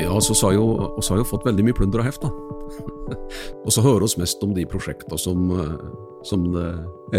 Ja, 0.00 0.20
så 0.20 0.34
har 0.46 0.54
jo, 0.56 0.64
oss 0.98 1.08
har 1.10 1.20
jo 1.20 1.26
fått 1.28 1.46
veldig 1.46 1.64
mye 1.68 1.76
plunder 1.76 2.02
og 2.02 2.08
heft, 2.08 2.24
da. 2.24 2.30
og 3.64 3.70
så 3.72 3.84
hører 3.84 4.06
oss 4.06 4.16
mest 4.18 4.42
om 4.42 4.54
de 4.56 4.64
prosjektene 4.66 5.18
som, 5.20 5.46
eh, 5.54 5.86
som 6.26 6.48
det 6.54 6.66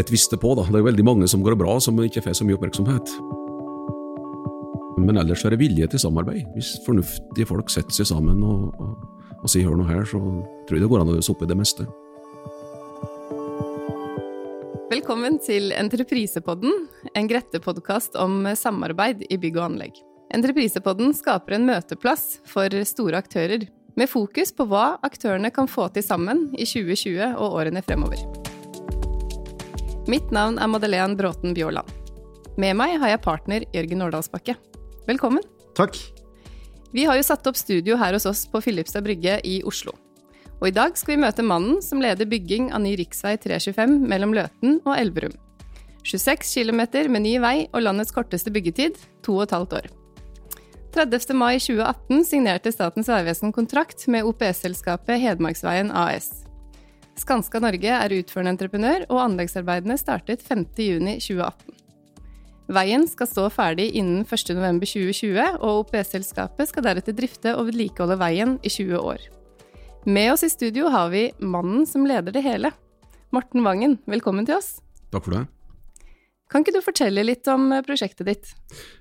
er 0.02 0.08
tviste 0.08 0.40
på, 0.42 0.56
da. 0.60 0.68
Det 0.68 0.82
er 0.82 0.90
veldig 0.90 1.08
mange 1.08 1.30
som 1.32 1.44
går 1.46 1.58
bra, 1.60 1.78
som 1.80 2.00
ikke 2.04 2.24
får 2.26 2.40
så 2.40 2.48
mye 2.48 2.58
oppmerksomhet. 2.60 3.16
Men 5.06 5.20
ellers 5.22 5.44
er 5.46 5.54
det 5.54 5.62
vilje 5.62 5.88
til 5.92 6.02
samarbeid. 6.02 6.48
Hvis 6.56 6.76
fornuftige 6.86 7.48
folk 7.48 7.70
setter 7.72 7.96
seg 7.96 8.10
sammen 8.10 8.42
og, 8.44 8.72
og, 8.82 8.96
og 9.42 9.52
sier 9.52 9.70
hør 9.70 9.80
nå 9.80 9.88
her, 9.90 10.04
så 10.08 10.20
tror 10.20 10.78
jeg 10.78 10.86
det 10.86 10.92
går 10.92 11.04
an 11.04 11.14
å 11.14 11.18
løse 11.20 11.32
opp 11.32 11.44
i 11.46 11.52
det 11.52 11.60
meste. 11.60 11.88
Velkommen 14.86 15.40
til 15.42 15.72
Entreprisepodden, 15.74 16.84
en 17.18 17.26
Grette-podkast 17.26 18.14
om 18.22 18.44
samarbeid 18.54 19.24
i 19.34 19.38
bygg 19.42 19.56
og 19.58 19.64
anlegg. 19.72 19.96
Entreprisepodden 20.38 21.10
skaper 21.18 21.56
en 21.58 21.66
møteplass 21.66 22.36
for 22.46 22.70
store 22.86 23.18
aktører, 23.18 23.66
med 23.98 24.12
fokus 24.12 24.54
på 24.54 24.68
hva 24.70 25.00
aktørene 25.08 25.50
kan 25.56 25.66
få 25.66 25.88
til 25.96 26.06
sammen 26.06 26.46
i 26.54 26.70
2020 26.70 27.34
og 27.34 27.58
årene 27.64 27.82
fremover. 27.82 28.22
Mitt 30.06 30.30
navn 30.30 30.62
er 30.62 30.70
Madeleine 30.70 31.18
Bråten 31.18 31.58
Bjåland. 31.58 31.90
Med 32.62 32.78
meg 32.78 33.00
har 33.02 33.16
jeg 33.16 33.26
partner 33.26 33.66
Jørgen 33.74 34.06
Årdalsbakke. 34.06 34.54
Velkommen. 35.10 35.42
Takk. 35.74 35.98
Vi 36.94 37.10
har 37.10 37.18
jo 37.18 37.26
satt 37.26 37.50
opp 37.50 37.58
studio 37.58 37.98
her 37.98 38.14
hos 38.14 38.30
oss 38.30 38.46
på 38.46 38.62
Filipstad 38.70 39.02
brygge 39.10 39.42
i 39.50 39.64
Oslo. 39.66 39.98
Og 40.62 40.70
i 40.70 40.76
dag 40.76 40.96
skal 40.98 41.16
vi 41.16 41.24
møte 41.24 41.44
mannen 41.44 41.82
som 41.84 42.02
leder 42.04 42.30
bygging 42.30 42.72
av 42.74 42.84
ny 42.84 42.96
rv. 43.00 43.12
325 43.44 43.98
mellom 44.08 44.34
Løten 44.36 44.80
og 44.86 44.96
Elverum. 44.96 45.36
26 46.06 46.54
km 46.54 46.82
med 47.10 47.24
ny 47.26 47.36
vei 47.42 47.58
og 47.74 47.82
landets 47.82 48.14
korteste 48.14 48.54
byggetid, 48.54 48.98
to 49.26 49.40
og 49.40 49.48
et 49.48 49.56
halvt 49.56 49.80
år. 49.82 49.88
30. 50.96 51.34
mai 51.36 51.58
2018 51.60 52.24
signerte 52.24 52.72
Statens 52.72 53.10
vegvesen 53.12 53.52
kontrakt 53.52 54.06
med 54.08 54.24
OPS-selskapet 54.30 55.20
Hedmarksveien 55.20 55.90
AS. 55.92 56.46
Skanska 57.20 57.60
Norge 57.60 57.92
er 57.92 58.16
utførende 58.16 58.54
entreprenør, 58.56 59.04
og 59.10 59.24
anleggsarbeidene 59.26 59.98
startet 60.00 60.44
5.6.2018. 60.46 61.82
Veien 62.76 63.04
skal 63.08 63.30
stå 63.30 63.50
ferdig 63.54 63.92
innen 64.00 64.24
1.11.2020, 64.24 65.60
og 65.60 65.84
OPS-selskapet 65.84 66.72
skal 66.72 66.88
deretter 66.88 67.16
drifte 67.18 67.54
og 67.58 67.68
vedlikeholde 67.70 68.18
veien 68.22 68.56
i 68.64 68.72
20 68.72 69.02
år. 69.02 69.28
Med 70.06 70.34
oss 70.34 70.44
i 70.44 70.50
studio 70.50 70.86
har 70.94 71.10
vi 71.10 71.32
mannen 71.42 71.86
som 71.90 72.04
leder 72.06 72.30
det 72.32 72.44
hele. 72.46 72.70
Morten 73.34 73.64
Vangen, 73.66 73.96
velkommen 74.06 74.46
til 74.46 74.60
oss. 74.60 74.76
Takk 75.10 75.26
for 75.26 75.34
det. 75.34 75.40
Kan 76.54 76.62
ikke 76.62 76.76
du 76.76 76.86
fortelle 76.86 77.24
litt 77.26 77.50
om 77.50 77.72
prosjektet 77.88 78.30
ditt? 78.30 78.52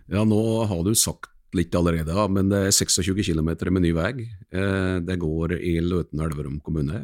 Ja, 0.08 0.22
nå 0.24 0.38
har 0.64 0.80
du 0.86 0.94
sagt 0.96 1.28
litt 1.52 1.76
allerede, 1.76 2.16
men 2.32 2.48
det 2.48 2.62
er 2.70 2.72
26 2.72 3.20
km 3.20 3.50
med 3.68 3.84
ny 3.84 3.92
vei. 3.92 4.14
Det 5.04 5.18
går 5.20 5.58
i 5.58 5.74
Løten 5.84 6.24
Elverum 6.24 6.56
kommune. 6.64 7.02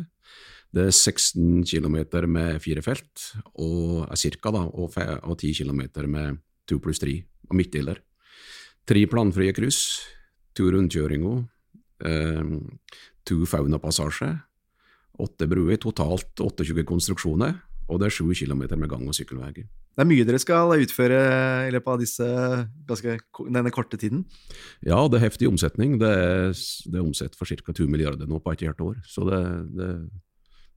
Det 0.73 0.87
er 0.89 0.97
16 0.97 1.61
km 1.69 2.01
med 2.33 2.57
fire 2.65 2.81
felt, 2.81 3.27
og 3.61 4.09
cirka 4.17 4.55
da, 4.57 4.65
og, 4.65 4.97
10 4.97 5.61
km 5.61 5.85
med 6.09 6.41
to 6.65 6.81
pluss 6.81 7.05
tre 7.05 7.19
og 7.51 7.61
midtdeler. 7.61 8.01
Tre 8.89 9.05
planfrie 9.13 9.53
kryss, 9.53 10.01
to 10.57 10.73
rundkjøringer, 10.73 11.45
eh, 13.31 13.37
to 13.37 13.47
faunapassasjer, 13.49 14.39
åtte 15.21 15.49
bruer, 15.51 15.79
totalt 15.81 16.41
28 16.41 16.85
konstruksjoner, 16.89 17.59
og 17.91 18.01
det 18.01 18.09
er 18.11 18.17
7 18.21 18.35
km 18.35 18.79
med 18.79 18.89
gang- 18.91 19.07
og 19.09 19.15
sykkelveier. 19.15 19.67
Det 19.67 20.05
er 20.05 20.07
mye 20.07 20.25
dere 20.25 20.39
skal 20.39 20.71
utføre 20.79 21.19
i 21.67 21.73
løpet 21.75 21.91
av 21.91 21.99
disse, 22.01 22.27
ganske, 22.87 23.19
denne 23.51 23.73
korte 23.75 23.99
tiden? 23.99 24.25
Ja, 24.87 25.03
det 25.11 25.19
er 25.19 25.27
heftig 25.27 25.49
omsetning. 25.51 25.99
Det 25.99 26.09
er, 26.09 26.55
det 26.55 26.97
er 26.97 27.05
omsett 27.05 27.35
for 27.37 27.45
ca. 27.51 27.75
2 27.75 27.89
milliarder 27.91 28.31
nå 28.31 28.39
på 28.39 28.55
et 28.55 28.63
hvert 28.65 28.81
år. 28.81 29.01
Så 29.11 29.27
det, 29.27 29.41
det 29.75 29.89
er 29.89 29.99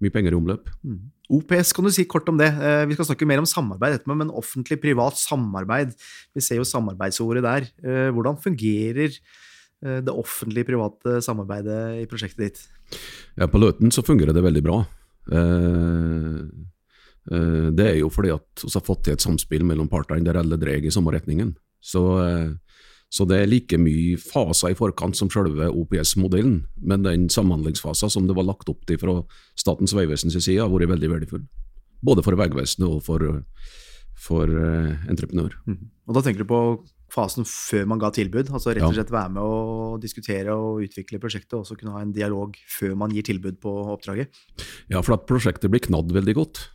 mye 0.03 0.11
penger 0.11 0.33
i 0.33 0.39
omløp. 0.41 0.73
Mm. 0.81 0.99
OPS, 1.29 1.71
kan 1.77 1.85
du 1.85 1.93
si 1.93 2.07
kort 2.09 2.27
om 2.27 2.41
det? 2.41 2.49
Vi 2.89 2.97
skal 2.97 3.11
snakke 3.11 3.29
mer 3.29 3.39
om 3.39 3.47
samarbeid 3.47 4.03
men 4.09 4.33
offentlig-privat 4.33 5.21
samarbeid. 5.21 5.93
Vi 6.33 6.43
ser 6.43 6.59
jo 6.59 6.67
samarbeidsordet 6.67 7.45
der. 7.45 7.69
Hvordan 8.11 8.41
fungerer 8.41 9.13
det 9.83 10.13
offentlig-private 10.13 11.17
samarbeidet 11.25 12.03
i 12.03 12.05
prosjektet 12.09 12.43
ditt? 12.43 12.61
Ja, 13.35 13.47
På 13.47 13.59
Løten 13.59 13.91
så 13.91 14.03
fungerer 14.05 14.35
det 14.35 14.45
veldig 14.45 14.63
bra. 14.65 14.83
Eh, 15.31 16.43
det 17.71 17.85
er 17.87 17.97
jo 18.01 18.09
fordi 18.11 18.33
at 18.35 18.63
vi 18.65 18.71
har 18.73 18.83
fått 18.83 19.05
til 19.07 19.15
et 19.15 19.23
samspill 19.23 19.63
mellom 19.63 19.87
partene 19.91 20.25
der 20.25 20.41
alle 20.41 20.59
drar 20.59 20.83
i 20.83 20.91
samme 20.91 21.13
retningen. 21.15 21.53
Så, 21.83 22.01
så, 23.11 23.25
det 23.27 23.37
er 23.37 23.49
like 23.51 23.77
mye 23.79 24.17
faser 24.19 24.71
i 24.71 24.75
forkant 24.75 25.15
som 25.19 25.31
selve 25.31 25.67
OPS-modellen, 25.67 26.61
men 26.79 27.03
den 27.03 27.29
samhandlingsfasen 27.31 28.11
som 28.11 28.27
det 28.27 28.35
var 28.35 28.47
lagt 28.47 28.71
opp 28.71 28.85
til 28.87 28.99
fra 28.99 29.17
Statens 29.59 29.95
vegvesens 29.95 30.35
side, 30.35 30.61
har 30.61 30.71
vært 30.71 30.91
veldig 30.93 31.11
verdifull. 31.11 31.43
Både 32.03 32.23
for 32.23 32.39
Vegvesenet 32.39 32.87
og 32.87 33.03
for, 33.03 33.23
for 34.19 34.51
entreprenør. 35.11 35.55
Mm. 35.67 35.79
Og 36.07 36.19
Da 36.19 36.23
tenker 36.23 36.43
du 36.43 36.51
på 36.51 36.61
fasen 37.13 37.47
før 37.47 37.87
man 37.89 38.01
ga 38.01 38.11
tilbud? 38.13 38.51
altså 38.51 38.73
Rett 38.73 38.85
og 38.87 38.95
slett 38.97 39.13
være 39.13 39.33
med 39.35 39.43
å 39.45 39.97
diskutere 40.01 40.55
og 40.57 40.83
utvikle 40.87 41.21
prosjektet, 41.21 41.55
og 41.55 41.63
også 41.63 41.77
kunne 41.79 41.95
ha 41.95 42.03
en 42.03 42.13
dialog 42.15 42.57
før 42.77 42.95
man 42.99 43.13
gir 43.13 43.25
tilbud 43.27 43.59
på 43.63 43.73
oppdraget? 43.93 44.33
Ja, 44.91 45.01
for 45.01 45.17
at 45.17 45.27
prosjektet 45.29 45.71
blir 45.73 45.83
knadd 45.85 46.13
veldig 46.15 46.35
godt. 46.39 46.65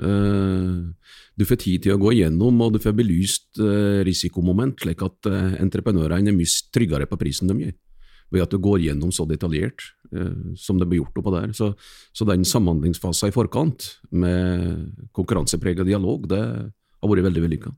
Du 0.00 1.44
får 1.44 1.58
tid 1.60 1.84
til 1.84 1.96
å 1.96 2.00
gå 2.00 2.14
igjennom, 2.14 2.62
og 2.62 2.74
du 2.76 2.80
får 2.82 2.94
belyst 2.96 3.60
risikomoment, 4.06 4.78
slik 4.80 5.02
at 5.04 5.30
entreprenørene 5.60 6.30
er 6.30 6.36
mye 6.36 6.58
tryggere 6.72 7.08
på 7.10 7.18
prisen 7.20 7.50
de 7.50 7.58
gir. 7.64 7.78
Ved 8.30 8.44
at 8.44 8.52
du 8.54 8.60
går 8.62 8.84
gjennom 8.84 9.10
så 9.10 9.26
detaljert 9.26 9.82
som 10.58 10.78
det 10.78 10.86
blir 10.86 11.02
gjort 11.02 11.18
oppå 11.18 11.34
der. 11.34 11.52
Så, 11.56 11.72
så 12.14 12.26
den 12.28 12.46
samhandlingsfasen 12.46 13.30
i 13.30 13.34
forkant, 13.34 13.96
med 14.10 15.10
konkurransepreget 15.16 15.88
dialog, 15.88 16.28
det 16.30 16.40
har 16.40 17.10
vært 17.10 17.26
veldig 17.26 17.44
vellykka. 17.48 17.74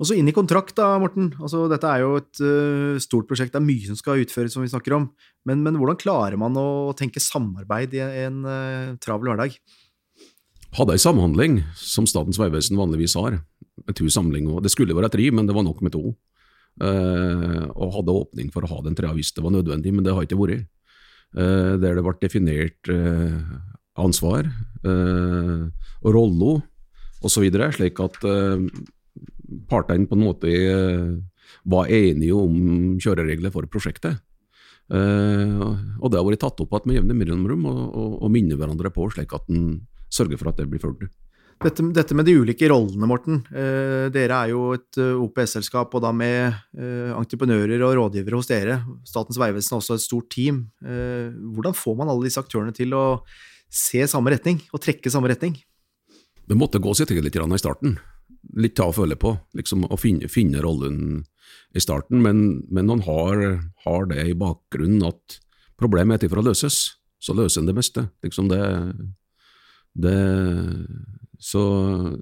Og 0.00 0.08
så 0.08 0.16
inn 0.16 0.30
i 0.30 0.34
kontrakt, 0.34 0.74
da, 0.78 0.94
Morten. 1.02 1.30
Altså, 1.42 1.66
dette 1.70 1.88
er 1.88 2.02
jo 2.04 2.16
et 2.20 2.42
uh, 2.42 2.96
stort 3.02 3.28
prosjekt, 3.28 3.52
det 3.54 3.60
er 3.60 3.68
mye 3.68 3.90
som 3.90 3.98
skal 3.98 4.22
utføres, 4.24 4.54
som 4.54 4.64
vi 4.64 4.72
snakker 4.72 4.96
om. 4.96 5.10
Men, 5.48 5.62
men 5.66 5.76
hvordan 5.80 6.00
klarer 6.00 6.40
man 6.40 6.56
å 6.58 6.92
tenke 6.98 7.22
samarbeid 7.22 7.96
i 7.98 8.02
en 8.24 8.42
uh, 8.46 8.94
travel 9.02 9.32
hverdag? 9.32 9.58
hadde 10.76 10.96
ei 10.96 11.00
samhandling, 11.00 11.60
som 11.76 12.06
Statens 12.08 12.38
vegvesen 12.40 12.78
vanligvis 12.80 13.16
har, 13.20 13.40
to 13.96 14.08
samlinger. 14.12 14.62
Det 14.64 14.72
skulle 14.72 14.96
være 14.96 15.12
tre, 15.12 15.28
men 15.34 15.48
det 15.48 15.56
var 15.56 15.66
nok 15.66 15.82
med 15.84 15.94
to. 15.94 16.14
Uh, 16.80 17.68
og 17.76 17.98
hadde 17.98 18.14
åpning 18.16 18.48
for 18.52 18.64
å 18.64 18.70
ha 18.70 18.78
den 18.86 18.96
trea 18.96 19.12
hvis 19.12 19.34
det 19.36 19.42
var 19.44 19.52
nødvendig, 19.52 19.92
men 19.92 20.06
det 20.06 20.14
har 20.16 20.24
ikke 20.24 20.40
vært. 20.40 20.64
Uh, 21.36 21.76
der 21.80 21.96
det 21.96 22.04
ble 22.04 22.16
definert 22.20 22.92
uh, 22.92 23.40
ansvar 24.00 24.48
og 24.82 26.08
roller 26.10 26.62
osv., 27.22 27.44
slik 27.76 28.00
at 28.02 28.16
partene 29.70 30.08
på 30.08 30.18
en 30.18 30.26
måte 30.26 30.52
var 31.68 31.90
enige 31.92 32.36
om 32.36 32.98
kjøreregler 33.02 33.52
for 33.54 33.68
prosjektet. 33.70 34.20
og 34.92 36.06
det 36.10 36.18
har 36.18 36.26
vært 36.26 36.42
tatt 36.42 36.60
opp 36.60 36.72
igjen 36.74 36.88
med 36.88 36.96
jevne 36.98 37.16
mellomrom, 37.16 37.66
og, 37.70 37.82
og, 37.96 38.14
og 38.24 38.32
minner 38.32 38.58
hverandre 38.60 38.90
på, 38.92 39.08
slik 39.12 39.32
at 39.36 39.48
en 39.52 39.80
sørger 40.12 40.40
for 40.40 40.52
at 40.52 40.60
det 40.60 40.68
blir 40.70 40.82
fulgt. 40.82 41.12
Dette, 41.62 41.84
dette, 41.94 42.14
med 42.18 42.26
de 42.26 42.34
ulike 42.42 42.66
rollene, 42.70 43.06
Morten. 43.06 43.42
Eh, 43.54 44.08
dere 44.14 44.38
er 44.40 44.50
jo 44.50 44.72
et 44.74 44.98
eh, 44.98 45.14
OPS-selskap, 45.22 45.92
og 45.94 46.02
da 46.02 46.10
med 46.16 46.56
eh, 46.74 47.12
entreprenører 47.14 47.84
og 47.86 47.94
rådgivere 48.00 48.40
hos 48.40 48.50
dere. 48.50 48.80
Statens 49.06 49.38
vegvesen 49.38 49.76
er 49.76 49.78
også 49.78 49.98
et 49.98 50.04
stort 50.04 50.26
team. 50.34 50.64
Eh, 50.82 51.30
hvordan 51.54 51.76
får 51.78 51.98
man 52.00 52.10
alle 52.10 52.26
disse 52.26 52.42
aktørene 52.42 52.74
til 52.74 52.96
å 52.98 53.04
se 53.72 54.02
samme 54.10 54.34
retning, 54.34 54.58
og 54.74 54.82
trekke 54.82 55.12
samme 55.12 55.30
retning? 55.30 55.54
Det 56.42 56.58
måtte 56.58 56.82
gå 56.82 56.96
seg 56.98 57.14
eget 57.14 57.28
litt 57.28 57.38
i 57.38 57.62
starten. 57.62 57.94
Litt 58.58 58.76
ta 58.78 58.88
og 58.90 58.96
føle 58.98 59.16
på, 59.18 59.34
liksom 59.56 59.86
å 59.86 59.98
finne, 60.00 60.30
finne 60.30 60.62
rollen 60.64 61.22
i 61.76 61.82
starten, 61.82 62.20
men, 62.24 62.62
men 62.72 62.90
han 62.92 63.04
har, 63.06 63.42
har, 63.86 64.06
det 64.10 64.26
i 64.28 64.36
bakgrunnen 64.38 65.06
at 65.08 65.38
problemet 65.80 66.18
er 66.18 66.24
til 66.24 66.32
for 66.32 66.42
å 66.42 66.46
løses, 66.50 66.82
så 67.22 67.34
løser 67.36 67.62
en 67.62 67.70
det 67.70 67.76
meste. 67.76 68.06
Liksom 68.24 68.50
det, 68.50 68.62
det 70.04 70.18
så, 71.42 71.62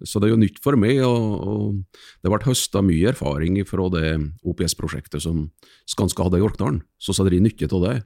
så, 0.05 0.21
det 0.21 0.29
er 0.29 0.35
jo 0.35 0.41
nytt 0.41 0.61
for 0.65 0.79
meg, 0.81 1.03
og, 1.05 1.35
og 1.41 1.99
det 2.23 2.33
ble 2.33 2.41
høsta 2.47 2.85
mye 2.85 3.11
erfaring 3.13 3.59
fra 3.69 3.89
det 3.93 4.15
OPS-prosjektet 4.49 5.25
som 5.25 5.49
Skanska 5.89 6.25
hadde 6.25 6.41
i 6.41 6.47
Orkdalen, 6.47 6.81
så 7.01 7.17
sa 7.17 7.27
de 7.29 7.43
nytte 7.43 7.69
av 7.75 7.85
det. 7.89 7.97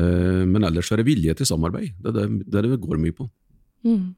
Eh, 0.00 0.42
men 0.48 0.64
ellers 0.66 0.90
er 0.90 1.02
det 1.02 1.08
vilje 1.10 1.36
til 1.38 1.48
samarbeid, 1.48 1.94
det 2.02 2.14
er 2.16 2.34
det, 2.42 2.64
det 2.72 2.82
går 2.82 3.00
mye 3.02 3.16
på. 3.16 3.28
Mm. 3.86 4.12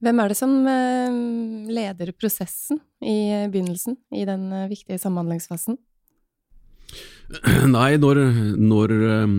Hvem 0.00 0.20
er 0.22 0.32
det 0.32 0.38
som 0.38 0.52
eh, 0.70 1.20
leder 1.68 2.12
prosessen 2.16 2.80
i 3.04 3.46
begynnelsen, 3.52 3.98
i 4.16 4.24
den 4.28 4.48
eh, 4.52 4.68
viktige 4.70 5.00
samhandlingsfasen? 5.02 5.76
Nei, 7.76 7.90
når, 8.00 8.18
når, 8.58 8.94
ehm, 9.14 9.34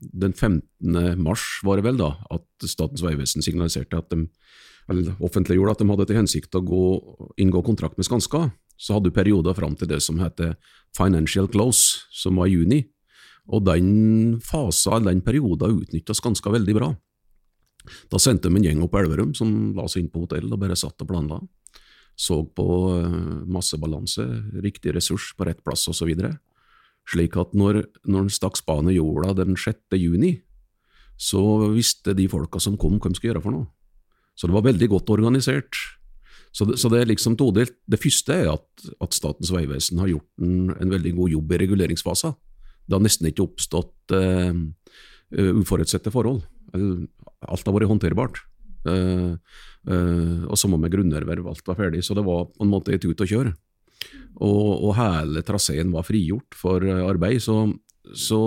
den 0.00 0.32
15. 0.34 1.20
mars 1.22 1.44
var 1.62 1.78
det 1.78 1.86
vel 1.86 2.00
da, 2.00 2.14
at 2.34 2.66
Statens 2.66 3.04
vegvesen 3.04 3.44
signaliserte 3.44 4.00
at 4.00 4.08
de 4.10 4.24
eller 4.88 5.12
offentliggjorde 5.20 5.74
at 5.74 5.82
de 5.82 5.88
hadde 5.90 6.06
til 6.08 6.16
hensikt 6.16 6.56
å 6.56 6.64
gå, 6.64 6.84
inngå 7.44 7.60
kontrakt 7.66 7.98
med 8.00 8.06
Skanska, 8.08 8.46
så 8.78 8.96
hadde 8.96 9.10
du 9.10 9.16
perioder 9.16 9.56
fram 9.56 9.74
til 9.76 9.90
det 9.90 9.98
som 10.04 10.20
heter 10.22 10.54
financial 10.96 11.48
close, 11.52 12.06
som 12.14 12.40
var 12.40 12.48
i 12.48 12.54
juni. 12.56 12.78
Og 13.52 13.66
den 13.66 14.38
fasa, 14.44 14.96
den 15.04 15.20
perioden 15.24 15.82
utnytta 15.82 16.16
Skanska 16.16 16.52
veldig 16.54 16.76
bra. 16.76 16.88
Da 18.10 18.20
sendte 18.22 18.50
de 18.50 18.58
en 18.58 18.66
gjeng 18.66 18.82
opp 18.84 18.92
på 18.94 19.02
Elverum 19.02 19.34
som 19.36 19.72
la 19.76 19.86
seg 19.88 20.04
inn 20.04 20.12
på 20.12 20.24
hotell 20.24 20.48
og 20.50 20.60
bare 20.60 20.76
satt 20.78 21.04
og 21.04 21.10
planla. 21.10 21.40
Så 22.18 22.40
på 22.56 22.68
eh, 22.96 23.16
massebalanse, 23.46 24.26
riktig 24.64 24.96
ressurs 24.96 25.30
på 25.38 25.46
rett 25.46 25.62
plass 25.62 25.86
osv. 25.90 26.10
Slik 27.08 27.38
at 27.38 27.54
når, 27.56 27.84
når 28.10 28.26
en 28.26 28.32
stakk 28.32 28.58
spaden 28.58 28.90
i 28.90 28.98
jorda 28.98 29.36
den 29.38 29.56
6. 29.56 29.94
juni, 29.96 30.34
så 31.18 31.42
visste 31.74 32.14
de 32.14 32.28
folka 32.30 32.60
som 32.62 32.76
kom, 32.78 32.98
hva 32.98 33.10
de 33.10 33.18
skulle 33.18 33.32
gjøre 33.32 33.44
for 33.44 33.54
noe. 33.54 33.70
Så 34.38 34.46
det 34.46 34.54
var 34.54 34.66
veldig 34.68 34.88
godt 34.92 35.10
organisert. 35.10 35.78
Så 36.54 36.66
det, 36.68 36.78
så 36.80 36.90
det 36.90 37.02
er 37.02 37.10
liksom 37.10 37.36
todelt. 37.38 37.74
Det 37.90 38.00
første 38.00 38.34
er 38.34 38.52
at, 38.52 38.90
at 39.02 39.16
Statens 39.16 39.50
vegvesen 39.54 39.98
har 40.02 40.12
gjort 40.12 40.42
en, 40.42 40.70
en, 40.74 40.92
veldig 40.94 41.14
god 41.18 41.34
jobb 41.34 41.54
i 41.54 41.60
reguleringsfasen. 41.64 42.36
Det 42.86 42.96
har 42.96 43.04
nesten 43.04 43.28
ikke 43.28 43.44
oppstått 43.44 44.14
uh, 44.16 44.54
uforutsette 45.58 46.12
forhold. 46.14 46.40
Alt 47.46 47.66
har 47.68 47.76
vært 47.76 47.90
håndterbart. 47.90 48.40
Uh, 48.88 49.36
uh, 49.90 50.46
og 50.48 50.56
samme 50.58 50.78
med 50.80 50.92
grunnerverv, 50.94 51.50
alt 51.50 51.66
var 51.68 51.78
ferdig. 51.78 52.02
Så 52.06 52.16
det 52.18 52.26
var 52.26 52.48
på 52.50 52.64
en 52.64 52.72
måte 52.72 52.94
et 52.94 53.04
ut 53.06 53.24
og 53.24 53.30
kjøre. 53.30 53.54
Og, 54.38 54.72
og 54.86 54.96
hele 54.98 55.42
traseen 55.46 55.92
var 55.94 56.06
frigjort 56.06 56.56
for 56.58 56.82
arbeid. 56.82 57.42
Så, 57.44 57.60
så 58.16 58.42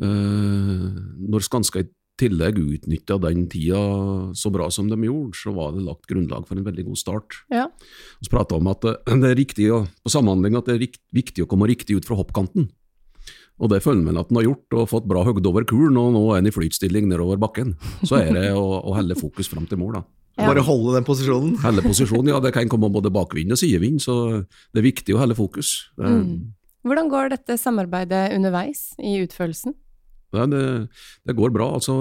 uh, 0.00 0.88
når 1.18 1.46
Skanska 1.48 1.84
i 1.84 1.90
tillegg 2.20 2.60
utnytta 2.62 3.16
den 3.22 3.46
tida 3.50 3.80
så 4.38 4.52
bra 4.54 4.68
som 4.72 4.86
de 4.90 4.98
gjorde, 5.02 5.34
så 5.38 5.54
var 5.56 5.74
det 5.74 5.82
lagt 5.86 6.06
grunnlag 6.10 6.46
for 6.46 6.58
en 6.58 6.66
veldig 6.66 6.86
god 6.90 7.00
start. 7.00 7.40
Ja. 7.52 7.66
Vi 8.22 8.30
prata 8.30 8.58
om 8.60 8.70
at 8.70 8.86
det 8.86 8.96
er 9.32 9.38
riktig 9.38 9.68
på 9.72 10.12
samhandling 10.12 10.58
at 10.58 10.70
det 10.70 10.76
er 10.78 10.98
viktig 11.16 11.44
å 11.44 11.50
komme 11.50 11.68
riktig 11.70 11.98
ut 11.98 12.08
fra 12.08 12.18
hoppkanten. 12.20 12.70
Og 13.62 13.70
det 13.70 13.84
føler 13.84 14.02
man 14.02 14.18
at 14.18 14.30
han 14.32 14.40
har 14.40 14.48
gjort, 14.48 14.74
og 14.74 14.90
fått 14.90 15.06
bra 15.10 15.22
høgde 15.26 15.46
over 15.46 15.66
kulen, 15.68 15.96
og 16.00 16.10
nå 16.16 16.22
er 16.32 16.40
han 16.40 16.50
i 16.50 16.54
flytstilling 16.54 17.06
nedover 17.10 17.38
bakken. 17.40 17.76
Så 18.02 18.18
er 18.18 18.32
det 18.34 18.48
å, 18.58 18.64
å 18.82 18.96
helle 18.96 19.16
fokus 19.18 19.50
fram 19.50 19.68
til 19.70 19.78
mål, 19.80 20.00
da. 20.00 20.04
Ja. 20.34 20.48
Bare 20.48 20.64
holde 20.66 20.96
den 20.96 21.06
posisjonen? 21.06 21.54
Helle 21.62 21.84
posisjonen, 21.84 22.32
ja. 22.32 22.40
Det 22.42 22.50
kan 22.56 22.70
komme 22.70 22.90
både 22.90 23.12
bakvind 23.14 23.54
og 23.54 23.60
sidevind, 23.60 24.02
så 24.02 24.16
det 24.42 24.82
er 24.82 24.88
viktig 24.88 25.14
å 25.14 25.20
helle 25.22 25.36
fokus. 25.38 25.76
Mm. 26.00 26.50
Hvordan 26.84 27.10
går 27.12 27.30
dette 27.36 27.56
samarbeidet 27.60 28.26
underveis 28.34 28.90
i 28.98 29.14
utførelsen? 29.22 29.76
Ja, 30.34 30.48
det, 30.50 30.64
det, 31.22 31.36
går 31.38 31.54
bra. 31.54 31.70
altså 31.78 31.94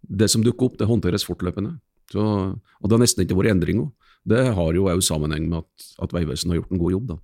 Det 0.00 0.30
som 0.32 0.42
dukker 0.44 0.70
opp, 0.70 0.80
det 0.80 0.88
håndteres 0.88 1.26
fortløpende. 1.28 1.76
Så, 2.12 2.24
og 2.24 2.88
det 2.88 2.96
har 2.96 3.04
nesten 3.04 3.26
ikke 3.26 3.36
vært 3.36 3.52
endringer. 3.52 3.92
Det 4.24 4.40
har 4.56 4.72
jo 4.76 4.88
òg 4.88 5.04
sammenheng 5.04 5.46
med 5.50 5.60
at, 5.60 5.88
at 6.06 6.16
Vegvesenet 6.16 6.54
har 6.54 6.62
gjort 6.62 6.72
en 6.72 6.80
god 6.80 6.96
jobb. 6.96 7.06
da. 7.12 7.20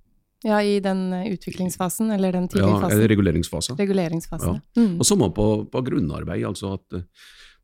Ja, 0.46 0.62
i 0.64 0.78
den 0.80 1.12
eh, 1.12 1.28
utviklingsfasen, 1.34 2.10
eller 2.14 2.32
den 2.32 2.48
tidlige 2.48 2.72
ja, 2.72 2.80
fasen? 2.86 3.04
reguleringsfasen. 3.12 3.76
Reguleringsfasen, 3.76 4.56
ja. 4.56 4.80
Mm. 4.80 4.96
Og 4.96 5.06
samme 5.08 5.28
på, 5.36 5.50
på, 5.68 5.84
grunnarbeid. 5.84 6.46
altså 6.48 6.74
at 6.78 6.96
eh, 6.96 7.04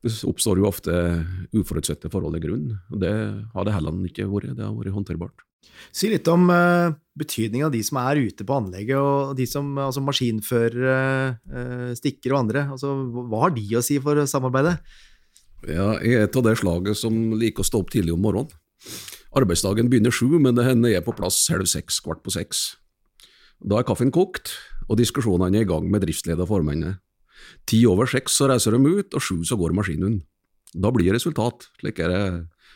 Det 0.04 0.12
oppstår 0.28 0.60
jo 0.60 0.68
ofte 0.68 0.92
uforutsette 1.56 2.10
forhold 2.12 2.36
i 2.36 2.42
grunnen. 2.44 2.76
og 2.92 3.00
Det 3.00 3.14
har 3.54 3.64
det 3.64 3.76
heller 3.78 4.04
ikke 4.10 4.28
vært. 4.28 4.52
Det 4.58 4.64
har 4.66 4.76
vært 4.76 4.94
håndterbart. 4.94 5.46
Si 5.90 6.08
litt 6.08 6.28
om 6.30 6.46
uh, 6.52 6.92
betydningen 7.18 7.66
av 7.66 7.72
de 7.74 7.80
som 7.82 7.98
er 7.98 8.20
ute 8.28 8.44
på 8.46 8.54
anlegget, 8.54 9.00
og 9.00 9.32
de 9.36 9.48
som, 9.50 9.72
altså 9.82 10.02
maskinførere, 10.04 11.00
uh, 11.50 11.90
stikkere 11.98 12.36
og 12.36 12.44
andre. 12.44 12.62
Altså, 12.76 12.92
hva 13.16 13.42
har 13.46 13.56
de 13.56 13.64
å 13.74 13.82
si 13.82 13.98
for 14.04 14.20
samarbeidet? 14.30 14.76
Ja, 15.66 15.96
Jeg 15.98 16.20
er 16.22 16.30
av 16.30 16.44
det 16.46 16.54
slaget 16.60 17.00
som 17.00 17.34
liker 17.34 17.64
å 17.64 17.66
stå 17.66 17.82
opp 17.82 17.90
tidlig 17.90 18.14
om 18.14 18.22
morgenen. 18.22 18.52
Arbeidsdagen 19.36 19.90
begynner 19.92 20.14
sju, 20.14 20.38
men 20.40 20.56
det 20.56 20.64
hender 20.64 20.94
jeg 20.94 21.02
er 21.02 21.04
på 21.04 21.14
plass 21.16 21.42
halv 21.52 21.68
seks, 21.68 21.98
kvart 22.00 22.22
på 22.24 22.32
seks. 22.32 22.78
Da 23.60 23.80
er 23.80 23.88
kaffen 23.88 24.12
kokt, 24.14 24.54
og 24.88 24.96
diskusjonene 25.00 25.60
er 25.60 25.66
i 25.66 25.68
gang 25.68 25.90
med 25.92 26.06
driftsleder 26.06 26.46
og 26.46 26.54
formennene. 26.54 26.96
Ti 27.68 27.82
over 27.88 28.08
seks 28.08 28.38
så 28.38 28.48
reiser 28.48 28.72
de 28.72 28.80
ut, 28.80 29.12
og 29.12 29.22
sju 29.22 29.42
så 29.44 29.58
går 29.60 29.76
maskinen. 29.76 30.22
Da 30.72 30.88
blir 30.92 31.10
det 31.10 31.18
resultat. 31.18 31.68
Slik 31.80 32.00
er 32.00 32.12
det. 32.12 32.22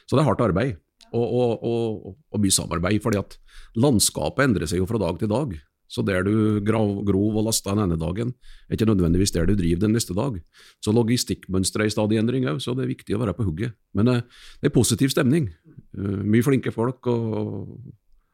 Så 0.04 0.16
det 0.16 0.22
er 0.22 0.28
hardt 0.28 0.44
arbeid 0.44 0.76
og, 1.16 1.24
og, 1.24 1.64
og, 1.64 2.14
og 2.30 2.42
mye 2.42 2.54
samarbeid, 2.54 3.00
fordi 3.02 3.20
at 3.20 3.36
landskapet 3.80 4.46
endrer 4.46 4.70
seg 4.70 4.82
jo 4.82 4.88
fra 4.90 5.00
dag 5.00 5.18
til 5.20 5.30
dag. 5.30 5.56
Så 5.90 6.04
der 6.06 6.22
du 6.22 6.60
grov, 6.62 7.00
grov 7.06 7.40
og 7.40 7.48
lasta 7.48 7.74
den 7.74 7.82
ene 7.82 7.98
dagen, 7.98 8.30
er 8.68 8.78
ikke 8.78 8.86
nødvendigvis 8.86 9.34
der 9.34 9.48
du 9.48 9.56
driver 9.58 9.82
den 9.82 9.96
neste 9.96 10.14
dag. 10.14 10.36
Så 10.84 10.94
logistikkmønsteret 10.94 11.88
er 11.88 11.90
i 11.90 11.94
stadig 11.96 12.20
endring 12.20 12.46
òg, 12.46 12.60
så 12.62 12.76
det 12.78 12.86
er 12.86 12.92
viktig 12.92 13.16
å 13.16 13.22
være 13.24 13.34
på 13.34 13.48
hugget. 13.48 13.74
Men 13.98 14.12
eh, 14.12 14.22
det 14.62 14.70
er 14.70 14.76
positiv 14.76 15.10
stemning. 15.10 15.50
Uh, 15.90 16.22
mye 16.22 16.46
flinke 16.46 16.70
folk 16.70 17.08
og, 17.10 17.74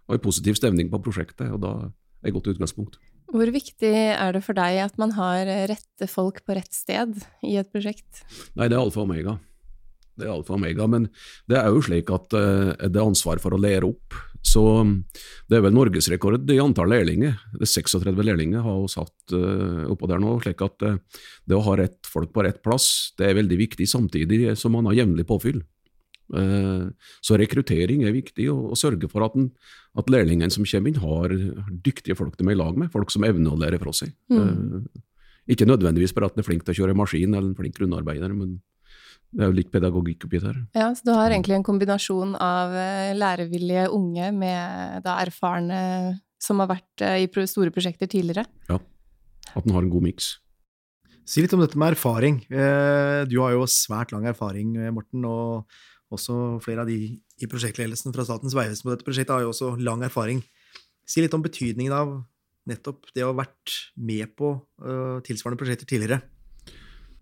og 0.05 0.19
en 0.19 0.23
positiv 0.23 0.59
stemning 0.61 0.93
på 0.93 1.01
prosjektet, 1.01 1.49
og 1.49 1.63
da 1.65 1.73
er 1.87 2.29
et 2.29 2.37
godt 2.37 2.53
utgangspunkt. 2.53 3.01
Hvor 3.33 3.49
viktig 3.51 3.95
er 4.13 4.37
det 4.37 4.45
for 4.45 4.57
deg 4.57 4.83
at 4.85 5.01
man 5.01 5.17
har 5.17 5.49
rette 5.73 6.07
folk 6.11 6.45
på 6.47 6.55
rett 6.59 6.77
sted 6.77 7.17
i 7.43 7.57
et 7.59 7.73
prosjekt? 7.73 8.23
Nei, 8.55 8.69
det 8.69 8.77
er 8.77 8.85
alfa 8.85 9.01
og 9.01 9.09
omega. 9.09 9.39
Det 10.17 10.29
er 10.29 10.35
alfa 10.35 10.53
og 10.53 10.61
omega, 10.61 10.87
men 10.93 11.09
det 11.49 11.59
er 11.59 11.73
jo 11.73 11.81
slik 11.89 12.13
at 12.13 12.37
uh, 12.37 12.77
det 12.85 12.93
er 12.93 13.05
ansvar 13.09 13.41
for 13.41 13.57
å 13.57 13.61
lære 13.65 13.89
opp 13.89 14.21
så 14.47 14.63
um, 14.81 14.93
det 15.51 15.59
er 15.59 15.65
vel 15.65 15.75
norgesrekord 15.75 16.51
i 16.53 16.59
antall 16.63 16.93
lærlinger. 16.93 17.39
Det 17.57 17.67
er 17.67 17.73
36 17.73 18.27
lærlinger 18.29 18.65
har 18.65 18.83
vi 18.83 18.93
satt 18.93 19.35
uh, 19.35 19.87
oppå 19.93 20.09
der 20.11 20.23
nå. 20.23 20.37
slik 20.45 20.63
at 20.65 20.85
uh, 20.87 21.23
det 21.47 21.57
å 21.57 21.65
ha 21.67 21.79
rett 21.81 22.11
folk 22.11 22.33
på 22.35 22.45
rett 22.47 22.61
plass, 22.65 23.15
det 23.19 23.29
er 23.29 23.41
veldig 23.41 23.59
viktig, 23.65 23.89
samtidig 23.91 24.55
som 24.61 24.77
man 24.77 24.87
har 24.91 25.01
jevnlig 25.03 25.27
påfyll. 25.29 25.65
Uh, 26.31 26.93
så 27.25 27.39
rekruttering 27.39 28.07
er 28.07 28.15
viktig, 28.15 28.49
og, 28.53 28.73
og 28.75 28.81
sørge 28.81 29.11
for 29.11 29.27
at, 29.27 29.35
den, 29.39 29.51
at 29.99 30.11
lærlingene 30.13 30.55
som 30.55 30.67
kommer 30.69 30.93
inn, 30.93 31.03
har 31.03 31.37
dyktige 31.91 32.19
folk 32.19 32.39
de 32.39 32.47
er 32.47 32.55
i 32.55 32.61
lag 32.61 32.79
med, 32.79 32.93
folk 32.95 33.11
som 33.15 33.27
evner 33.27 33.55
å 33.55 33.61
lære 33.61 33.83
fra 33.83 33.95
seg. 33.97 34.15
Mm. 34.31 34.87
Ikke 35.51 35.69
nødvendigvis 35.69 36.15
bare 36.15 36.31
at 36.31 36.39
en 36.39 36.43
er 36.43 36.47
flink 36.47 36.67
til 36.67 36.75
å 36.75 36.81
kjøre 36.81 36.99
maskin 36.99 37.35
eller 37.35 37.51
en 37.51 37.59
flink 37.59 37.79
grunnarbeider, 37.79 38.35
men 38.35 38.59
det 39.37 39.45
er 39.45 39.51
jo 39.51 39.57
litt 39.59 39.73
pedagogikk 39.73 40.25
oppi 40.25 40.41
der. 40.41 40.57
Ja, 40.77 40.89
så 40.97 41.05
du 41.05 41.13
har 41.13 41.29
egentlig 41.29 41.59
en 41.59 41.67
kombinasjon 41.67 42.33
av 42.41 42.73
eh, 42.73 43.13
lærevillige 43.17 43.85
unge 43.93 44.31
med 44.33 45.03
da 45.05 45.19
erfarne 45.21 45.81
som 46.41 46.63
har 46.63 46.71
vært 46.71 47.05
eh, 47.05 47.27
i 47.27 47.47
store 47.51 47.73
prosjekter 47.75 48.09
tidligere? 48.09 48.47
Ja, 48.71 48.79
at 49.53 49.67
den 49.67 49.75
har 49.77 49.85
en 49.85 49.93
god 49.93 50.07
miks. 50.07 50.37
Si 51.29 51.43
litt 51.43 51.53
om 51.53 51.61
dette 51.61 51.77
med 51.77 51.97
erfaring. 51.97 52.39
Eh, 52.49 53.27
du 53.29 53.37
har 53.43 53.53
jo 53.53 53.67
svært 53.69 54.15
lang 54.15 54.25
erfaring, 54.31 54.73
Morten, 54.95 55.27
og 55.29 55.69
også 56.15 56.57
flere 56.65 56.87
av 56.87 56.89
de 56.89 57.19
i 57.37 57.51
prosjektledelsen 57.51 58.15
fra 58.17 58.25
Statens 58.25 58.57
vegvesen 58.57 58.87
på 58.87 58.95
dette 58.95 59.05
prosjektet 59.05 59.35
har 59.35 59.45
jo 59.45 59.51
også 59.53 59.75
lang 59.83 60.07
erfaring. 60.07 60.41
Si 61.05 61.21
litt 61.21 61.35
om 61.37 61.45
betydningen 61.45 61.93
av 61.93 62.15
nettopp 62.71 63.13
det 63.13 63.27
å 63.27 63.35
ha 63.35 63.43
vært 63.43 63.75
med 64.01 64.33
på 64.39 64.55
tilsvarende 65.27 65.61
prosjekter 65.61 65.87
tidligere. 65.87 66.23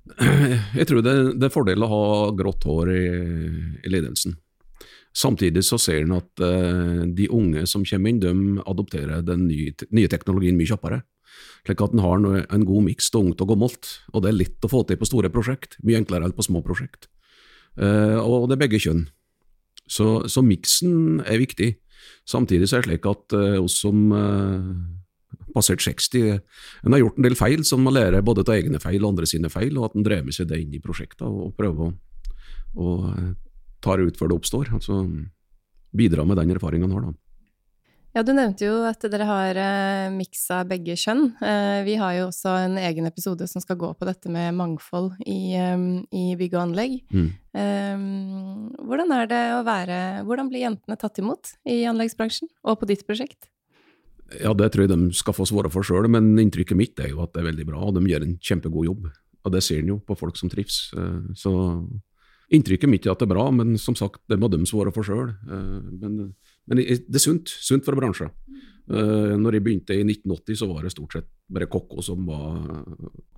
Jeg 0.78 0.88
tror 0.88 1.04
det, 1.04 1.14
det, 1.38 1.46
er 1.48 1.52
fordel 1.52 1.84
å 1.84 1.90
ha 1.90 2.06
grått 2.36 2.66
hår 2.68 2.92
i, 2.92 3.04
i 3.84 3.92
ledelsen. 3.92 4.36
Samtidig 5.14 5.62
så 5.64 5.78
ser 5.78 6.02
en 6.02 6.16
at 6.16 6.42
uh, 6.42 7.04
de 7.06 7.28
unge 7.30 7.64
som 7.70 7.84
kommer 7.86 8.10
inn, 8.10 8.20
de 8.22 8.62
adopterer 8.66 9.22
den 9.24 9.46
nye, 9.48 9.72
nye 9.94 10.10
teknologien 10.10 10.58
mye 10.58 10.68
kjappere. 10.72 11.02
Slik 11.64 11.80
at 11.80 11.94
en 11.94 12.02
har 12.04 12.24
en 12.42 12.66
god 12.66 12.86
miks 12.88 13.08
av 13.14 13.22
ungt 13.22 13.42
og 13.42 13.52
gammelt, 13.54 13.92
og 14.12 14.24
det 14.24 14.30
er 14.30 14.40
lett 14.42 14.66
å 14.66 14.70
få 14.70 14.82
til 14.86 14.98
på 15.00 15.08
store 15.08 15.30
prosjekt. 15.32 15.78
Mye 15.86 16.02
enklere 16.02 16.28
enn 16.28 16.34
på 16.36 16.44
små 16.46 16.60
prosjekt. 16.66 17.08
Uh, 17.78 18.18
og 18.20 18.50
det 18.50 18.58
er 18.58 18.64
begge 18.66 18.82
kjønn. 18.82 19.06
Så, 19.90 20.26
så 20.32 20.42
miksen 20.44 21.22
er 21.24 21.40
viktig. 21.40 21.74
Samtidig 22.28 22.68
så 22.68 22.78
er 22.78 22.84
det 22.84 22.90
slik 22.90 23.08
at 23.08 23.36
uh, 23.38 23.62
oss 23.62 23.78
som 23.84 24.10
passert 25.54 25.84
60. 25.84 26.40
En 26.84 26.96
har 26.96 27.02
gjort 27.04 27.20
en 27.20 27.28
del 27.28 27.38
feil, 27.38 27.64
så 27.64 27.78
en 27.78 27.86
må 27.86 27.94
lære 27.94 28.22
både 28.26 28.44
av 28.46 28.54
egne 28.56 28.80
feil 28.82 29.00
og 29.02 29.14
andre 29.14 29.30
sine 29.30 29.50
feil, 29.52 29.78
og 29.78 29.90
at 29.90 29.98
en 29.98 30.06
drar 30.06 30.24
med 30.26 30.36
seg 30.36 30.50
det 30.50 30.60
inn 30.62 30.74
i 30.74 30.82
prosjektet 30.82 31.26
og 31.26 31.54
prøver 31.58 31.88
å, 31.88 31.92
å 32.74 32.94
eh, 33.12 33.30
ta 33.84 33.96
det 33.98 34.10
ut 34.10 34.20
før 34.20 34.32
det 34.32 34.40
oppstår. 34.40 34.72
Altså, 34.76 35.04
bidra 35.94 36.26
med 36.26 36.40
den 36.40 36.56
erfaringen 36.56 36.90
en 36.90 36.98
har. 36.98 37.06
da. 37.10 37.24
Ja, 38.14 38.22
du 38.22 38.30
nevnte 38.30 38.62
jo 38.62 38.74
at 38.86 39.02
dere 39.10 39.26
har 39.26 39.58
eh, 39.58 40.12
miksa 40.14 40.60
begge 40.70 40.94
kjønn. 40.94 41.32
Eh, 41.42 41.80
vi 41.82 41.96
har 41.98 42.12
jo 42.14 42.28
også 42.28 42.52
en 42.62 42.76
egen 42.78 43.08
episode 43.10 43.48
som 43.50 43.62
skal 43.62 43.78
gå 43.80 43.90
på 43.98 44.06
dette 44.06 44.30
med 44.30 44.54
mangfold 44.54 45.16
i, 45.26 45.56
um, 45.74 46.04
i 46.14 46.36
bygg 46.38 46.54
og 46.54 46.60
anlegg. 46.68 46.94
Mm. 47.10 47.26
Eh, 47.58 48.04
hvordan 48.86 49.16
er 49.18 49.32
det 49.32 49.42
å 49.56 49.64
være 49.66 49.98
Hvordan 50.28 50.52
blir 50.52 50.62
jentene 50.62 50.98
tatt 51.00 51.18
imot 51.18 51.56
i 51.66 51.80
anleggsbransjen, 51.90 52.52
og 52.62 52.78
på 52.78 52.90
ditt 52.92 53.02
prosjekt? 53.08 53.50
Ja, 54.40 54.54
Det 54.54 54.72
tror 54.72 54.86
jeg 54.86 54.92
de 54.92 55.12
skal 55.12 55.36
få 55.36 55.46
svare 55.46 55.70
for 55.70 55.86
sjøl, 55.86 56.08
men 56.08 56.34
inntrykket 56.38 56.76
mitt 56.76 56.98
er 57.00 57.12
jo 57.12 57.22
at 57.22 57.34
det 57.34 57.42
er 57.42 57.50
veldig 57.50 57.66
bra, 57.68 57.82
og 57.84 57.94
de 57.94 58.08
gjør 58.08 58.24
en 58.24 58.38
kjempegod 58.40 58.88
jobb. 58.88 59.10
Og 59.44 59.52
det 59.52 59.62
ser 59.62 59.82
en 59.82 59.92
jo 59.92 59.98
på 60.00 60.16
folk 60.16 60.36
som 60.36 60.48
trives. 60.48 60.90
Eh, 60.96 61.34
Så 61.36 61.52
inntrykket 62.50 62.88
mitt 62.88 63.06
er 63.06 63.12
at 63.12 63.18
det 63.18 63.28
er 63.28 63.34
bra, 63.34 63.50
men 63.50 63.76
som 63.78 63.94
sagt, 63.94 64.20
det 64.28 64.38
må 64.40 64.48
de 64.48 64.64
svare 64.66 64.92
for 64.92 65.04
sjøl. 65.04 65.34
Men 65.44 66.34
men 66.68 66.80
det 66.80 66.96
er 66.96 67.22
sunt, 67.22 67.52
sunt 67.60 67.84
for 67.84 67.96
bransjen. 67.98 68.32
Uh, 68.84 69.32
når 69.40 69.56
jeg 69.56 69.64
begynte 69.64 69.96
i 69.96 70.02
1980, 70.04 70.58
så 70.60 70.68
var 70.68 70.84
det 70.84 70.92
stort 70.92 71.14
sett 71.16 71.28
bare 71.48 71.68
kokker 71.72 72.04
som 72.04 72.26
var, 72.28 72.58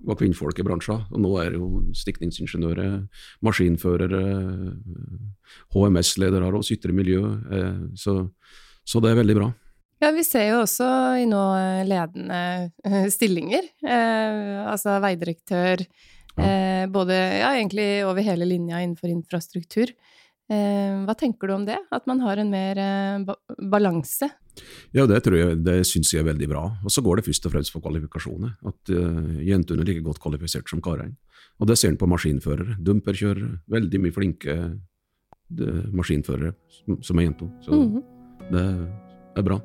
var 0.03 0.17
kvinnfolk 0.19 0.59
i 0.59 0.65
bransjen. 0.67 1.05
Og 1.11 1.23
nå 1.23 1.31
er 1.39 1.53
det 1.53 1.61
jo 1.61 1.83
stikningsingeniører, 1.95 2.97
maskinførere, 3.47 4.23
HMS-ledere 5.75 6.51
og 6.51 6.71
ytre 6.75 6.95
miljø. 6.95 7.21
Så, 7.99 8.19
så, 8.83 9.03
det 9.03 9.11
er 9.11 9.21
veldig 9.21 9.37
bra. 9.39 9.49
Ja, 9.97 10.11
vi 10.13 10.23
ser 10.25 10.51
jo 10.51 10.59
også 10.61 10.87
i 11.17 11.25
nå 11.29 11.41
ledende 11.89 12.41
eh, 12.85 13.07
stillinger. 13.15 13.65
Eh, 13.81 14.59
altså 14.69 14.99
veidirektør, 15.01 15.81
eh, 16.37 16.83
både 16.93 17.17
ja, 17.41 17.55
egentlig 17.55 17.89
over 18.05 18.25
hele 18.25 18.45
linja 18.49 18.83
innenfor 18.83 19.11
infrastruktur. 19.13 19.95
Hva 20.47 21.11
tenker 21.19 21.49
du 21.49 21.53
om 21.57 21.63
det, 21.67 21.75
at 21.91 22.05
man 22.07 22.21
har 22.23 22.39
en 22.39 22.47
mer 22.47 22.77
balanse? 23.67 24.29
Ja, 24.95 25.03
det 25.03 25.17
tror 25.25 25.35
jeg, 25.35 25.57
det 25.59 25.81
syns 25.89 26.13
jeg 26.13 26.23
er 26.23 26.29
veldig 26.29 26.47
bra. 26.53 26.61
Og 26.87 26.93
så 26.93 27.03
går 27.03 27.19
det 27.19 27.25
først 27.25 27.49
og 27.49 27.51
fremst 27.57 27.73
på 27.75 27.81
kvalifikasjoner. 27.83 28.55
At 28.63 28.93
uh, 28.95 29.43
jentene 29.43 29.83
er 29.83 29.91
like 29.91 30.07
godt 30.07 30.23
kvalifisert 30.23 30.71
som 30.71 30.79
karene. 30.79 31.17
Og 31.59 31.67
det 31.67 31.75
ser 31.75 31.91
en 31.91 31.99
på 31.99 32.07
maskinførere. 32.07 32.79
Dumperkjørere. 32.79 33.57
Veldig 33.75 34.05
mye 34.05 34.15
flinke 34.15 34.55
maskinførere 35.91 36.55
som, 36.79 37.01
som, 37.03 37.19
er 37.19 37.27
jenter. 37.27 37.51
Så 37.67 37.71
mm 37.75 37.97
-hmm. 37.97 38.03
det 38.55 38.63
er 39.35 39.43
bra. 39.51 39.59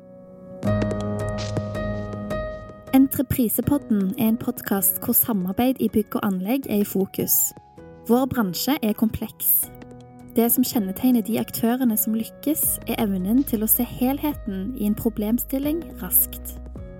Entreprisepodden 2.93 4.13
er 4.19 4.27
en 4.27 4.37
podkast 4.37 4.99
hvor 5.03 5.13
samarbeid 5.13 5.79
i 5.79 5.87
bygg 5.89 6.15
og 6.15 6.25
anlegg 6.27 6.67
er 6.69 6.83
i 6.83 6.85
fokus. 6.85 7.53
Vår 8.07 8.25
bransje 8.25 8.75
er 8.83 8.93
kompleks. 8.93 9.65
Det 10.35 10.45
som 10.51 10.63
kjennetegner 10.63 11.21
de 11.25 11.39
aktørene 11.41 11.97
som 11.97 12.13
lykkes, 12.13 12.61
er 12.87 13.01
evnen 13.01 13.41
til 13.49 13.65
å 13.65 13.69
se 13.69 13.85
helheten 13.85 14.75
i 14.77 14.85
en 14.85 14.95
problemstilling 14.97 15.81
raskt. 16.03 16.55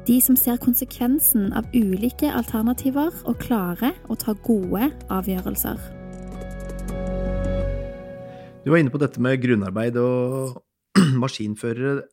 De 0.07 0.17
som 0.21 0.35
ser 0.35 0.57
konsekvensen 0.57 1.53
av 1.53 1.69
ulike 1.73 2.33
alternativer 2.33 3.13
og 3.23 3.39
klarer 3.45 3.93
å 4.09 4.17
ta 4.17 4.33
gode 4.33 4.89
avgjørelser. 5.13 5.77
Du 8.65 8.71
var 8.73 8.81
inne 8.81 8.93
på 8.93 9.01
dette 9.01 9.21
med 9.21 9.41
grunnarbeid 9.45 9.97
og 10.01 10.57
maskinførere. 11.23 12.03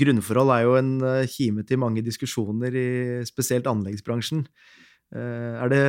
Grunnforhold 0.00 0.54
er 0.54 0.64
jo 0.64 0.76
en 0.78 0.92
eh, 1.04 1.28
kime 1.30 1.64
til 1.68 1.80
mange 1.82 2.04
diskusjoner 2.06 2.76
i 2.76 2.88
spesielt 3.28 3.68
anleggsbransjen. 3.70 4.46
Eh, 5.14 5.54
er 5.60 5.72
det 5.72 5.84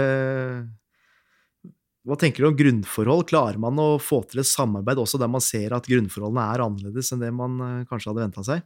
hva 2.01 2.17
tenker 2.17 2.41
du 2.41 2.49
om 2.49 2.57
grunnforhold? 2.57 3.27
Klarer 3.29 3.61
man 3.61 3.77
å 3.77 3.99
få 4.01 4.23
til 4.25 4.41
et 4.41 4.49
samarbeid 4.49 4.97
også 4.97 5.19
der 5.21 5.29
man 5.29 5.43
ser 5.45 5.75
at 5.77 5.85
grunnforholdene 5.85 6.47
er 6.49 6.63
annerledes 6.65 7.11
enn 7.13 7.21
det 7.21 7.29
man 7.35 7.59
eh, 7.61 7.81
kanskje 7.89 8.09
hadde 8.09 8.23
venta 8.25 8.45
seg? 8.45 8.63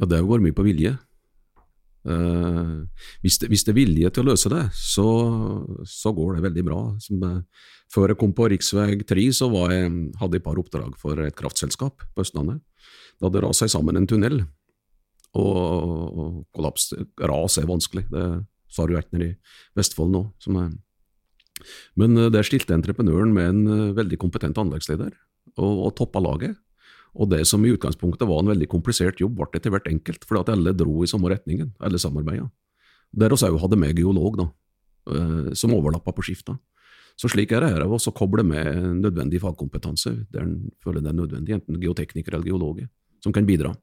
Ja, 0.00 0.08
det 0.08 0.22
går 0.24 0.40
mye 0.42 0.56
på 0.56 0.64
vilje. 0.64 0.96
Uh, 2.02 2.82
hvis, 3.22 3.36
det, 3.38 3.50
hvis, 3.52 3.62
det, 3.62 3.70
er 3.70 3.78
vilje 3.78 4.10
til 4.10 4.24
å 4.24 4.32
løse 4.32 4.50
det, 4.50 4.64
så, 4.74 5.06
så 5.86 6.10
går 6.16 6.38
det 6.38 6.46
veldig 6.48 6.64
bra. 6.66 6.80
Som, 7.02 7.22
uh, 7.22 7.68
før 7.92 8.12
jeg 8.12 8.20
kom 8.22 8.32
på 8.34 8.48
rv. 8.50 9.04
3, 9.06 9.28
så 9.36 9.50
jeg, 9.70 9.92
hadde 10.18 10.38
jeg 10.38 10.42
et 10.42 10.46
par 10.48 10.60
oppdrag 10.60 10.96
for 11.00 11.20
et 11.22 11.36
kraftselskap 11.38 12.06
på 12.14 12.24
Østlandet. 12.24 12.62
Da 13.20 13.28
hadde 13.28 13.44
rast 13.44 13.62
seg 13.62 13.70
sammen 13.72 14.00
en 14.00 14.08
tunnel, 14.10 14.42
og, 15.38 15.60
og 15.62 16.32
kollaps 16.56 16.90
Ras 17.20 17.58
er 17.60 17.68
vanskelig, 17.68 18.08
det 18.12 18.24
sa 18.72 18.86
du 18.88 18.96
nede 18.96 19.28
i 19.28 19.36
Vestfold 19.76 20.12
nå. 20.12 20.22
men 21.94 22.16
eh, 22.18 22.30
der 22.32 22.46
stilte 22.46 22.74
entreprenøren 22.74 23.32
med 23.36 23.48
en 23.50 23.62
eh, 23.68 23.94
veldig 23.96 24.18
kompetent 24.18 24.58
anleggsleder, 24.58 25.12
og, 25.58 25.72
og 25.86 25.94
toppa 25.98 26.22
laget. 26.24 26.56
Og 27.12 27.28
det 27.28 27.42
som 27.48 27.64
i 27.64 27.72
utgangspunktet 27.74 28.24
var 28.28 28.40
en 28.40 28.50
veldig 28.54 28.68
komplisert 28.72 29.20
jobb, 29.20 29.36
ble 29.36 29.58
etter 29.58 29.72
hvert 29.72 29.88
enkelt, 29.90 30.24
fordi 30.24 30.40
at 30.40 30.52
alle 30.54 30.72
dro 30.76 31.02
i 31.04 31.10
samme 31.10 31.28
retningen, 31.32 31.74
alle 31.84 32.00
samarbeida. 32.00 32.48
Der 33.12 33.34
oss 33.34 33.44
òg 33.44 33.58
hadde 33.60 33.76
med 33.76 33.98
geolog, 34.00 34.38
da, 34.40 34.46
eh, 35.12 35.52
som 35.58 35.74
overlappa 35.76 36.14
på 36.16 36.24
skifta. 36.24 36.56
Så 37.20 37.28
slik 37.28 37.52
er 37.52 37.60
det 37.60 37.74
her, 37.74 37.84
å 37.84 38.16
koble 38.16 38.42
med 38.42 38.64
nødvendig 39.02 39.42
fagkompetanse 39.42 40.26
der 40.32 40.46
en 40.46 40.72
føler 40.80 41.02
det 41.04 41.12
er 41.12 41.18
nødvendig, 41.18 41.54
enten 41.58 41.80
geotekniker 41.80 42.34
eller 42.34 42.48
geologer, 42.48 42.88
som 43.22 43.32
kan 43.32 43.44
bidra. 43.44 43.74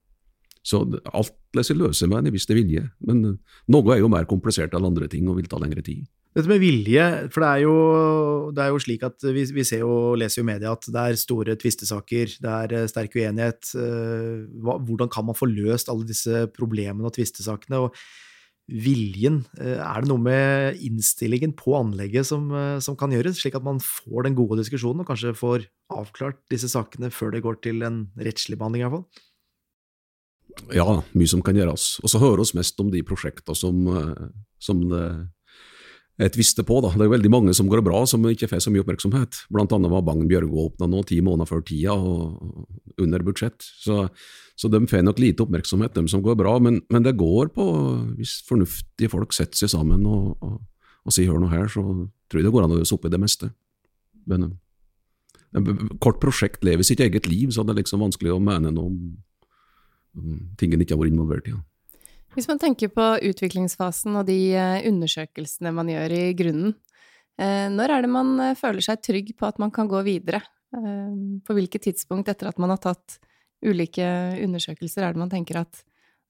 Så 0.66 0.82
alt 1.14 1.36
lar 1.56 1.64
seg 1.64 1.78
løse 1.78 2.08
med 2.10 2.26
en 2.26 2.34
viss 2.34 2.50
vilje, 2.50 2.90
men 3.06 3.38
noe 3.68 3.94
er 3.94 4.02
jo 4.02 4.10
mer 4.10 4.26
komplisert 4.26 4.74
enn 4.74 4.86
andre 4.90 5.08
ting 5.08 5.30
og 5.30 5.38
vil 5.38 5.48
ta 5.48 5.60
lengre 5.62 5.86
tid. 5.86 6.08
Dette 6.30 6.46
med 6.46 6.62
vilje, 6.62 7.04
for 7.34 7.42
det 7.42 7.50
er 7.50 7.62
jo, 7.64 7.76
det 8.54 8.62
er 8.62 8.70
jo 8.70 8.82
slik 8.84 9.02
at 9.08 9.24
vi, 9.34 9.48
vi, 9.50 9.64
ser 9.66 9.82
jo, 9.82 10.14
leser 10.20 10.44
i 10.44 10.46
media 10.46 10.76
at 10.76 10.86
det 10.86 11.02
er 11.02 11.18
store 11.18 11.56
tvistesaker, 11.58 12.36
det 12.44 12.52
er 12.54 12.76
eh, 12.78 12.90
sterk 12.92 13.16
uenighet. 13.18 13.72
Eh, 13.74 14.44
hvordan 14.62 15.10
kan 15.10 15.26
man 15.26 15.38
få 15.38 15.50
løst 15.50 15.90
alle 15.90 16.06
disse 16.06 16.44
problemene 16.54 17.10
og 17.10 17.16
tvistesakene? 17.16 17.80
Og 17.82 17.98
viljen, 18.70 19.40
eh, 19.58 19.82
er 19.82 20.06
det 20.06 20.12
noe 20.12 20.22
med 20.22 20.78
innstillingen 20.86 21.56
på 21.58 21.74
anlegget 21.80 22.30
som, 22.30 22.54
som 22.86 23.00
kan 23.00 23.16
gjøres, 23.16 23.42
slik 23.42 23.58
at 23.58 23.66
man 23.66 23.82
får 23.82 24.30
den 24.30 24.38
gode 24.38 24.60
diskusjonen 24.62 25.02
og 25.02 25.10
kanskje 25.10 25.34
får 25.40 25.66
avklart 25.98 26.44
disse 26.54 26.70
sakene 26.70 27.10
før 27.10 27.34
det 27.34 27.42
går 27.48 27.58
til 27.66 27.82
en 27.90 28.04
rettslig 28.22 28.60
behandling, 28.62 28.86
i 28.86 28.86
hvert 28.86 29.00
fall? 29.00 29.26
Ja, 30.78 30.88
mye 31.18 31.34
som 31.34 31.42
kan 31.42 31.58
gjøres. 31.58 31.96
Og 32.06 32.14
så 32.14 32.22
hører 32.22 32.46
vi 32.46 32.62
mest 32.62 32.78
om 32.86 32.94
de 32.94 33.02
prosjektene 33.06 33.58
som, 33.58 33.84
som 34.62 34.86
det 34.94 35.04
jeg 36.20 36.36
visste 36.36 36.66
på. 36.68 36.82
da. 36.84 36.92
Det 36.92 37.06
er 37.06 37.14
veldig 37.14 37.32
mange 37.32 37.54
som 37.56 37.70
går 37.72 37.82
bra, 37.86 38.02
som 38.10 38.26
ikke 38.28 38.50
får 38.52 38.66
så 38.66 38.74
mye 38.74 38.84
oppmerksomhet. 38.84 39.44
Blant 39.54 39.72
annet 39.76 39.92
var 39.94 40.04
Bang 40.04 40.26
Bjørgo 40.28 40.66
åpna 40.66 40.90
nå 40.92 41.04
ti 41.08 41.22
måneder 41.24 41.48
før 41.48 41.64
tida, 41.64 41.96
og 41.96 43.00
under 43.00 43.24
budsjett. 43.24 43.64
Så, 43.64 44.02
så 44.60 44.72
de 44.72 44.82
får 44.92 45.06
nok 45.08 45.22
lite 45.24 45.46
oppmerksomhet, 45.46 45.96
de 45.96 46.12
som 46.12 46.24
går 46.26 46.36
bra. 46.42 46.58
Men, 46.60 46.82
men, 46.92 47.06
det 47.08 47.16
går 47.20 47.54
på 47.56 47.68
Hvis 48.18 48.42
fornuftige 48.50 49.12
folk 49.12 49.36
setter 49.36 49.64
seg 49.64 49.72
sammen 49.78 50.04
og, 50.10 50.36
og, 50.44 50.60
og 51.08 51.16
sier 51.16 51.32
'hør 51.32 51.40
nå 51.40 51.54
her', 51.54 51.72
så 51.72 51.84
tror 52.28 52.42
jeg 52.42 52.50
det 52.50 52.54
går 52.54 52.68
an 52.68 52.76
å 52.76 52.82
løse 52.82 52.96
opp 52.96 53.08
i 53.08 53.14
det 53.16 53.22
meste. 53.24 53.54
Men, 54.28 54.60
kort 56.04 56.20
prosjekt 56.20 56.64
lever 56.68 56.84
sitt 56.84 57.00
eget 57.00 57.32
liv, 57.32 57.50
så 57.50 57.64
det 57.64 57.74
er 57.74 57.82
liksom 57.82 58.04
vanskelig 58.04 58.36
å 58.36 58.44
mene 58.44 58.76
noe 58.76 58.92
om, 58.92 59.00
om 60.20 60.40
ting 60.60 60.76
en 60.76 60.84
ikke 60.84 60.94
har 60.94 61.02
vært 61.02 61.16
involvert 61.16 61.48
i. 61.48 61.56
Ja. 61.56 61.64
Hvis 62.36 62.48
man 62.50 62.62
tenker 62.62 62.92
på 62.94 63.06
utviklingsfasen 63.26 64.18
og 64.20 64.28
de 64.30 64.38
eh, 64.54 64.86
undersøkelsene 64.90 65.74
man 65.74 65.90
gjør 65.90 66.14
i 66.14 66.24
grunnen, 66.38 66.76
eh, 67.42 67.66
når 67.74 67.96
er 67.96 68.06
det 68.06 68.12
man 68.14 68.36
eh, 68.44 68.58
føler 68.58 68.86
seg 68.86 69.02
trygg 69.06 69.34
på 69.40 69.48
at 69.50 69.58
man 69.62 69.74
kan 69.74 69.90
gå 69.90 70.04
videre? 70.08 70.44
På 70.70 71.56
hvilket 71.58 71.88
tidspunkt 71.88 72.28
etter 72.30 72.46
at 72.46 72.60
man 72.62 72.70
har 72.70 72.78
tatt 72.78 73.16
ulike 73.66 74.06
undersøkelser 74.46 75.02
er 75.02 75.16
det 75.16 75.22
man 75.24 75.32
tenker 75.32 75.58
at 75.64 75.80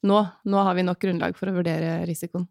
nå, 0.07 0.21
nå 0.47 0.61
har 0.63 0.77
vi 0.77 0.85
nok 0.87 1.01
grunnlag 1.01 1.35
for 1.35 1.51
å 1.51 1.57
vurdere 1.57 1.97
risikoen? 2.07 2.45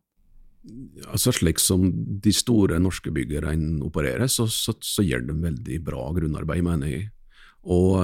Altså 1.08 1.32
Slik 1.32 1.56
som 1.64 1.86
de 2.20 2.34
store 2.36 2.76
norske 2.84 3.08
byggerne 3.16 3.80
opererer, 3.88 4.28
så, 4.28 4.44
så, 4.52 4.76
så, 4.84 5.00
gjør 5.00 5.24
de 5.30 5.38
veldig 5.46 5.80
bra 5.86 6.04
grunnarbeid, 6.12 6.60
mener 6.66 6.92
jeg. 6.92 7.08
Og, 7.64 7.96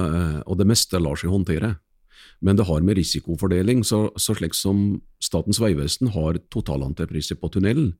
og 0.49 0.57
det 0.57 0.65
meste 0.73 0.97
lar 0.97 1.21
seg 1.21 1.29
håndtere. 1.29 1.75
Men 2.41 2.57
det 2.59 2.67
har 2.67 2.83
med 2.83 2.97
risikofordeling, 2.99 3.83
så, 3.87 4.09
så 4.19 4.35
slik 4.35 4.55
som 4.57 5.01
Statens 5.23 5.61
vegvesen 5.61 6.11
har 6.13 6.39
totalentrepriser 6.53 7.39
på 7.39 7.49
tunnel, 7.53 7.93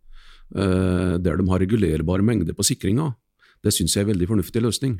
eh, 0.56 1.16
der 1.22 1.40
de 1.40 1.48
har 1.50 1.64
regulerbare 1.64 2.26
mengder 2.26 2.58
på 2.58 2.66
sikringa, 2.68 3.14
det 3.64 3.74
syns 3.74 3.96
jeg 3.96 4.04
er 4.04 4.10
en 4.10 4.14
veldig 4.14 4.32
fornuftig 4.34 4.62
løsning. 4.62 4.98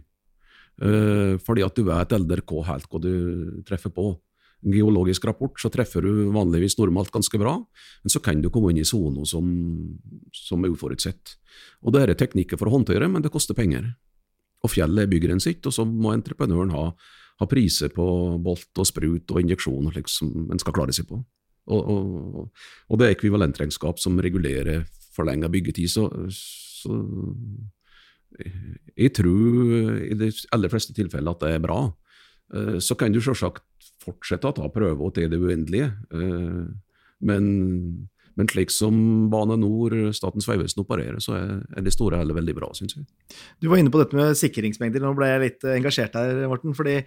Eh, 0.82 1.36
fordi 1.44 1.64
at 1.64 1.76
du 1.76 1.86
vet 1.88 2.16
LDRK 2.16 2.56
helt 2.68 2.88
hva 2.92 3.02
du 3.04 3.12
treffer 3.68 3.94
på. 3.94 4.14
Geologisk 4.66 5.28
rapport 5.28 5.60
så 5.62 5.70
treffer 5.70 6.02
du 6.02 6.32
vanligvis 6.34 6.78
normalt 6.80 7.12
ganske 7.14 7.38
bra, 7.38 7.60
men 7.60 8.12
så 8.12 8.22
kan 8.24 8.42
du 8.42 8.50
komme 8.50 8.72
inn 8.74 8.82
i 8.82 8.88
soner 8.88 9.28
som, 9.30 9.46
som, 10.34 10.64
er 10.64 10.74
uforutsett. 10.74 11.36
Og 11.86 11.94
Det 11.94 12.02
er 12.02 12.16
teknikker 12.18 12.58
for 12.58 12.72
å 12.72 12.80
håndtere, 12.80 13.08
men 13.12 13.22
det 13.22 13.34
koster 13.34 13.58
penger. 13.58 13.94
Og 14.66 14.74
fjellet 14.74 15.06
er 15.06 15.12
byggeren 15.12 15.44
sitt, 15.44 15.62
og 15.68 15.76
så 15.76 15.86
må 15.86 16.16
entreprenøren 16.16 16.74
ha 16.74 16.88
ha 17.42 17.48
priser 17.52 17.92
på 17.94 18.06
bolt 18.44 18.82
og 18.82 18.88
sprut 18.88 19.32
og 19.34 19.42
injeksjoner 19.42 19.98
som 20.12 20.52
en 20.52 20.62
skal 20.62 20.76
klare 20.76 20.96
seg 20.96 21.10
på. 21.10 21.20
Og, 21.66 21.90
og, 21.90 22.66
og 22.90 23.00
det 23.00 23.08
er 23.08 23.16
ekvivalentregnskap 23.16 24.00
som 24.02 24.20
regulerer 24.22 24.86
forlenga 25.16 25.50
byggetid, 25.50 25.90
så, 25.90 26.10
så, 26.30 27.00
jeg 28.96 29.14
tror 29.16 29.96
i 30.04 30.18
de 30.20 30.30
aller 30.54 30.72
fleste 30.72 30.96
tilfeller 30.96 31.36
at 31.36 31.46
det 31.46 31.54
er 31.56 31.64
bra. 31.64 31.80
Eh, 32.54 32.78
så 32.84 32.98
kan 33.00 33.14
du 33.14 33.22
selvsagt 33.24 33.64
fortsette 34.04 34.52
å 34.52 34.56
ta 34.56 34.70
prøver 34.74 35.16
til 35.16 35.32
det 35.32 35.40
uendelige, 35.42 35.92
eh, 36.14 36.66
men, 37.26 37.46
men 38.36 38.50
slik 38.52 38.74
som 38.74 38.96
Bane 39.32 39.58
Nor, 39.62 39.96
Statens 40.16 40.48
vegvesen 40.50 40.84
opererer, 40.84 41.22
så 41.24 41.38
er 41.40 41.86
det 41.86 41.94
store 41.96 42.20
hele 42.20 42.36
veldig 42.36 42.56
bra, 42.58 42.70
syns 42.76 42.98
jeg. 42.98 43.08
Du 43.64 43.70
var 43.72 43.80
inne 43.80 43.94
på 43.94 44.02
dette 44.02 44.18
med 44.18 44.36
sikringsmengder. 44.40 45.04
Nå 45.04 45.14
ble 45.18 45.32
jeg 45.32 45.44
litt 45.46 45.68
engasjert 45.76 46.18
her, 46.20 46.46
Morten. 46.52 46.76
fordi 46.76 47.00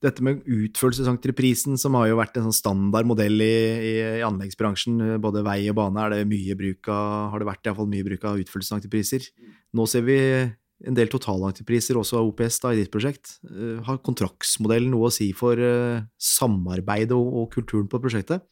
dette 0.00 0.24
med 0.24 0.46
utførelsesentreprise, 0.48 1.74
som 1.80 1.96
har 1.98 2.08
jo 2.08 2.20
vært 2.20 2.38
en 2.38 2.46
sånn 2.48 2.56
standard 2.56 3.08
modell 3.08 3.42
i, 3.44 3.50
i, 3.50 3.92
i, 4.00 4.22
anleggsbransjen, 4.24 5.18
både 5.20 5.44
vei 5.44 5.58
og 5.72 5.76
bane, 5.76 6.06
er 6.06 6.14
det 6.14 6.30
mye 6.30 6.56
bruk 6.56 6.88
av, 6.88 7.34
har 7.34 7.42
det 7.42 7.50
vært 7.50 7.68
i 7.68 7.74
fall 7.76 7.90
mye 7.90 8.06
bruk 8.06 8.24
av 8.30 8.40
utførelsesentrepriser. 8.40 9.28
Nå 9.76 9.86
ser 9.90 10.06
vi 10.06 10.18
en 10.88 10.96
del 10.96 11.10
totalentrepriser 11.12 11.98
også 12.00 12.20
av 12.20 12.30
OPS 12.30 12.62
da, 12.62 12.72
i 12.72 12.80
ditt 12.80 12.92
prosjekt. 12.92 13.36
Uh, 13.44 13.80
har 13.86 14.00
kontraktsmodellen 14.04 14.92
noe 14.94 15.10
å 15.10 15.14
si 15.14 15.30
for 15.36 15.60
uh, 15.60 16.00
samarbeidet 16.16 17.16
og, 17.16 17.28
og, 17.42 17.50
kulturen 17.52 17.90
på 17.90 18.00
prosjektet? 18.00 18.46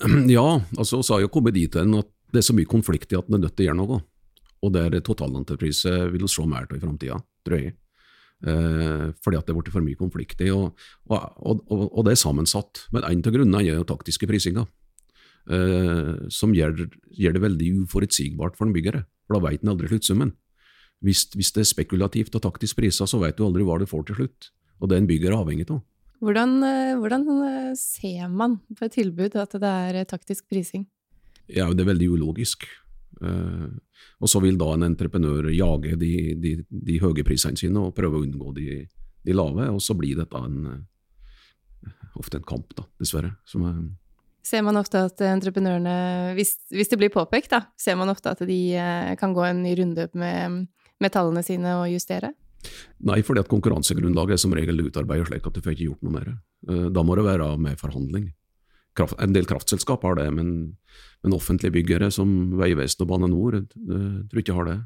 Ja, 0.36 0.46
altså 0.78 1.02
vi 1.02 1.12
har 1.12 1.26
jo 1.26 1.32
kommet 1.32 1.56
dit 1.56 1.76
hen 1.76 1.98
at 1.98 2.08
det 2.30 2.40
er 2.40 2.46
så 2.46 2.56
mye 2.56 2.68
konflikt 2.70 3.12
i 3.12 3.18
at 3.18 3.28
en 3.28 3.36
er 3.38 3.44
nødt 3.44 3.56
til 3.58 3.66
å 3.66 3.70
gjøre 3.70 3.80
noe. 3.80 4.00
Og 4.60 4.72
det 4.74 4.82
er 4.86 5.04
totalentreprise 5.04 5.92
vil 6.12 6.24
vi 6.24 6.30
se 6.30 6.44
mer 6.48 6.68
av 6.68 6.76
i 6.76 6.82
framtida, 6.82 7.16
tror 7.46 7.58
jeg. 7.58 7.74
Eh, 8.40 9.06
fordi 9.20 9.36
at 9.36 9.48
det 9.48 9.52
er 9.52 9.58
blitt 9.58 9.72
for 9.74 9.84
mye 9.84 9.98
konflikt 9.98 10.40
i, 10.44 10.50
og, 10.54 10.76
og, 11.10 11.24
og, 11.40 11.86
og, 11.88 12.04
det 12.06 12.14
er 12.14 12.20
sammensatt. 12.20 12.84
Men 12.94 13.04
en 13.08 13.24
av 13.24 13.34
grunnene 13.34 13.64
er 13.64 13.80
jo 13.80 13.88
taktiske 13.88 14.28
prisinger, 14.30 14.68
som 16.30 16.52
gjør, 16.54 16.84
gjør, 17.16 17.32
det 17.34 17.40
veldig 17.42 17.68
uforutsigbart 17.82 18.58
for 18.58 18.68
en 18.68 18.74
byggere. 18.76 19.00
For 19.26 19.34
da 19.34 19.48
vet 19.48 19.64
en 19.64 19.72
aldri 19.72 19.88
sluttsummen. 19.90 20.34
Hvis, 21.02 21.24
hvis, 21.32 21.50
det 21.56 21.64
er 21.64 21.70
spekulativt 21.70 22.36
og 22.36 22.44
taktisk 22.44 22.78
prisa, 22.78 23.06
så 23.08 23.18
vet 23.22 23.38
du 23.38 23.46
aldri 23.46 23.64
hva 23.66 23.78
du 23.80 23.86
får 23.88 24.04
til 24.08 24.20
slutt. 24.20 24.50
Og 24.78 24.90
det 24.90 24.96
er 24.96 25.02
en 25.02 25.08
bygger 25.08 25.32
er 25.32 25.40
avhengig 25.40 25.66
av. 25.72 25.80
Hvordan, 26.20 26.62
eh, 26.62 26.96
hvordan, 27.00 27.22
eh, 27.46 27.74
ser 27.74 28.28
man 28.28 28.58
på 28.76 28.84
et 28.84 28.92
tilbud 28.92 29.36
at 29.36 29.56
det 29.56 29.62
er 29.64 30.04
taktisk 30.04 30.48
prising? 30.48 30.86
Ja, 31.48 31.72
Det 31.72 31.80
er 31.80 31.94
veldig 31.94 32.10
ulogisk. 32.10 32.64
Og 33.20 34.28
så 34.28 34.40
vil 34.40 34.56
da 34.56 34.72
en 34.72 34.82
entreprenør 34.82 35.50
jage 35.52 35.96
de, 35.96 36.34
de, 36.40 36.64
de 36.70 37.00
høye 37.00 37.24
prisene 37.24 37.56
sine 37.56 37.76
og 37.76 37.94
prøve 37.94 38.16
å 38.16 38.22
unngå 38.24 38.54
de, 38.56 38.86
de 39.26 39.32
lave, 39.32 39.68
og 39.68 39.80
så 39.82 39.92
blir 39.92 40.16
dette 40.16 40.36
en, 40.40 40.86
ofte 42.16 42.38
en 42.38 42.46
kamp, 42.48 42.72
da, 42.78 42.86
dessverre. 42.96 43.34
Er, 43.44 43.82
ser 44.42 44.62
man 44.62 44.80
ofte 44.80 45.04
at 45.04 45.20
entreprenørene, 45.20 46.32
hvis, 46.38 46.54
hvis, 46.70 46.88
det 46.88 46.96
blir 47.02 47.12
påpekt, 47.12 47.50
da, 47.50 47.66
ser 47.76 47.98
man 48.00 48.08
ofte 48.08 48.32
at 48.32 48.40
de 48.48 48.60
kan 49.20 49.36
gå 49.36 49.44
en 49.44 49.62
ny 49.66 49.74
runde 49.82 50.08
med 50.14 50.64
med 51.00 51.14
tallene 51.14 51.42
sine 51.44 51.74
og 51.80 51.88
justere? 51.90 52.34
Nei, 53.08 53.22
fordi 53.24 53.42
at 53.42 53.50
konkurransegrunnlaget 53.50 54.36
er 54.36 54.42
som 54.42 54.54
regel 54.56 54.84
utarbeidet 54.84 55.30
slik 55.30 55.48
at 55.48 55.56
du 55.56 55.64
får 55.64 55.74
ikke 55.74 55.88
gjort 55.88 56.04
noe 56.04 56.16
mer. 56.18 56.30
Eh, 56.68 56.86
da 56.92 57.04
må 57.06 57.16
det 57.16 57.26
være 57.26 57.54
med 57.56 57.80
forhandling. 57.80 58.30
en 59.18 59.32
del 59.32 59.46
kraftselskap 59.46 60.02
har 60.02 60.16
det, 60.18 60.28
men, 60.34 60.76
men 61.22 61.32
offentlige 61.32 61.72
byggere 61.72 62.10
som 62.10 62.52
Vegvesenet 62.58 63.04
og 63.06 63.08
Bane 63.08 63.28
Nor 63.30 63.60
eh, 63.62 64.16
tror 64.28 64.42
ikke 64.42 64.56
har 64.58 64.68
det. 64.68 64.78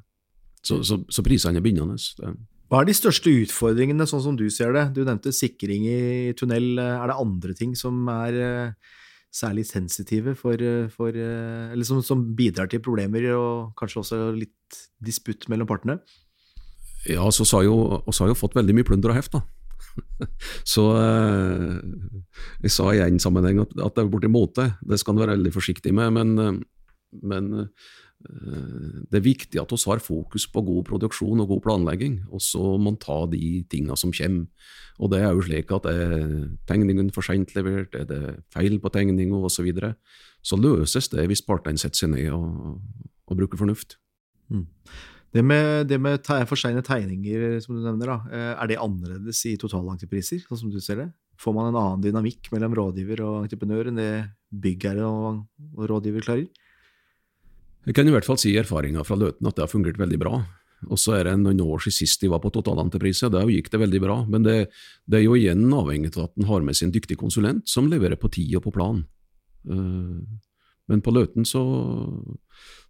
Så, 0.65 0.83
så, 0.85 1.03
så 1.11 1.23
prisene 1.23 1.59
er 1.59 1.65
bindende. 1.65 1.99
Hva 2.71 2.81
er 2.81 2.89
de 2.89 2.97
største 2.97 3.29
utfordringene, 3.43 4.07
sånn 4.09 4.23
som 4.23 4.37
du 4.39 4.47
ser 4.49 4.73
det? 4.73 4.87
Du 4.95 5.03
nevnte 5.05 5.35
sikring 5.35 5.85
i 5.85 6.33
tunnel. 6.39 6.79
Er 6.79 7.11
det 7.11 7.19
andre 7.21 7.57
ting 7.59 7.75
som 7.77 8.07
er 8.09 8.39
eh, 8.41 8.95
særlig 9.35 9.67
sensitive 9.67 10.37
for, 10.39 10.63
for 10.95 11.11
Eller 11.11 11.85
som, 11.85 12.01
som, 12.07 12.23
bidrar 12.39 12.71
til 12.71 12.81
problemer, 12.81 13.27
og 13.35 13.75
kanskje 13.77 14.05
også 14.05 14.21
litt 14.39 14.85
disputt 15.03 15.49
mellom 15.51 15.69
partene? 15.69 15.99
Ja, 17.11 17.27
så 17.35 17.45
har 17.57 17.67
jo, 17.67 17.77
har 18.07 18.31
jo 18.31 18.39
fått 18.39 18.57
veldig 18.57 18.77
mye 18.79 18.89
plunder 18.89 19.13
og 19.13 19.19
heft, 19.19 19.37
da. 19.37 19.45
så 20.75 20.85
eh, 20.99 21.75
jeg 22.65 22.73
sa 22.75 22.89
i 22.91 23.03
en 23.05 23.21
sammenheng 23.23 23.61
at, 23.63 23.75
at 23.79 23.95
det 23.95 24.03
er 24.03 24.11
bortimot 24.11 24.57
det. 24.59 24.73
det 24.83 24.99
skal 24.99 25.15
en 25.15 25.21
være 25.23 25.37
veldig 25.37 25.53
forsiktig 25.55 25.93
med, 25.95 26.17
men, 26.17 26.65
men 27.23 27.69
Eh, 28.25 29.01
det 29.11 29.19
er 29.19 29.25
viktig 29.25 29.61
at 29.61 29.73
vi 29.73 29.79
har 29.91 30.03
fokus 30.03 30.47
på 30.49 30.63
god 30.65 30.85
produksjon 30.89 31.41
og 31.43 31.49
god 31.49 31.63
planlegging, 31.67 32.23
og 32.31 32.41
så 32.43 32.63
må 32.63 32.91
man 32.91 33.01
ta 33.01 33.25
de 33.31 33.65
tingene 33.71 33.97
som 33.97 34.13
kommer. 34.13 34.47
Og 34.99 35.11
det 35.11 35.21
er 35.21 35.33
jo 35.35 35.43
slik 35.43 35.73
at 35.75 35.89
er 35.91 36.49
tegningen 36.69 37.11
for 37.15 37.27
sent 37.27 37.55
levert, 37.57 37.95
er 37.95 38.07
det 38.07 38.23
feil 38.55 38.79
på 38.79 38.93
tegninga 38.95 39.37
osv., 39.37 39.57
så, 39.57 39.63
videre, 39.67 39.95
så 40.43 40.57
løses 40.57 41.09
det 41.11 41.27
hvis 41.27 41.43
partene 41.43 41.79
setter 41.79 42.05
seg 42.05 42.15
ned 42.15 42.31
og, 42.33 42.79
og 43.27 43.37
bruker 43.37 43.59
fornuft. 43.59 43.99
Mm. 44.49 44.69
Det 45.35 45.43
med, 45.43 45.89
det 45.91 45.99
med 45.99 46.29
for 46.47 46.59
seine 46.59 46.83
tegninger, 46.87 47.59
som 47.63 47.75
du 47.75 47.83
nevner, 47.83 48.13
da, 48.13 48.19
eh, 48.31 48.51
er 48.55 48.71
det 48.71 48.79
annerledes 48.79 49.41
i 49.51 49.57
totalentrepriser, 49.59 50.45
sånn 50.47 50.61
som 50.61 50.71
du 50.71 50.79
ser 50.83 51.01
det? 51.03 51.09
Får 51.43 51.57
man 51.57 51.73
en 51.73 51.79
annen 51.81 52.05
dynamikk 52.05 52.53
mellom 52.55 52.77
rådgiver 52.79 53.25
og 53.27 53.41
entreprenør 53.43 53.91
enn 53.91 53.99
det 53.99 54.11
byggherre 54.55 55.09
og, 55.09 55.41
og 55.75 55.89
rådgiver 55.91 56.23
klarer? 56.23 56.47
Jeg 57.85 57.97
kan 57.99 58.09
i 58.09 58.15
hvert 58.15 58.27
fall 58.29 58.39
si 58.41 58.55
erfaringa 58.57 59.03
fra 59.05 59.19
Løten 59.19 59.51
at 59.51 59.59
det 59.59 59.67
har 59.67 59.73
fungert 59.73 59.99
veldig 60.01 60.21
bra. 60.23 60.39
Og 60.93 61.01
så 61.01 61.17
er 61.19 61.27
det 61.29 61.35
noen 61.41 61.61
år 61.65 61.83
siden 61.83 61.97
sist 61.97 62.23
de 62.23 62.31
var 62.33 62.43
på 62.45 62.53
totalentreprise, 62.55 63.31
da 63.33 63.43
gikk 63.49 63.71
det 63.73 63.81
veldig 63.83 64.01
bra. 64.05 64.17
Men 64.31 64.47
det, 64.47 64.57
det, 65.09 65.19
er 65.19 65.27
jo 65.27 65.37
igjen 65.39 65.67
avhengig 65.73 66.13
av 66.15 66.29
at 66.29 66.39
en 66.39 66.49
har 66.49 66.65
med 66.65 66.79
seg 66.79 66.89
en 66.89 66.97
dyktig 66.97 67.19
konsulent 67.21 67.67
som 67.71 67.89
leverer 67.91 68.21
på 68.21 68.31
tid 68.33 68.55
og 68.59 68.67
på 68.67 68.75
plan. 68.75 69.03
Uh, 69.67 70.23
men 70.91 71.01
på 71.01 71.13
Løten 71.15 71.47
så, 71.49 71.63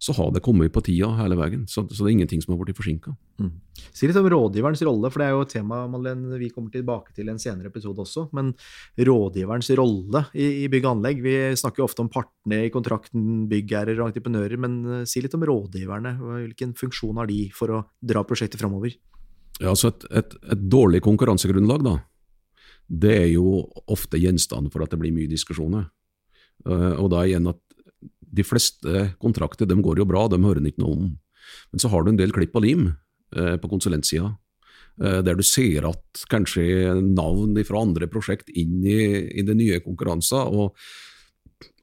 så, 0.02 0.14
har 0.16 0.32
det 0.34 0.42
kommet 0.42 0.72
på 0.74 0.82
tida 0.82 1.12
hele 1.20 1.36
veien, 1.38 1.62
så, 1.70 1.84
så 1.86 2.02
det 2.02 2.08
er 2.08 2.14
ingenting 2.16 2.42
som 2.42 2.54
har 2.54 2.58
blitt 2.64 2.78
forsinka. 2.78 3.14
Mm. 3.38 3.52
Si 3.94 4.08
litt 4.10 4.18
om 4.18 4.26
rådgiverens 4.30 4.82
rolle, 4.86 5.10
for 5.12 5.22
det 5.22 5.28
er 5.28 5.36
jo 5.36 5.44
et 5.46 5.54
tema 5.54 5.84
Madeleine, 5.90 6.40
vi 6.40 6.50
kommer 6.50 6.74
tilbake 6.74 7.14
til 7.14 7.30
i 7.30 7.34
en 7.34 7.40
senere 7.42 7.70
episode 7.70 8.02
også. 8.02 8.26
Men 8.34 8.50
rådgiverens 8.98 9.70
rolle 9.78 10.24
i, 10.34 10.48
i 10.64 10.68
bygg 10.72 10.88
og 10.88 10.96
anlegg. 10.96 11.22
Vi 11.22 11.36
snakker 11.60 11.84
jo 11.84 11.88
ofte 11.88 12.02
om 12.02 12.10
partene 12.10 12.64
i 12.66 12.74
kontrakten, 12.74 13.46
byggherrer 13.50 14.00
og 14.00 14.10
entreprenører, 14.10 14.58
men 14.66 14.78
uh, 14.90 15.00
si 15.08 15.22
litt 15.22 15.38
om 15.38 15.46
rådgiverne. 15.46 16.16
Hvilken 16.18 16.74
funksjon 16.78 17.22
har 17.22 17.30
de 17.30 17.44
for 17.54 17.78
å 17.78 17.84
dra 18.02 18.26
prosjektet 18.26 18.62
framover? 18.62 18.98
Ja, 19.60 19.70
altså 19.70 19.92
et, 19.92 20.08
et, 20.10 20.34
et 20.50 20.66
dårlig 20.66 21.04
konkurransegrunnlag, 21.06 21.86
da. 21.86 21.98
Det 22.84 23.14
er 23.22 23.28
jo 23.32 23.62
ofte 23.90 24.18
gjenstand 24.20 24.72
for 24.74 24.82
at 24.84 24.92
det 24.92 24.98
blir 25.00 25.14
mye 25.14 25.30
diskusjoner. 25.30 25.86
Uh, 26.64 26.94
og 27.02 27.10
da 27.12 27.24
igjen 27.26 27.48
at 27.50 27.60
de 28.34 28.46
fleste 28.46 29.08
kontrakter 29.22 29.68
de 29.68 29.76
går 29.82 30.02
jo 30.02 30.08
bra, 30.08 30.26
de 30.28 30.40
hører 30.42 30.62
en 30.62 30.70
ikke 30.70 30.82
noe 30.84 30.96
om. 30.96 31.08
Men 31.72 31.82
så 31.82 31.90
har 31.92 32.04
du 32.04 32.12
en 32.12 32.20
del 32.20 32.34
klipp 32.34 32.56
og 32.56 32.64
lim 32.64 32.88
eh, 33.36 33.56
på 33.60 33.70
konsulentsida, 33.70 34.32
eh, 35.02 35.20
der 35.26 35.38
du 35.38 35.44
ser 35.46 35.88
at 35.90 36.24
kanskje 36.30 36.94
navn 37.02 37.58
fra 37.66 37.82
andre 37.84 38.08
prosjekt 38.10 38.52
inn 38.54 38.80
i, 38.82 39.00
i 39.40 39.46
det 39.46 39.58
nye 39.58 39.82
konkurransene. 39.84 40.46
og, 40.50 40.78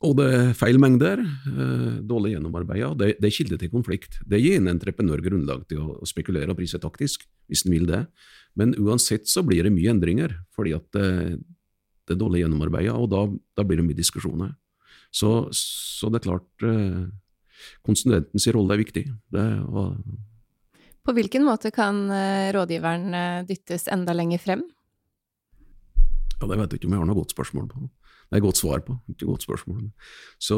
og 0.01 0.17
det 0.17 0.27
er 0.33 0.51
feil 0.57 0.79
mengder, 0.81 1.21
eh, 1.21 2.01
dårlig 2.07 2.35
gjennomarbeida. 2.35 2.91
Det, 2.97 3.13
det, 3.19 3.29
er 3.29 3.37
kilde 3.37 3.61
til 3.61 3.71
konflikt. 3.73 4.19
Det 4.27 4.41
gir 4.41 4.59
en 4.59 4.73
entreprenør 4.73 5.23
grunnlag 5.25 5.65
til 5.69 5.83
å, 5.83 5.95
å 6.01 6.09
spekulere 6.09 6.53
og 6.53 6.59
prise 6.59 6.81
taktisk, 6.81 7.27
hvis 7.49 7.65
en 7.65 7.75
vil 7.75 7.87
det. 7.89 8.05
Men 8.59 8.75
uansett 8.75 9.29
så 9.31 9.45
blir 9.47 9.63
det 9.63 9.73
mye 9.73 9.93
endringer, 9.93 10.33
fordi 10.55 10.75
at 10.75 10.87
det, 10.97 11.37
det 12.07 12.15
er 12.15 12.19
dårlig 12.19 12.43
gjennomarbeida, 12.43 12.97
og 12.97 13.11
da, 13.13 13.21
da 13.57 13.65
blir 13.67 13.79
det 13.79 13.87
mye 13.87 13.99
diskusjoner. 14.01 14.51
Så, 15.11 15.31
så 15.51 16.09
det 16.09 16.21
er 16.21 16.27
klart 16.29 16.65
eh, 16.65 17.07
Konsulentens 17.85 18.47
rolle 18.55 18.73
er 18.73 18.81
viktig. 18.81 19.03
Det, 19.35 19.47
og, 19.69 19.97
på 21.05 21.15
hvilken 21.17 21.43
måte 21.45 21.71
kan 21.73 22.05
eh, 22.13 22.49
rådgiveren 22.55 23.17
eh, 23.17 23.41
dyttes 23.49 23.89
enda 23.91 24.15
lenger 24.17 24.41
frem? 24.41 24.63
Ja, 26.39 26.47
Det 26.47 26.57
vet 26.57 26.71
jeg 26.71 26.79
ikke 26.79 26.89
om 26.89 26.95
jeg 26.95 27.03
har 27.03 27.09
noe 27.09 27.19
godt 27.19 27.35
spørsmål 27.35 27.67
på. 27.69 27.83
Det 28.31 28.39
er 28.39 28.45
godt 28.45 28.61
svar 28.61 28.79
på, 28.85 28.95
ikke 29.11 29.27
godt 29.27 29.43
spørsmål. 29.43 29.81
Så, 30.39 30.55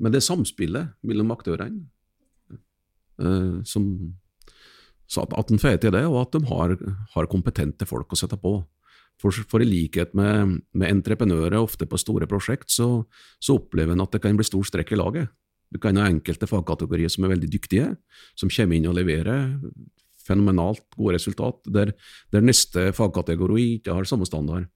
men 0.00 0.14
det 0.14 0.22
er 0.22 0.24
samspillet 0.24 0.94
mellom 1.04 1.34
aktørene 1.34 1.84
som 3.68 3.84
at 5.20 5.52
en 5.52 5.60
får 5.60 5.76
til 5.82 5.92
det, 5.92 6.04
og 6.08 6.22
at 6.22 6.32
de 6.32 6.40
har, 6.48 6.74
har 7.12 7.28
kompetente 7.28 7.84
folk 7.88 8.12
å 8.12 8.18
sette 8.18 8.38
på. 8.40 8.54
For, 9.18 9.34
for, 9.50 9.62
i 9.64 9.66
likhet 9.66 10.12
med, 10.14 10.60
med, 10.70 10.90
entreprenører 10.92 11.58
ofte 11.58 11.88
på 11.90 11.98
store 11.98 12.28
prosjekt, 12.30 12.70
så, 12.70 13.02
så 13.42 13.56
opplever 13.58 13.96
en 13.96 14.04
at 14.04 14.14
det 14.14 14.22
kan 14.22 14.38
bli 14.38 14.46
stor 14.46 14.66
strekk 14.66 14.94
i 14.94 14.98
laget. 15.00 15.32
Du 15.74 15.80
kan 15.82 15.98
ha 15.98 16.06
enkelte 16.08 16.46
fagkategorier 16.48 17.10
som 17.12 17.26
er 17.26 17.34
veldig 17.34 17.50
dyktige, 17.50 17.90
som 18.38 18.52
kommer 18.52 18.78
inn 18.78 18.86
og 18.88 18.96
leverer 18.96 19.58
fenomenalt 20.28 20.84
gode 20.96 21.16
resultat, 21.16 21.60
der, 21.66 21.94
der 22.34 22.44
neste 22.44 22.90
fagkategori 22.96 23.64
ikke 23.78 23.96
har 23.96 24.08
samme 24.08 24.28
standard. 24.28 24.68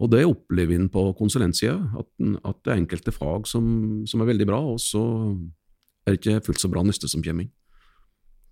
Og 0.00 0.08
det 0.12 0.24
opplever 0.24 0.78
en 0.78 0.88
på 0.92 1.10
konsulentsida, 1.18 1.76
at, 1.98 2.08
at, 2.48 2.60
det 2.64 2.72
er 2.72 2.78
enkelte 2.80 3.12
fag 3.12 3.48
som, 3.50 3.66
som, 4.08 4.22
er 4.22 4.30
veldig 4.30 4.48
bra, 4.48 4.60
og 4.72 4.80
så 4.80 5.02
er 6.06 6.14
det 6.14 6.22
ikke 6.22 6.46
fullt 6.48 6.62
så 6.62 6.70
bra 6.72 6.84
neste 6.86 7.10
som 7.10 7.24
kommer 7.24 7.46
inn. 7.46 7.52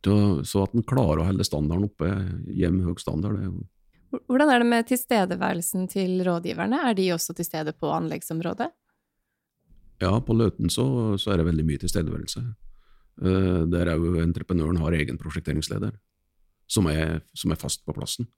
Så, 0.05 0.15
så 0.49 0.65
at 0.65 0.77
en 0.77 0.85
klarer 0.87 1.23
å 1.23 1.29
holde 1.29 1.45
standarden 1.45 1.89
oppe, 1.89 2.09
jevn 2.57 2.85
høy 2.85 2.95
standard, 3.01 3.37
det 3.37 3.47
er 3.47 3.51
jo 3.51 3.65
hvordan 4.11 4.51
er 4.51 4.63
det 4.63 4.69
med 4.69 4.87
tilstedeværelsen 4.89 5.87
til 5.91 6.23
rådgiverne, 6.27 6.81
er 6.89 6.97
de 6.99 7.11
også 7.15 7.35
til 7.37 7.47
stede 7.47 7.73
på 7.73 7.91
anleggsområdet? 7.95 8.71
Ja, 10.01 10.13
på 10.25 10.35
Løten 10.35 10.73
så, 10.73 11.17
så 11.21 11.33
er 11.33 11.41
det 11.41 11.47
veldig 11.51 11.67
mye 11.69 11.83
tilstedeværelse. 11.83 12.43
Uh, 13.21 13.67
der 13.69 13.93
òg 13.93 14.23
entreprenøren 14.23 14.81
har 14.81 14.97
egen 14.97 15.19
prosjekteringsleder, 15.21 15.93
som 16.71 16.89
er, 16.89 17.21
som 17.37 17.53
er, 17.53 17.61
fast 17.61 17.85
på 17.85 17.95
plassen. 17.95 18.29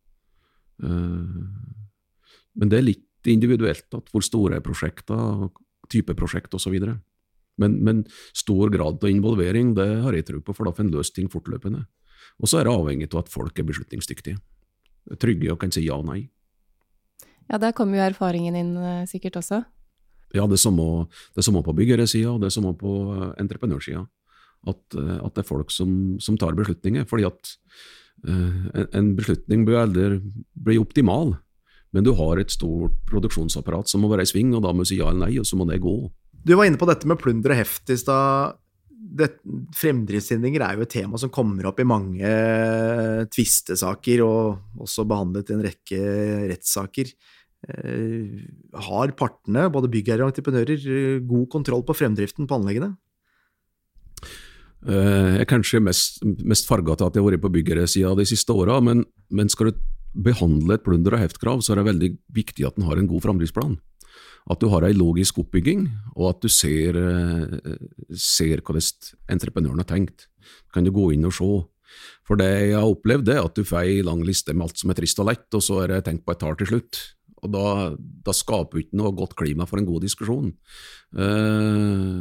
Men 0.82 2.70
det 2.70 2.78
er 2.78 2.86
litt 2.86 3.28
individuelt, 3.30 3.86
at 3.94 4.08
hvor 4.10 4.24
store 4.24 4.58
er 4.58 4.64
prosjekter, 4.64 5.48
type 5.92 6.16
prosjekt 6.18 6.54
osv. 6.56 6.74
Men, 7.60 7.76
men 7.84 8.00
stor 8.34 8.72
grad 8.72 9.04
av 9.04 9.10
involvering, 9.12 9.74
det 9.76 9.88
har 10.02 10.16
jeg 10.16 10.26
tro 10.30 10.40
på, 10.40 10.56
for 10.56 10.66
da 10.66 10.74
får 10.74 10.88
en 10.88 10.94
løst 10.96 11.14
ting 11.14 11.28
fortløpende. 11.30 11.84
Og 12.40 12.50
så 12.50 12.58
er 12.58 12.66
det 12.66 12.74
avhengig 12.74 13.10
av 13.12 13.22
at 13.22 13.30
folk 13.32 13.58
er 13.60 13.68
beslutningsdyktige. 13.68 14.40
Trygge 15.20 15.52
og 15.52 15.60
kan 15.62 15.72
si 15.74 15.84
ja 15.86 15.98
og 15.98 16.06
nei. 16.08 16.26
Ja, 17.50 17.58
der 17.60 17.74
kommer 17.76 17.98
jo 17.98 18.06
erfaringen 18.06 18.56
inn 18.56 18.74
eh, 18.78 19.04
sikkert 19.10 19.36
også. 19.40 19.62
Ja, 20.32 20.46
det 20.48 20.56
er 20.56 20.62
samme, 20.62 21.06
det 21.34 21.42
er 21.42 21.46
samme 21.48 21.62
på 21.64 21.74
byggeresida, 21.76 22.32
og 22.32 22.40
det 22.40 22.48
er 22.48 22.54
samme 22.54 22.72
på 22.78 22.92
eh, 23.12 23.28
entreprenørsida. 23.42 24.06
At, 24.70 24.80
eh, 24.96 25.18
at, 25.18 25.34
det 25.34 25.42
er 25.42 25.48
folk 25.48 25.74
som, 25.74 26.16
som, 26.22 26.38
tar 26.40 26.56
beslutninger. 26.56 27.04
fordi 27.08 27.26
at 27.28 27.54
uh, 28.28 28.86
en 28.94 29.12
beslutning 29.18 29.66
bør 29.66 29.82
aldri 29.82 30.20
bli 30.54 30.78
optimal, 30.78 31.34
men 31.92 32.06
du 32.06 32.14
har 32.16 32.40
et 32.40 32.54
stort 32.54 32.94
produksjonsapparat 33.10 33.90
som 33.90 34.00
må 34.00 34.08
være 34.12 34.24
i 34.24 34.30
sving, 34.30 34.54
og 34.56 34.62
da 34.64 34.72
må 34.72 34.86
du 34.86 34.92
si 34.92 35.00
ja 35.00 35.10
eller 35.10 35.26
nei, 35.26 35.38
og 35.42 35.48
så 35.48 35.58
må 35.58 35.66
det 35.68 35.82
gå. 35.82 35.96
Du 36.42 36.54
var 36.56 36.66
inne 36.66 36.80
på 36.80 36.88
dette 36.88 37.06
med 37.06 37.20
plunder 37.20 37.52
og 37.52 37.60
heft 37.60 37.92
i 37.92 37.98
stad. 38.00 38.56
Fremdriftshindringer 39.76 40.62
er 40.64 40.78
jo 40.78 40.86
et 40.86 40.92
tema 40.94 41.18
som 41.20 41.32
kommer 41.32 41.66
opp 41.68 41.80
i 41.82 41.86
mange 41.88 42.32
tvistesaker, 43.34 44.22
og 44.24 44.82
også 44.82 45.06
behandlet 45.08 45.50
i 45.50 45.56
en 45.56 45.64
rekke 45.66 46.02
rettssaker. 46.52 47.10
Eh, 47.62 48.42
har 48.88 49.14
partene, 49.18 49.68
både 49.70 49.90
byggherre 49.90 50.26
og 50.26 50.32
entreprenører, 50.32 51.20
god 51.28 51.46
kontroll 51.52 51.84
på 51.86 51.94
fremdriften 51.94 52.48
på 52.50 52.58
anleggene? 52.58 52.94
Eh, 54.82 55.28
jeg 55.36 55.44
er 55.44 55.50
kanskje 55.50 55.82
mest, 55.82 56.18
mest 56.42 56.66
til 56.66 56.82
at 56.82 57.14
jeg 57.14 57.22
har 57.22 57.28
vært 57.28 57.44
på 57.44 57.52
byggeresida 57.54 58.16
de 58.18 58.26
siste 58.26 58.50
åra, 58.50 58.80
men, 58.82 59.04
men, 59.30 59.48
skal 59.48 59.70
du 59.70 59.78
behandle 60.12 60.74
et 60.74 60.82
plunder- 60.82 61.14
og 61.14 61.22
heftkrav, 61.22 61.62
så 61.62 61.72
er 61.72 61.80
det 61.80 61.90
veldig 61.92 62.10
viktig 62.34 62.66
at 62.66 62.78
en 62.78 62.88
har 62.88 62.98
en 62.98 63.06
god 63.06 63.22
framdriftsplan. 63.22 63.78
At 64.50 64.60
du 64.62 64.68
har 64.72 64.84
ei 64.86 64.94
logisk 64.96 65.38
oppbygging, 65.38 65.86
og 66.16 66.32
at 66.32 66.40
du 66.42 66.48
ser, 66.50 66.96
eh, 66.98 67.76
ser 68.14 68.62
hvordan 68.62 69.12
entreprenøren 69.30 69.78
har 69.78 69.88
tenkt. 69.88 70.26
Kan 70.74 70.84
du 70.84 70.90
gå 70.90 71.12
inn 71.14 71.24
og 71.24 71.32
se. 71.36 71.50
For 72.26 72.36
det 72.36 72.48
jeg 72.48 72.78
har 72.78 72.88
opplevd, 72.88 73.28
er 73.28 73.44
at 73.44 73.54
du 73.54 73.62
får 73.64 73.84
ei 73.84 74.02
lang 74.02 74.22
liste 74.24 74.54
med 74.54 74.66
alt 74.66 74.78
som 74.78 74.90
er 74.90 74.98
trist 74.98 75.20
og 75.20 75.28
lett, 75.28 75.48
og 75.54 75.62
så 75.62 75.82
er 75.82 75.92
det 75.92 76.04
tenkt 76.06 76.24
på 76.26 76.32
et 76.32 76.40
tall 76.40 76.56
til 76.56 76.66
slutt. 76.66 77.00
Og 77.42 77.50
da, 77.50 77.66
da 77.98 78.34
skaper 78.36 78.78
du 78.78 78.84
ikke 78.84 78.98
noe 79.00 79.10
godt 79.18 79.34
klima 79.38 79.66
for 79.66 79.80
en 79.80 79.86
god 79.88 80.04
diskusjon. 80.04 80.52
Eh, 81.18 82.20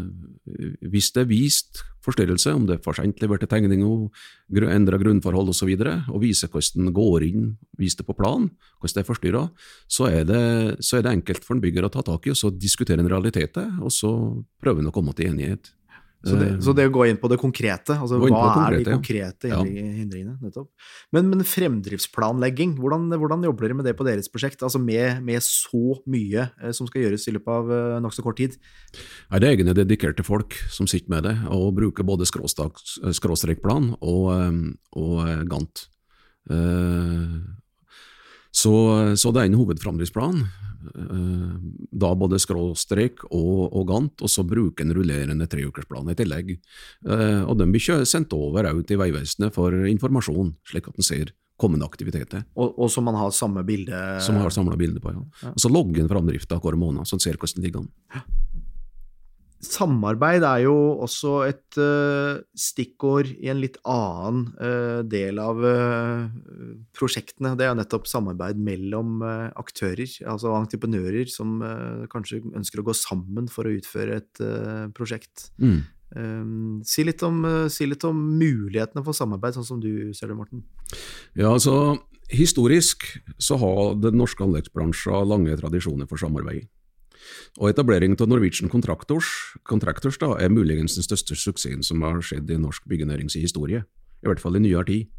hvis 0.90 1.12
det 1.14 1.24
er 1.24 1.30
vist 1.30 1.84
forstyrrelse, 2.02 2.54
om 2.58 2.66
det 2.66 2.80
er 2.80 2.82
for 2.82 2.98
sent 2.98 3.22
leverte 3.22 3.46
tegninger, 3.50 4.08
endra 4.74 4.98
grunnforhold 4.98 5.52
osv., 5.52 5.54
og, 5.54 5.60
så 5.60 5.68
videre, 5.70 5.94
og 6.10 6.24
viser 6.24 6.50
hvordan 6.50 6.90
det 6.90 6.96
går 6.98 7.28
inn, 7.28 7.52
viser 7.78 8.02
det 8.02 8.08
på 8.10 8.18
plan, 8.18 8.50
hvordan 8.82 8.98
det 8.98 9.04
er 9.04 9.10
forstyrra, 9.12 9.44
så, 9.86 10.10
så, 10.10 10.98
er 10.98 11.06
det 11.06 11.14
enkelt 11.14 11.46
for 11.46 11.58
en 11.58 11.64
bygger 11.64 11.86
å 11.86 11.94
ta 11.94 12.02
tak 12.08 12.26
i 12.26 12.34
og 12.34 12.40
så 12.42 12.50
diskutere 12.56 13.04
en 13.04 13.12
realitet, 13.12 13.62
og 13.78 13.94
så 13.94 14.12
prøve 14.64 14.88
å 14.90 14.96
komme 14.96 15.14
til 15.18 15.30
enighet. 15.36 15.70
Så 16.22 16.36
det, 16.38 16.48
så 16.62 16.74
det, 16.78 16.84
å 16.86 16.94
gå 16.94 17.08
inn 17.10 17.18
på 17.18 17.30
det 17.32 17.38
konkrete, 17.42 17.96
altså 17.98 18.20
hva 18.22 18.28
det 18.28 18.36
konkrete, 18.36 18.62
er 18.62 18.76
de 18.78 18.94
konkrete 18.94 19.50
ja. 19.50 19.62
hindringene? 19.66 20.36
nettopp. 20.38 20.68
Men, 21.16 21.32
men 21.32 21.42
fremdriftsplanlegging, 21.48 22.76
hvordan, 22.78 23.08
hvordan, 23.16 23.48
jobber 23.50 23.66
dere 23.66 23.78
med 23.80 23.90
det 23.90 23.96
på 23.98 24.06
deres 24.06 24.30
prosjekt? 24.30 24.62
Altså 24.62 24.78
med, 24.82 25.24
med 25.26 25.42
så 25.42 25.98
mye 26.06 26.46
eh, 26.62 26.76
som 26.78 26.90
skal 26.90 27.08
gjøres 27.08 27.26
i 27.26 27.34
løpet 27.34 27.56
av 27.56 27.74
uh, 27.74 27.98
nokså 28.06 28.26
kort 28.26 28.38
tid? 28.38 28.60
Nei, 29.32 29.42
det 29.42 29.50
er 29.50 29.56
egne 29.56 29.76
dedikerte 29.78 30.26
folk 30.28 30.60
som 30.70 30.90
sitter 30.90 31.10
med 31.16 31.26
det, 31.26 31.34
og 31.50 31.74
bruker 31.80 32.06
både 32.06 32.30
skråstrekplan 32.30 33.96
og, 33.98 34.28
eh, 34.36 34.62
og 35.02 35.50
Gant. 35.50 35.88
Så, 38.52 38.74
så, 39.16 39.32
det 39.32 39.42
er 39.42 39.48
en 39.48 39.58
hovedframdriftsplan. 39.58 40.42
Eh, 40.82 41.54
da 42.04 42.12
både 42.18 42.40
skråstrek 42.42 43.26
og, 43.30 43.68
og, 43.70 43.84
gant, 43.90 44.24
og 44.24 44.32
så 44.32 44.46
bruke 44.48 44.86
en 44.86 44.94
rullerende 44.96 45.48
treukersplan 45.52 46.12
i 46.12 46.18
tillegg. 46.18 46.56
Eh, 47.08 47.42
og 47.44 47.58
den 47.60 47.74
blir 47.74 48.04
sendt 48.08 48.34
over 48.38 48.72
ut 48.72 48.88
til 48.88 49.00
Vegvesenet 49.02 49.56
for 49.56 49.76
informasjon, 49.90 50.56
slik 50.72 50.90
at 50.92 50.98
en 50.98 51.08
ser 51.08 51.34
kommende 51.62 51.86
aktiviteter. 51.86 52.46
Og, 52.58 52.74
og 52.82 52.90
som 52.90 53.06
man 53.06 53.18
har 53.20 53.34
samme 53.36 53.62
bilde 53.68 53.98
Som 54.26 54.40
man 54.40 54.48
har 54.48 54.54
samla 54.56 54.78
bilde 54.80 55.02
på, 55.04 55.14
ja. 55.14 55.22
ja. 55.44 55.52
Og 55.54 55.62
så 55.62 55.70
logger 55.70 56.02
en 56.04 56.10
framdrifta 56.10 56.58
hver 56.64 56.80
måned, 56.80 57.06
så 57.06 57.20
en 57.20 57.24
ser 57.24 57.38
hvordan 57.38 57.62
det 57.62 57.68
ligger 57.68 57.84
an. 57.84 58.26
Samarbeid 59.62 60.42
er 60.42 60.64
jo 60.64 60.74
også 61.06 61.36
et 61.46 61.78
uh, 61.78 62.42
stikkord 62.58 63.30
i 63.38 63.52
en 63.54 63.60
litt 63.62 63.78
annen 63.86 64.48
uh, 64.58 65.02
del 65.06 65.38
av 65.42 65.62
uh, 65.62 66.26
prosjektene. 66.98 67.54
Det 67.60 67.68
er 67.68 67.78
nettopp 67.78 68.10
samarbeid 68.10 68.58
mellom 68.58 69.22
aktører, 69.22 70.10
altså 70.26 70.56
entreprenører 70.58 71.30
som 71.30 71.60
kanskje 72.12 72.42
ønsker 72.58 72.82
å 72.82 72.88
gå 72.90 72.96
sammen 72.98 73.50
for 73.52 73.68
å 73.68 73.74
utføre 73.78 74.18
et 74.22 74.42
prosjekt. 74.98 75.50
Mm. 75.62 75.82
Si 76.88 77.06
litt, 77.08 77.22
om, 77.24 77.46
si, 77.72 77.88
litt 77.88 78.04
om, 78.08 78.18
mulighetene 78.42 79.04
for 79.06 79.16
samarbeid, 79.16 79.56
sånn 79.56 79.68
som 79.68 79.82
du 79.84 80.12
ser 80.18 80.32
det, 80.32 80.38
Morten. 80.40 80.66
Ja, 81.38 81.54
altså 81.54 82.00
Historisk 82.32 83.04
så 83.44 83.58
har 83.60 83.98
den 84.00 84.16
norske 84.20 84.44
anleggsbransjen 84.46 85.28
lange 85.28 85.56
tradisjoner 85.60 86.08
for 86.08 86.20
samarbeid. 86.22 86.70
Og 87.60 87.70
etableringen 87.72 88.18
av 88.20 88.30
Norwegian 88.32 88.72
Contractors, 88.72 89.30
Contractors 89.68 90.20
da, 90.22 90.34
er 90.40 90.54
muligens 90.54 90.98
den 90.98 91.06
største 91.06 91.38
suksessen 91.38 91.84
som 91.86 92.04
har 92.06 92.22
skjedd 92.26 92.50
i 92.52 92.60
norsk 92.62 92.86
byggenærings 92.90 93.38
historie, 93.40 93.84
i 94.22 94.30
hvert 94.30 94.42
fall 94.44 94.58
i 94.58 94.64
nyere 94.64 94.88
tid. 94.88 95.10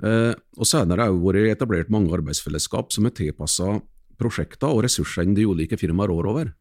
Eh, 0.00 0.32
og 0.56 0.68
Senere 0.68 1.06
har 1.06 1.12
det 1.12 1.24
vært 1.24 1.56
etablert 1.58 1.92
mange 1.92 2.12
arbeidsfellesskap 2.16 2.94
som 2.94 3.06
er 3.06 3.16
tilpassa 3.16 3.80
prosjekter 4.20 4.72
og 4.72 4.84
ressursene 4.86 5.36
de 5.36 5.46
ulike 5.48 5.78
firmaer 5.80 6.12
rår 6.12 6.28
over. 6.30 6.52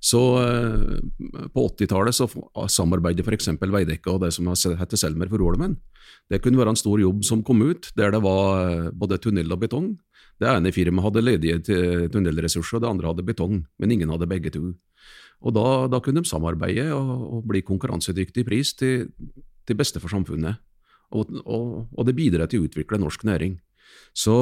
Så 0.00 0.20
eh, 0.40 1.46
På 1.52 1.66
80-tallet 1.68 2.16
så 2.16 2.28
samarbeidet 2.72 3.26
f.eks. 3.26 3.52
Veidekke 3.60 4.14
og 4.14 4.24
det 4.24 4.32
som 4.36 4.48
heter 4.48 5.00
Selmer 5.00 5.28
for 5.28 5.42
Rolmen. 5.44 5.76
Det 6.30 6.40
kunne 6.42 6.60
være 6.60 6.74
en 6.74 6.80
stor 6.80 7.00
jobb 7.00 7.24
som 7.26 7.44
kom 7.44 7.60
ut, 7.62 7.90
der 7.98 8.14
det 8.14 8.22
var 8.24 8.64
eh, 8.64 8.88
både 8.96 9.20
tunnel 9.20 9.52
og 9.52 9.60
betong. 9.66 9.92
Det 10.40 10.48
ene 10.48 10.72
firmaet 10.72 11.04
hadde 11.04 11.22
ledige 11.24 11.58
tunnelressurser, 12.12 12.78
og 12.78 12.84
det 12.84 12.88
andre 12.88 13.10
hadde 13.10 13.26
betong, 13.28 13.60
men 13.78 13.92
ingen 13.92 14.12
hadde 14.12 14.28
begge 14.30 14.52
to. 14.54 14.72
Og 15.40 15.54
Da, 15.56 15.86
da 15.88 16.00
kunne 16.00 16.20
de 16.20 16.28
samarbeide 16.28 16.90
og, 16.92 17.12
og 17.36 17.46
bli 17.48 17.62
konkurransedyktig 17.64 18.44
i 18.44 18.48
pris 18.48 18.74
til, 18.76 19.08
til, 19.66 19.76
beste 19.76 20.00
for 20.00 20.12
samfunnet. 20.12 20.60
Og, 21.10 21.32
og, 21.44 21.88
og, 21.96 22.02
det 22.06 22.16
bidrar 22.16 22.48
til 22.48 22.60
å 22.60 22.68
utvikle 22.68 23.00
norsk 23.00 23.24
næring. 23.24 23.58
Så, 24.14 24.34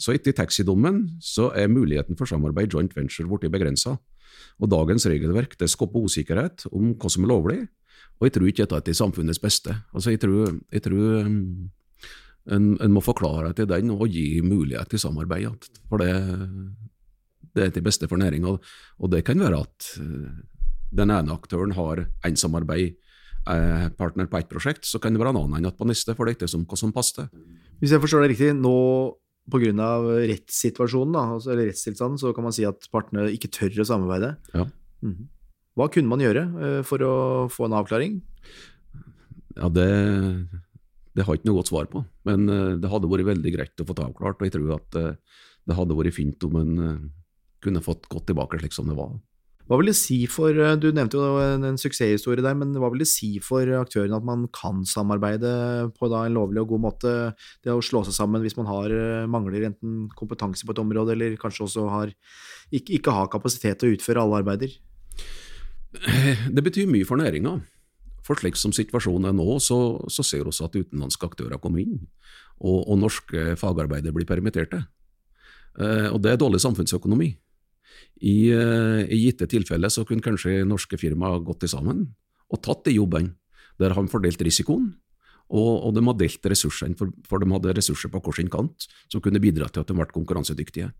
så 0.00 0.14
etter 0.14 0.34
taxidommen 0.36 1.02
er 1.54 1.68
muligheten 1.70 2.16
for 2.16 2.30
samarbeid 2.30 2.72
joint 2.72 2.94
venture 2.96 3.28
blitt 3.28 3.52
begrensa. 3.52 3.98
Og 4.58 4.70
dagens 4.70 5.06
regelverk 5.06 5.58
det 5.58 5.70
skaper 5.70 6.06
usikkerhet 6.06 6.66
om 6.72 6.94
hva 6.94 7.10
som 7.10 7.26
er 7.26 7.30
lovlig, 7.30 7.60
og 8.18 8.26
jeg 8.26 8.34
tror 8.34 8.50
ikke 8.50 8.64
dette 8.64 8.78
er 8.78 8.86
til 8.86 8.96
samfunnets 8.98 9.42
beste. 9.42 9.74
Altså, 9.94 10.14
jeg 10.14 10.22
tror, 10.22 10.56
jeg 10.72 10.82
tror 10.82 11.28
en, 12.48 12.76
en, 12.80 12.92
må 12.94 13.02
forklare 13.04 13.52
til 13.56 13.68
den 13.68 13.90
og 13.92 14.08
gi 14.08 14.40
mulighet 14.44 14.88
til 14.92 15.02
samarbeid. 15.02 15.68
For 15.90 16.00
det, 16.00 16.12
det 17.56 17.66
er 17.66 17.74
til 17.74 17.84
beste 17.84 18.08
for 18.08 18.20
næringa. 18.20 18.56
Og 18.98 19.12
det 19.12 19.24
kan 19.26 19.40
være 19.42 19.60
at 19.66 19.90
eh, 20.00 20.30
den 20.98 21.12
ene 21.12 21.34
aktøren 21.34 21.74
har 21.76 22.04
en 22.24 22.40
samarbeidspartner 22.40 24.24
eh, 24.26 24.30
på 24.32 24.40
ett 24.40 24.50
prosjekt, 24.50 24.88
så 24.88 25.00
kan 25.02 25.12
det 25.14 25.22
være 25.22 25.34
en 25.34 25.42
annen 25.44 25.58
enn 25.60 25.76
på 25.76 25.88
neste, 25.88 26.14
for 26.16 26.24
det 26.24 26.34
er 26.34 26.40
ikke 26.40 26.52
som, 26.54 26.66
hva 26.68 26.78
som 26.80 26.94
passer. 26.94 27.28
Hvis 27.82 27.94
jeg 27.94 28.02
forstår 28.02 28.24
det 28.24 28.30
riktig, 28.34 28.52
nå 28.56 28.76
pga. 29.48 29.88
rettssituasjonen, 30.28 31.16
da, 31.16 31.24
altså, 31.36 31.52
eller 31.54 31.70
rettstilstanden, 31.70 32.20
så 32.20 32.32
kan 32.36 32.44
man 32.44 32.54
si 32.56 32.66
at 32.68 32.88
partene 32.92 33.28
ikke 33.32 33.52
tør 33.52 33.82
å 33.82 33.88
samarbeide. 33.88 34.36
Ja. 34.54 34.68
Mhm. 35.04 35.28
Hva 35.78 35.86
kunne 35.94 36.10
man 36.10 36.18
gjøre 36.18 36.42
uh, 36.58 36.80
for 36.82 37.02
å 37.06 37.14
få 37.54 37.68
en 37.68 37.76
avklaring? 37.78 38.16
Ja, 39.54 39.68
det 39.70 39.86
det 41.18 41.26
har 41.26 41.34
jeg 41.34 41.42
ikke 41.42 41.50
noe 41.50 41.58
godt 41.58 41.72
svar 41.72 41.88
på, 41.90 42.02
men 42.28 42.50
eh, 42.52 42.74
det 42.78 42.90
hadde 42.92 43.10
vært 43.10 43.32
veldig 43.32 43.54
greit 43.54 43.82
å 43.82 43.86
få 43.88 43.96
avklart. 44.04 44.38
Og 44.38 44.46
jeg 44.46 44.54
tror 44.54 44.76
at 44.76 44.98
eh, 45.00 45.40
det 45.68 45.78
hadde 45.78 45.96
vært 45.98 46.16
fint 46.16 46.44
om 46.46 46.60
en 46.60 46.84
eh, 46.84 47.00
kunne 47.64 47.82
fått 47.82 48.06
gått 48.12 48.28
tilbake 48.30 48.60
slik 48.60 48.76
som 48.76 48.90
det 48.90 48.96
var. 48.98 49.16
Hva 49.68 49.76
vil 49.76 49.90
det 49.90 49.98
si 49.98 50.22
for, 50.32 50.56
Du 50.80 50.86
nevnte 50.96 51.18
jo 51.18 51.40
en, 51.42 51.66
en 51.68 51.76
suksesshistorie 51.76 52.40
der, 52.40 52.54
men 52.56 52.70
hva 52.80 52.88
vil 52.88 53.02
det 53.02 53.08
si 53.10 53.34
for 53.44 53.68
aktørene 53.76 54.16
at 54.16 54.24
man 54.24 54.46
kan 54.54 54.80
samarbeide 54.88 55.50
på 55.98 56.08
en 56.08 56.36
lovlig 56.38 56.62
og 56.62 56.70
god 56.70 56.84
måte? 56.86 57.12
Det 57.66 57.74
å 57.74 57.82
slå 57.84 58.00
seg 58.06 58.16
sammen 58.16 58.40
hvis 58.46 58.56
man 58.56 58.70
har, 58.70 58.94
mangler 59.28 59.66
enten 59.68 60.06
kompetanse 60.16 60.64
på 60.64 60.72
et 60.72 60.80
område, 60.80 61.12
eller 61.12 61.36
kanskje 61.42 61.66
også 61.66 61.84
har, 61.92 62.14
ikke, 62.70 62.94
ikke 62.96 63.12
har 63.18 63.28
kapasitet 63.34 63.82
til 63.82 63.90
å 63.90 63.98
utføre 63.98 64.24
alle 64.24 64.40
arbeider? 64.40 64.78
Det 66.56 66.64
betyr 66.64 66.88
mye 66.88 67.04
for 67.04 67.20
næringa. 67.20 67.58
For 68.28 68.36
slik 68.36 68.58
som 68.60 68.74
situasjonen 68.76 69.30
er 69.30 69.36
nå, 69.36 69.46
så, 69.64 69.78
så 70.12 70.24
ser 70.26 70.44
vi 70.44 70.52
også 70.52 70.68
at 70.68 70.76
utenlandske 70.76 71.30
aktører 71.30 71.60
kommer 71.62 71.80
inn, 71.80 72.02
og, 72.60 72.82
og 72.84 73.00
norske 73.00 73.54
fagarbeidere 73.56 74.12
blir 74.12 74.28
permitterte. 74.28 74.82
Eh, 75.80 76.08
og 76.12 76.20
det 76.20 76.34
er 76.34 76.40
dårlig 76.42 76.60
samfunnsøkonomi. 76.60 77.32
I, 78.20 78.36
eh, 78.52 79.02
i 79.08 79.22
gitte 79.24 79.48
tilfeller 79.50 79.90
så 79.90 80.04
kunne 80.04 80.24
kanskje 80.24 80.60
norske 80.68 81.00
firmaer 81.00 81.40
gått 81.46 81.62
til 81.64 81.72
sammen 81.72 82.04
og 82.52 82.60
tatt 82.64 82.84
de 82.84 82.98
jobbene. 82.98 83.32
Der 83.80 83.94
har 83.94 84.04
de 84.04 84.12
fordelt 84.12 84.42
risikoen, 84.42 84.92
Og, 85.48 85.86
og 85.88 85.94
de 85.96 86.04
har 86.04 86.16
delt 86.20 86.46
ressursene, 86.52 86.96
for, 86.98 87.12
for, 87.24 87.40
de 87.40 87.48
hadde 87.48 87.72
ressurser 87.78 88.10
på 88.12 88.20
hver 88.20 88.36
sin 88.36 88.50
kant 88.52 88.84
som 89.08 89.22
kunne 89.24 89.40
bidra 89.40 89.68
til 89.72 89.80
at 89.80 89.88
de 89.88 89.96
ble 89.96 90.04
konkurransedyktige. 90.12 90.90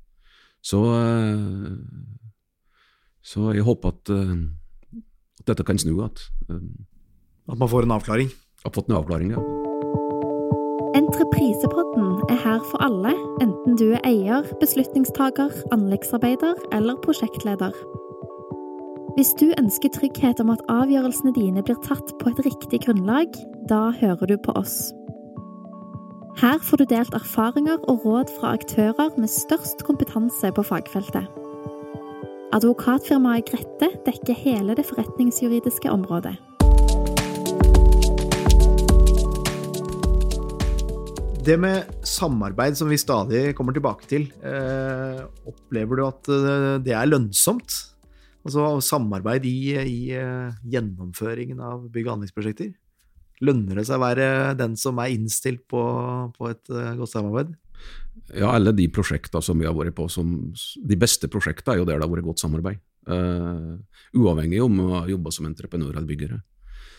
Så, 0.64 0.80
eh, 0.96 1.76
så 3.20 3.52
jeg 3.52 3.66
håper 3.66 3.92
at, 3.92 4.12
eh, 4.14 5.02
at 5.42 5.50
dette 5.52 5.66
kan 5.68 5.78
snu 5.78 5.92
igjen. 5.92 6.16
At 7.48 7.58
man 7.58 7.68
får 7.68 7.82
en 7.82 7.96
avklaring? 7.96 8.28
Har 8.64 8.70
fått 8.74 8.88
en 8.88 8.96
avklaring, 8.98 9.30
ja. 9.32 9.42
Entreprisepodden 10.98 12.22
er 12.32 12.40
her 12.42 12.60
for 12.70 12.82
alle, 12.84 13.14
enten 13.40 13.76
du 13.80 13.92
er 13.92 14.02
eier, 14.08 14.44
beslutningstaker, 14.60 15.52
anleggsarbeider 15.72 16.58
eller 16.72 16.98
prosjektleder. 17.04 17.72
Hvis 19.16 19.32
du 19.40 19.48
ønsker 19.58 19.92
trygghet 19.94 20.40
om 20.40 20.52
at 20.54 20.62
avgjørelsene 20.70 21.32
dine 21.34 21.64
blir 21.66 21.78
tatt 21.86 22.12
på 22.20 22.30
et 22.30 22.42
riktig 22.46 22.82
grunnlag, 22.84 23.34
da 23.70 23.88
hører 24.00 24.30
du 24.30 24.36
på 24.44 24.54
oss. 24.58 24.92
Her 26.38 26.60
får 26.62 26.82
du 26.82 26.86
delt 26.92 27.16
erfaringer 27.18 27.80
og 27.90 28.04
råd 28.06 28.30
fra 28.38 28.52
aktører 28.54 29.10
med 29.18 29.32
størst 29.32 29.82
kompetanse 29.88 30.52
på 30.54 30.62
fagfeltet. 30.62 31.26
Advokatfirmaet 32.54 33.50
Grette 33.50 33.90
dekker 34.06 34.38
hele 34.38 34.78
det 34.78 34.86
forretningsjuridiske 34.88 35.90
området. 35.90 36.36
Det 41.44 41.54
med 41.56 41.86
samarbeid 42.04 42.76
som 42.76 42.90
vi 42.90 42.98
stadig 42.98 43.54
kommer 43.56 43.72
tilbake 43.72 44.08
til, 44.10 44.26
eh, 44.42 45.20
opplever 45.46 45.96
du 45.96 46.02
at 46.04 46.28
eh, 46.34 46.74
det 46.82 46.92
er 46.92 47.08
lønnsomt? 47.08 47.76
Altså 48.48 48.66
samarbeid 48.80 49.44
i, 49.44 49.58
i 49.76 49.98
uh, 50.16 50.54
gjennomføringen 50.64 51.58
av 51.60 51.82
bygg- 51.92 52.06
og 52.06 52.14
anleggsprosjekter? 52.14 52.70
Lønner 53.44 53.80
det 53.80 53.84
seg 53.88 53.98
å 53.98 54.04
være 54.06 54.28
den 54.58 54.76
som 54.80 54.98
er 55.02 55.12
innstilt 55.12 55.66
på, 55.68 55.82
på 56.36 56.48
et 56.48 56.70
uh, 56.72 56.94
godt 56.96 57.12
samarbeid? 57.12 57.50
Ja, 58.32 58.54
alle 58.54 58.72
de 58.76 58.88
prosjektene 58.92 59.44
som 59.44 59.60
vi 59.60 59.68
har 59.68 59.76
vært 59.76 59.96
på, 59.98 60.08
som, 60.12 60.32
de 60.54 61.00
beste 61.00 61.28
prosjektene 61.32 61.76
er 61.76 61.82
jo 61.82 61.88
der 61.88 62.00
det 62.00 62.08
har 62.08 62.14
vært 62.14 62.28
godt 62.30 62.44
samarbeid. 62.44 62.80
Uh, 63.08 63.76
uavhengig 64.16 64.62
om 64.64 64.80
å 64.86 65.02
jobbe 65.10 65.34
som 65.34 65.50
entreprenør 65.50 65.92
eller 65.94 66.08
byggere. 66.08 66.40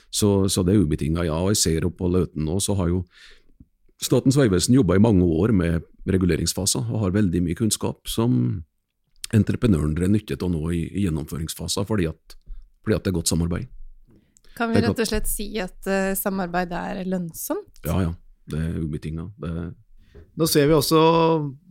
Så, 0.10 0.49
så 0.49 0.63
det 0.65 0.73
er 0.73 0.86
ubetinga 0.86 1.25
ja. 1.28 1.38
Og 1.38 1.54
jeg 1.54 1.62
ser 1.63 1.86
jo 1.86 1.91
på 1.93 2.10
Løten 2.10 2.45
nå, 2.47 2.58
så 2.62 2.75
har 2.80 2.89
jo 2.91 3.04
Statens 3.99 4.38
vegvesen 4.39 4.77
jobba 4.77 4.95
i 4.95 5.03
mange 5.03 5.25
år 5.27 5.51
med 5.55 5.88
reguleringsfaser 6.07 6.88
og 6.88 7.03
har 7.03 7.15
veldig 7.17 7.41
mye 7.43 7.57
kunnskap 7.59 8.07
som 8.07 8.62
entreprenøren 9.35 9.91
drar 9.97 10.09
nytte 10.12 10.38
av 10.39 10.53
nå 10.53 10.62
i, 10.71 10.85
i 10.88 11.03
gjennomføringsfaser, 11.03 11.85
fordi 11.89 12.07
at, 12.09 12.38
fordi 12.85 12.95
at, 12.95 13.03
det 13.03 13.12
er 13.12 13.17
godt 13.19 13.31
samarbeid. 13.33 13.67
Kan 14.55 14.71
vi 14.71 14.81
rett 14.83 15.03
og 15.03 15.07
slett 15.07 15.29
si 15.29 15.51
at 15.62 15.77
uh, 15.88 16.15
samarbeid 16.17 16.73
er 16.75 17.03
lønnsomt? 17.07 17.83
Ja, 17.85 17.99
ja. 18.07 18.15
Det 18.49 18.57
er 18.57 18.79
ubetinga. 18.81 19.27
Nå 20.39 20.45
ser 20.49 20.65
vi 20.65 20.73
også 20.73 20.99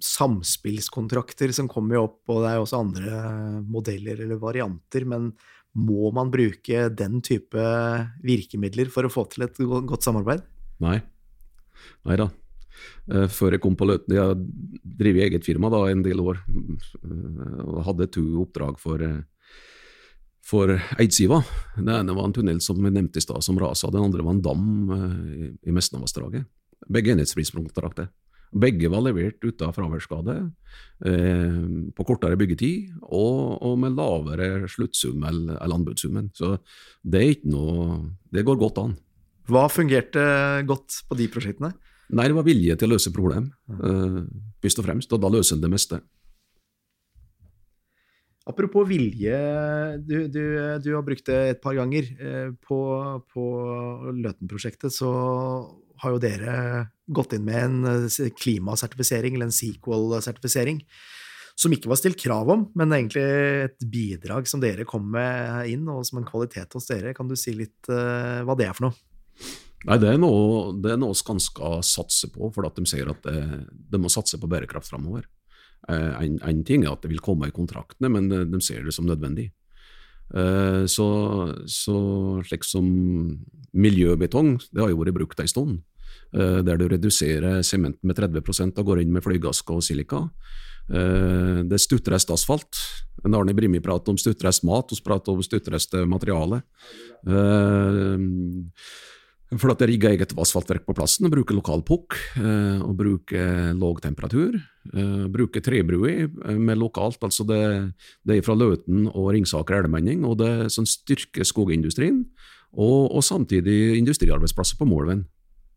samspillskontrakter 0.05 1.51
som 1.57 1.67
kommer 1.71 2.05
opp, 2.05 2.21
og 2.31 2.45
det 2.45 2.53
er 2.53 2.63
også 2.63 2.83
andre 2.85 3.23
modeller 3.67 4.21
eller 4.23 4.39
varianter. 4.39 5.09
Men 5.09 5.33
må 5.75 6.13
man 6.15 6.31
bruke 6.31 6.87
den 6.95 7.19
type 7.25 7.65
virkemidler 8.23 8.93
for 8.95 9.09
å 9.09 9.13
få 9.13 9.27
til 9.33 9.49
et 9.49 9.59
godt 9.59 10.07
samarbeid? 10.07 10.45
Nei. 10.85 11.01
Nei 12.09 12.19
da. 12.21 12.29
Eh, 13.09 13.27
før 13.33 13.57
jeg 13.57 13.63
kom 13.65 13.77
på 13.79 13.89
Løten. 13.89 14.15
Jeg 14.15 14.37
drev 14.99 15.19
eget 15.25 15.47
firma 15.47 15.71
da 15.73 15.85
en 15.89 16.05
del 16.05 16.21
år, 16.21 16.41
eh, 16.49 17.59
og 17.65 17.83
hadde 17.89 18.11
to 18.13 18.25
oppdrag 18.45 18.79
for, 18.79 19.03
eh, 19.03 19.23
for 20.43 20.69
Eidsiva. 20.99 21.43
Det 21.77 21.89
ene 21.89 22.15
var 22.15 22.25
en 22.25 22.33
tunnel 22.33 22.61
som 22.61 22.77
vi 22.77 22.91
nevnte 22.91 23.19
i 23.19 23.21
stad, 23.21 23.43
som 23.43 23.59
rasa. 23.59 23.91
Den 23.91 24.05
andre 24.05 24.23
var 24.23 24.33
en 24.33 24.43
dam 24.43 25.59
i 25.65 25.71
Mesnavassdraget. 25.71 26.47
Begge 26.89 27.13
enhetspriskontakter. 27.13 28.09
Begge 28.57 28.89
var 28.89 29.03
levert 29.05 29.45
uten 29.45 29.73
fraværsskade, 29.77 30.53
eh, 31.05 31.91
på 31.93 32.05
kortere 32.05 32.37
byggetid 32.37 32.95
og, 33.03 33.61
og 33.61 33.75
med 33.79 33.97
lavere 33.99 34.69
sluttsum 34.69 35.25
eller 35.29 35.61
anbudssummen. 35.61 36.31
Så 36.33 36.57
det 37.05 37.45
noe 37.45 38.15
Det 38.33 38.45
går 38.45 38.59
godt 38.59 38.79
an. 38.79 38.97
Hva 39.49 39.65
fungerte 39.73 40.23
godt 40.69 41.03
på 41.09 41.17
de 41.19 41.29
prosjektene? 41.33 41.73
Nei, 42.09 42.29
Det 42.29 42.37
var 42.37 42.47
vilje 42.47 42.77
til 42.77 42.89
å 42.89 42.95
løse 42.97 43.13
problem, 43.13 43.51
uh, 43.69 44.23
først 44.65 44.81
og 44.81 44.87
fremst. 44.87 45.13
Og 45.13 45.21
da 45.21 45.33
løser 45.33 45.57
en 45.57 45.65
det 45.65 45.73
meste. 45.73 46.01
Apropos 48.49 48.87
vilje, 48.89 49.39
du, 50.09 50.23
du, 50.33 50.43
du, 50.81 50.89
har 50.95 51.05
brukt 51.05 51.27
det 51.29 51.37
et 51.51 51.59
par 51.61 51.75
ganger. 51.77 52.07
Eh, 52.17 52.47
på, 52.65 52.79
på 53.29 53.45
Løten-prosjektet 54.17 54.95
så 54.95 55.11
har 56.01 56.15
jo 56.15 56.23
dere 56.23 56.55
gått 57.13 57.35
inn 57.37 57.45
med 57.45 57.59
en 57.67 57.91
eh, 58.09 58.31
klimasertifisering, 58.33 59.37
eller 59.37 59.51
en 59.51 59.53
sequel-sertifisering, 59.53 60.81
som 61.61 61.75
ikke 61.77 61.91
var 61.93 62.01
stilt 62.01 62.17
krav 62.23 62.49
om, 62.55 62.65
men 62.79 62.95
egentlig 62.97 63.27
et 63.67 63.85
bidrag 63.93 64.49
som 64.49 64.63
dere 64.65 64.89
kom 64.89 65.11
med 65.13 65.69
inn, 65.69 65.85
og 65.93 66.07
som 66.09 66.23
en 66.23 66.29
kvalitet 66.29 66.73
hos 66.79 66.89
dere. 66.89 67.13
Kan 67.19 67.29
du 67.29 67.37
si 67.37 67.53
litt 67.59 67.93
uh, 67.93 68.47
hva 68.49 68.57
det 68.57 68.71
er 68.71 68.79
for 68.79 68.89
noe? 68.89 69.08
Nei, 69.87 69.99
Det 70.03 70.09
er 70.11 70.19
noe, 70.19 70.73
det 70.83 70.93
er 70.93 70.99
noe 70.99 71.15
Skanska 71.15 71.79
satser 71.87 72.33
på, 72.35 72.51
for 72.55 72.67
at 72.67 72.79
de 72.79 72.87
sier 72.89 73.11
at 73.11 73.23
det, 73.23 73.67
de 73.93 74.01
må 74.01 74.11
satse 74.11 74.41
på 74.41 74.51
bærekraft 74.51 74.91
framover. 74.91 75.29
Eh, 75.89 76.25
en, 76.25 76.41
en, 76.43 76.65
ting 76.67 76.85
er 76.85 76.97
at 76.97 77.05
det 77.05 77.13
vil 77.13 77.23
komme 77.23 77.47
i 77.47 77.55
kontraktene, 77.55 78.11
men 78.11 78.27
de 78.29 78.61
ser 78.65 78.83
det 78.85 78.97
som 78.97 79.07
nødvendig. 79.07 79.53
Eh, 80.35 80.85
så, 80.87 81.09
så 81.65 81.99
slik 82.45 82.67
som 82.67 82.89
miljøbetong, 83.73 84.57
det 84.73 84.83
har 84.83 84.93
jo 84.93 85.01
vært 85.01 85.17
brukt 85.17 85.41
en 85.41 85.51
stund. 85.51 85.79
Eh, 86.35 86.61
der 86.65 86.81
du 86.81 86.89
reduserer 86.91 87.63
sementen 87.65 88.09
med 88.09 88.19
30% 88.19 88.81
og 88.81 88.91
går 88.91 89.03
inn 89.03 89.13
med 89.15 89.25
flygaske 89.25 89.73
og 89.73 89.85
silika. 89.85 90.27
Eh, 90.89 91.65
det 91.65 91.79
er 91.79 91.85
stuttrest 91.85 92.33
asfalt. 92.35 92.81
En 93.25 93.35
Arne 93.35 93.55
Brimi 93.57 93.81
prater 93.85 94.13
om 94.13 94.21
stuttrest 94.21 94.65
mat, 94.69 94.93
vi 94.93 95.05
prater 95.05 95.33
om 95.33 95.45
stuttrest 95.45 95.97
materiale. 96.07 96.63
Eh, 99.49 99.59
for 99.59 99.73
at 99.73 99.81
det 99.81 99.89
rigger 99.91 100.15
eget 100.15 100.35
asfaltverk 100.37 100.87
på 100.87 100.97
plassen, 100.97 101.31
bruker 101.33 101.57
lokal 101.57 101.83
pukk, 101.87 102.17
eh, 102.37 102.81
og 102.85 102.97
bruker 102.99 103.73
låg 103.79 104.03
temperatur. 104.05 104.59
Eh, 104.95 105.27
bruker 105.33 105.65
trebruer 105.65 106.27
eh, 106.29 106.59
med 106.59 106.79
lokalt, 106.79 107.21
altså 107.23 107.47
det, 107.49 107.63
det 108.25 108.39
er 108.39 108.47
fra 108.47 108.57
Løten 108.57 109.07
og 109.09 109.33
Ringsaker 109.35 109.81
elvemenning, 109.81 110.25
og 110.25 110.39
det 110.43 110.71
som 110.73 110.87
styrker 110.89 111.45
skogindustrien, 111.45 112.25
og, 112.73 113.09
og 113.17 113.25
samtidig 113.25 113.97
industriarbeidsplasser 113.99 114.79
på 114.79 114.89
Målven. 114.89 115.25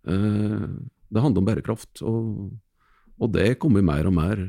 Eh, 0.08 0.68
det 1.12 1.24
handler 1.24 1.44
om 1.44 1.48
bærekraft, 1.48 2.04
og, 2.08 2.52
og 3.20 3.34
det 3.34 3.58
kommer 3.60 3.84
mer 3.84 4.08
og 4.08 4.16
mer 4.16 4.46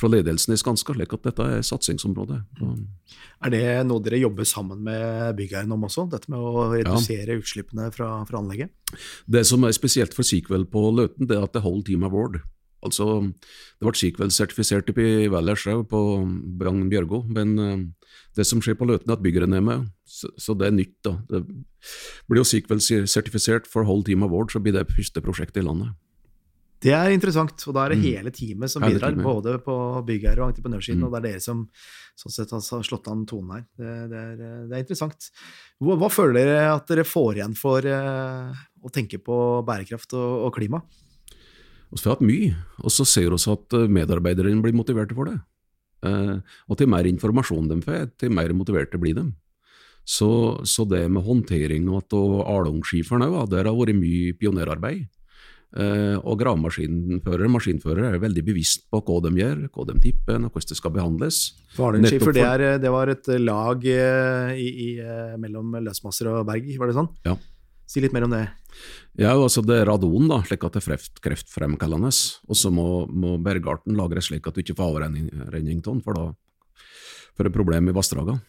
fra 0.00 0.10
ledelsen 0.12 0.54
i 0.54 0.58
Skanska, 0.60 0.94
slik 0.96 1.14
at 1.16 1.28
dette 1.28 1.46
er 1.56 1.62
satsingsområdet. 1.64 2.40
Er 3.44 3.52
det 3.52 3.62
noe 3.88 4.04
dere 4.04 4.20
jobber 4.20 4.48
sammen 4.48 4.82
med 4.84 5.36
byggeieren 5.38 5.72
om 5.72 5.86
også, 5.88 6.06
dette 6.12 6.32
med 6.32 6.40
å 6.40 6.66
redusere 6.72 7.36
ja. 7.36 7.40
utslippene 7.40 7.88
fra, 7.94 8.10
fra, 8.28 8.42
anlegget? 8.42 8.74
Det 9.24 9.44
som 9.48 9.64
er 9.64 9.76
spesielt 9.76 10.16
for 10.16 10.26
Sequel 10.26 10.68
på 10.68 10.84
Løten, 10.96 11.28
det 11.28 11.38
er 11.38 11.48
at 11.48 11.56
det 11.56 11.64
holder 11.64 11.88
Team 11.88 12.06
Award. 12.08 12.40
Altså, 12.84 13.06
det 13.80 13.86
ble 13.86 13.98
Sequel-sertifisert 13.98 14.90
i 15.00 15.26
Wellershaug 15.32 15.86
på 15.90 16.00
Brang 16.60 16.84
Bjørgo, 16.92 17.22
men 17.32 17.56
uh, 17.58 18.10
det 18.36 18.46
som 18.46 18.60
skjer 18.62 18.76
på 18.78 18.86
Løten, 18.88 19.10
er 19.10 19.16
at 19.16 19.24
byggeren 19.24 19.56
er 19.56 19.64
med, 19.64 19.88
så, 20.04 20.30
så, 20.38 20.54
det 20.54 20.68
er 20.68 20.76
nytt. 20.76 20.98
da. 21.06 21.16
Det 21.30 21.42
blir 22.28 22.44
jo 22.44 22.50
Sequel-sertifisert 22.52 23.68
for 23.70 23.88
Hold 23.88 24.06
Team 24.06 24.26
Award, 24.26 24.52
så 24.52 24.62
blir 24.62 24.76
det 24.76 24.90
første 24.92 25.24
prosjektet 25.24 25.64
i 25.64 25.66
landet. 25.66 25.96
Det 26.82 26.92
er 26.92 27.14
interessant, 27.14 27.62
og 27.64 27.72
da 27.72 27.86
er 27.86 27.94
det 27.94 28.00
mm. 28.00 28.04
hele 28.04 28.32
teamet 28.34 28.72
som 28.72 28.84
bidrar, 28.84 29.16
både 29.16 29.56
på 29.64 29.74
byggherre- 30.06 30.44
og 30.44 30.50
entreprenørsiden, 30.52 31.00
mm. 31.00 31.06
og 31.06 31.14
det 31.14 31.20
er 31.20 31.26
dere 31.30 31.44
som 31.44 31.62
sånn 32.20 32.34
sett 32.34 32.52
har 32.52 32.84
slått 32.84 33.08
an 33.12 33.24
tonen 33.28 33.54
her. 33.54 33.64
Det, 33.76 33.94
det, 34.12 34.20
er, 34.20 34.36
det 34.68 34.76
er, 34.76 34.84
interessant. 34.84 35.30
Hva, 35.80 35.96
hva, 36.00 36.10
føler 36.12 36.36
dere 36.36 36.68
at 36.74 36.92
dere 36.92 37.06
får 37.08 37.40
igjen 37.40 37.56
for 37.56 37.88
uh, 37.88 38.52
å 38.84 38.92
tenke 38.92 39.20
på 39.24 39.40
bærekraft 39.66 40.16
og, 40.18 40.46
og 40.48 40.54
klima? 40.58 40.82
Vi 41.92 42.02
har 42.02 42.16
hatt 42.16 42.26
mye, 42.26 42.52
og 42.82 42.92
så 42.92 43.06
ser 43.08 43.32
vi 43.32 43.40
at 43.52 43.76
eh, 43.78 43.90
medarbeiderne 43.96 44.60
blir 44.60 44.74
motiverte 44.76 45.16
for 45.16 45.30
det. 45.30 45.38
Uh, 46.04 46.44
og 46.68 46.76
til 46.76 46.90
mer 46.92 47.08
informasjon 47.08 47.70
de 47.72 47.80
får, 47.84 48.08
til 48.20 48.36
mer 48.36 48.52
motiverte 48.56 49.00
blir 49.00 49.16
de. 49.16 49.28
Så, 50.06 50.28
så 50.68 50.84
det 50.86 51.06
med 51.10 51.24
håndtering 51.26 51.88
og 51.90 52.04
at 52.04 52.14
Alongskiferen 52.14 53.26
òg, 53.26 53.40
der 53.50 53.66
har 53.66 53.74
vært 53.74 53.96
mye 53.98 54.36
pionerarbeid. 54.38 55.08
Uh, 55.76 56.16
og 56.24 56.38
gravemaskinførere 56.40 57.50
maskinførere 57.52 58.14
er 58.14 58.22
veldig 58.22 58.44
bevisst 58.46 58.86
på 58.88 59.02
hva 59.04 59.18
de 59.26 59.32
gjør, 59.36 59.66
hva 59.74 59.84
de 59.90 59.96
tipper, 60.00 60.38
og 60.40 60.54
hvordan 60.54 60.70
det 60.70 60.78
skal 60.78 60.94
behandles. 60.94 61.40
Hvalenskifer, 61.76 62.32
det, 62.32 62.46
er, 62.46 62.64
det 62.80 62.92
var 62.94 63.12
et 63.12 63.28
lag 63.42 63.84
uh, 63.84 64.54
i, 64.56 64.70
i, 64.86 64.88
mellom 65.42 65.76
løsmasser 65.84 66.30
og 66.32 66.46
berg, 66.48 66.70
var 66.80 66.88
det 66.88 66.96
sånn? 66.96 67.10
Ja. 67.28 67.36
Si 67.86 68.00
litt 68.02 68.16
mer 68.16 68.24
om 68.26 68.32
det. 68.32 68.46
Ja, 69.20 69.36
altså 69.36 69.60
Det 69.62 69.76
er 69.76 69.86
radon, 69.90 70.26
da, 70.32 70.40
slik 70.48 70.64
at 70.66 70.78
det 70.78 70.82
er 70.82 71.06
kreftfremkallende. 71.22 72.10
Og 72.48 72.58
så 72.58 72.72
må, 72.74 73.04
må 73.12 73.36
bergarten 73.38 73.94
lagres 74.00 74.30
slik 74.30 74.48
at 74.48 74.56
du 74.56 74.64
ikke 74.64 74.78
får 74.80 74.96
avrenning 74.96 75.30
av 75.44 75.54
den, 75.60 76.02
for 76.02 76.16
da 76.16 76.26
får 77.36 77.46
du 77.46 77.54
problem 77.54 77.92
i 77.92 77.94
vassdragene. 77.94 78.40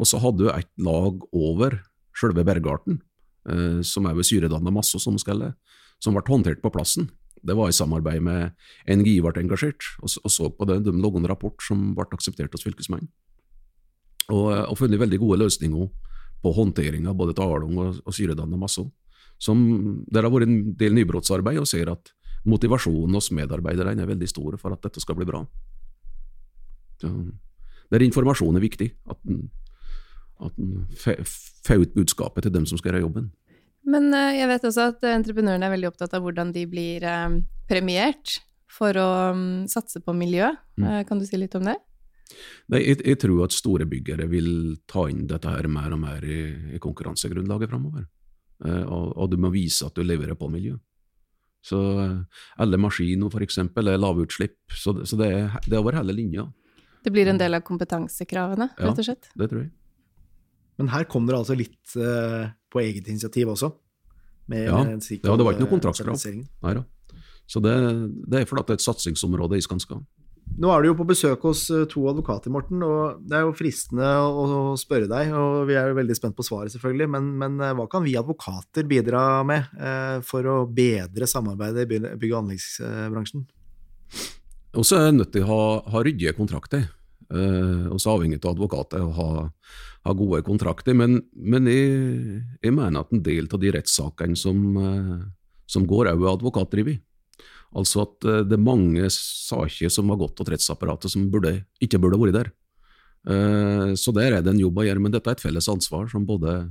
og 0.00 0.06
så 0.08 0.18
hadde 0.18 0.42
du 0.42 0.50
et 0.50 0.70
lag 0.80 1.22
over 1.30 1.76
selve 2.18 2.44
bergarten, 2.44 3.00
eh, 3.48 3.80
som 3.82 4.06
er 4.06 4.16
ved 4.16 4.28
syredannende 4.28 4.74
masse 4.74 4.98
som 5.00 5.18
skallet, 5.18 5.54
som 6.02 6.16
ble 6.16 6.24
håndtert 6.26 6.62
på 6.62 6.72
plassen. 6.74 7.10
Det 7.42 7.56
var 7.58 7.70
i 7.70 7.74
samarbeid 7.74 8.22
med 8.22 8.54
NGI 8.90 9.18
ble 9.24 9.34
engasjert, 9.42 9.86
og, 10.02 10.10
og 10.22 10.30
så 10.30 10.48
på 10.54 10.68
det. 10.70 10.82
De 10.86 10.94
laget 10.94 11.22
en 11.22 11.30
rapport 11.30 11.64
som 11.64 11.92
ble 11.96 12.06
akseptert 12.14 12.54
hos 12.54 12.64
Fylkesmannen. 12.66 13.10
Og, 14.30 14.46
eh, 14.54 14.64
og 14.68 14.78
funnet 14.78 15.02
veldig 15.02 15.18
gode 15.22 15.40
løsninger 15.42 15.88
på 16.42 16.52
håndteringa 16.56 17.10
av 17.10 17.18
både 17.18 17.36
talung 17.38 17.78
og, 17.78 18.02
og 18.02 18.14
syredanna 18.14 18.58
masse. 18.58 18.84
Som, 19.42 19.62
der 20.06 20.26
har 20.26 20.30
vært 20.30 20.46
en 20.46 20.58
del 20.78 20.94
nybrottsarbeid, 20.94 21.58
og 21.58 21.70
ser 21.70 21.90
at 21.90 22.12
motivasjonen 22.46 23.18
hos 23.18 23.30
medarbeiderne 23.34 24.02
er 24.04 24.10
veldig 24.10 24.28
stor 24.30 24.58
for 24.58 24.74
at 24.74 24.82
dette 24.86 25.02
skal 25.02 25.18
bli 25.18 25.26
bra. 25.26 25.42
Så, 27.02 27.10
der 27.92 28.06
informasjon 28.06 28.56
er 28.56 28.64
viktig, 28.64 28.88
at 29.10 29.18
en 29.28 30.86
får 30.98 31.82
ut 31.82 31.94
budskapet 31.94 32.46
til 32.46 32.54
dem 32.54 32.66
som 32.66 32.78
skal 32.78 32.92
gjøre 32.92 33.04
jobben. 33.04 33.30
Men 33.88 34.12
uh, 34.14 34.30
jeg 34.34 34.48
vet 34.50 34.66
også 34.68 34.88
at 34.92 35.06
entreprenørene 35.10 35.66
er 35.66 35.74
veldig 35.74 35.90
opptatt 35.90 36.14
av 36.14 36.22
hvordan 36.24 36.52
de 36.54 36.66
blir 36.70 37.06
uh, 37.06 37.34
premiert 37.70 38.38
for 38.72 38.96
å 38.96 39.08
um, 39.34 39.64
satse 39.70 40.00
på 40.04 40.14
miljø. 40.16 40.52
Mm. 40.78 40.86
Uh, 40.86 41.00
kan 41.08 41.20
du 41.20 41.26
si 41.28 41.40
litt 41.40 41.56
om 41.58 41.66
det? 41.66 41.76
Nei, 42.72 42.80
jeg, 42.80 43.02
jeg, 43.04 43.18
tror 43.20 43.42
at 43.44 43.54
store 43.54 43.84
byggere 43.88 44.28
vil 44.30 44.78
ta 44.88 45.04
inn 45.10 45.26
dette 45.28 45.50
her 45.50 45.68
mer 45.68 45.92
og 45.92 46.00
mer 46.00 46.24
i, 46.24 46.44
i 46.76 46.80
konkurransegrunnlaget 46.80 47.68
framover. 47.68 48.06
Og, 48.62 49.06
og, 49.18 49.26
du 49.26 49.34
må 49.42 49.50
vise 49.50 49.82
at 49.84 49.96
du 49.98 50.04
leverer 50.06 50.38
på 50.38 50.46
miljø. 50.48 50.76
Så 51.66 51.78
alle 52.62 52.78
maskiner 52.78 53.30
for 53.30 53.42
eksempel 53.42 53.90
er 53.90 53.98
lavutslipp, 53.98 54.54
så, 54.70 54.94
så 55.02 55.18
det, 55.18 55.28
er, 55.34 55.56
det 55.66 55.74
er 55.74 55.82
over 55.82 55.98
hele 55.98 56.14
linja. 56.14 56.46
Det 57.02 57.10
blir 57.10 57.26
en 57.28 57.40
del 57.42 57.58
av 57.58 57.64
kompetansekravene, 57.66 58.70
rett 58.78 59.02
og 59.02 59.06
slett? 59.06 59.28
Ja, 59.34 59.42
det 59.42 59.50
tror 59.50 59.64
jeg. 59.64 59.72
Men 60.78 60.92
her 60.94 61.04
kom 61.10 61.26
dere 61.28 61.42
altså 61.42 61.58
litt 61.58 61.96
uh, 61.98 62.46
på 62.72 62.82
eget 62.82 63.08
initiativ 63.12 63.52
også? 63.54 63.70
Med, 64.50 64.66
ja, 64.66 64.80
med 64.84 65.04
ja, 65.12 65.36
det 65.36 65.46
var 65.46 65.54
ikke 65.54 65.64
noe 65.64 65.74
kontraktskrav. 65.76 66.18
Nei 66.66 66.74
da. 66.80 66.82
Så 67.46 67.60
det, 67.62 67.76
det, 68.30 68.42
er 68.42 68.48
fordi 68.48 68.64
det 68.66 68.74
er 68.74 68.80
et 68.80 68.84
satsingsområde 68.84 69.58
i 69.60 69.64
Skanska. 69.64 70.00
Nå 70.60 70.68
er 70.68 70.82
du 70.82 70.90
jo 70.90 70.96
på 70.98 71.06
besøk 71.08 71.44
hos 71.46 71.64
eh, 71.72 71.86
to 71.88 72.02
advokater, 72.10 72.52
Morten, 72.52 72.82
og 72.84 73.22
det 73.28 73.38
er 73.38 73.46
jo 73.46 73.54
fristende 73.56 74.08
å 74.20 74.74
spørre 74.80 75.08
deg, 75.08 75.30
og 75.36 75.62
vi 75.70 75.76
er 75.80 75.88
jo 75.88 75.96
veldig 75.96 76.16
spent 76.18 76.36
på 76.36 76.44
svaret, 76.44 76.74
selvfølgelig, 76.74 77.08
men, 77.14 77.30
men 77.40 77.56
eh, 77.62 77.72
hva 77.78 77.86
kan 77.90 78.04
vi 78.04 78.18
advokater 78.20 78.88
bidra 78.88 79.22
med 79.48 79.70
eh, 79.80 80.18
for 80.26 80.48
å 80.50 80.56
bedre 80.68 81.28
samarbeidet 81.30 81.86
i 81.86 82.00
bygg- 82.20 82.34
og 82.34 82.42
anleggsbransjen? 82.42 83.46
Vi 84.72 84.84
er 84.98 85.14
nødt 85.16 85.32
til 85.32 85.46
å 85.46 85.48
ha, 85.52 85.62
ha 85.94 86.04
ryddige 86.04 86.36
kontrakter. 86.36 86.90
Eh, 87.32 87.86
og 87.88 88.00
så 88.02 88.12
avhengig 88.12 88.40
av 88.42 88.52
advokater 88.52 89.04
å 89.04 89.12
ha, 89.16 89.28
ha, 90.04 90.14
gode 90.16 90.42
kontrakter. 90.46 90.96
Men, 90.98 91.20
men 91.32 91.68
jeg, 91.70 92.42
jeg, 92.60 92.74
mener 92.74 93.02
at 93.02 93.14
en 93.14 93.22
del 93.24 93.48
av 93.48 93.62
de 93.62 93.72
rettssakene 93.76 94.36
som, 94.38 94.60
eh, 94.76 95.22
som 95.70 95.86
går, 95.88 96.12
òg 96.12 96.26
er 96.26 96.34
advokatdrevet. 96.34 97.04
Altså 97.78 98.04
at 98.04 98.28
eh, 98.28 98.42
det 98.48 98.58
er 98.58 98.66
mange 98.66 99.08
saker 99.14 99.92
som 99.92 100.12
har 100.12 100.20
gått 100.20 100.36
til 100.40 100.52
rettsapparatet 100.52 101.14
som 101.14 101.30
burde, 101.32 101.56
ikke 101.82 102.00
burde 102.02 102.20
vært 102.20 102.38
der. 102.40 102.52
Eh, 103.32 103.94
så 103.96 104.12
der 104.16 104.38
er 104.38 104.44
det 104.44 104.52
en 104.52 104.62
jobb 104.62 104.82
å 104.82 104.86
gjøre, 104.88 105.04
men 105.04 105.14
dette 105.14 105.30
er 105.30 105.38
et 105.38 105.44
felles 105.44 105.70
ansvar 105.72 106.10
som 106.12 106.28
både 106.28 106.66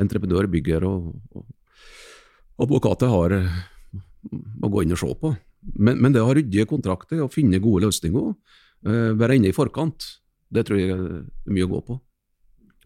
entreprenør, 0.00 0.50
bygger 0.50 0.86
og, 0.86 1.12
og 1.34 2.64
advokater 2.64 3.10
har 3.10 3.34
å 3.34 4.70
gå 4.70 4.82
inn 4.82 4.94
og 4.94 5.00
se 5.00 5.10
på. 5.18 5.34
Men, 5.74 5.98
men 6.02 6.14
det 6.14 6.22
å 6.22 6.28
ha 6.28 6.34
ryddige 6.36 6.68
kontrakter 6.68 7.22
og 7.24 7.32
finne 7.32 7.60
gode 7.62 7.86
løsninger, 7.86 8.34
uh, 8.34 8.63
være 8.84 9.38
inne 9.38 9.48
i 9.50 9.56
forkant, 9.56 10.06
det 10.54 10.66
tror 10.68 10.80
jeg 10.80 10.92
er 10.92 11.24
mye 11.50 11.66
å 11.66 11.72
gå 11.72 11.80
på. 11.88 11.98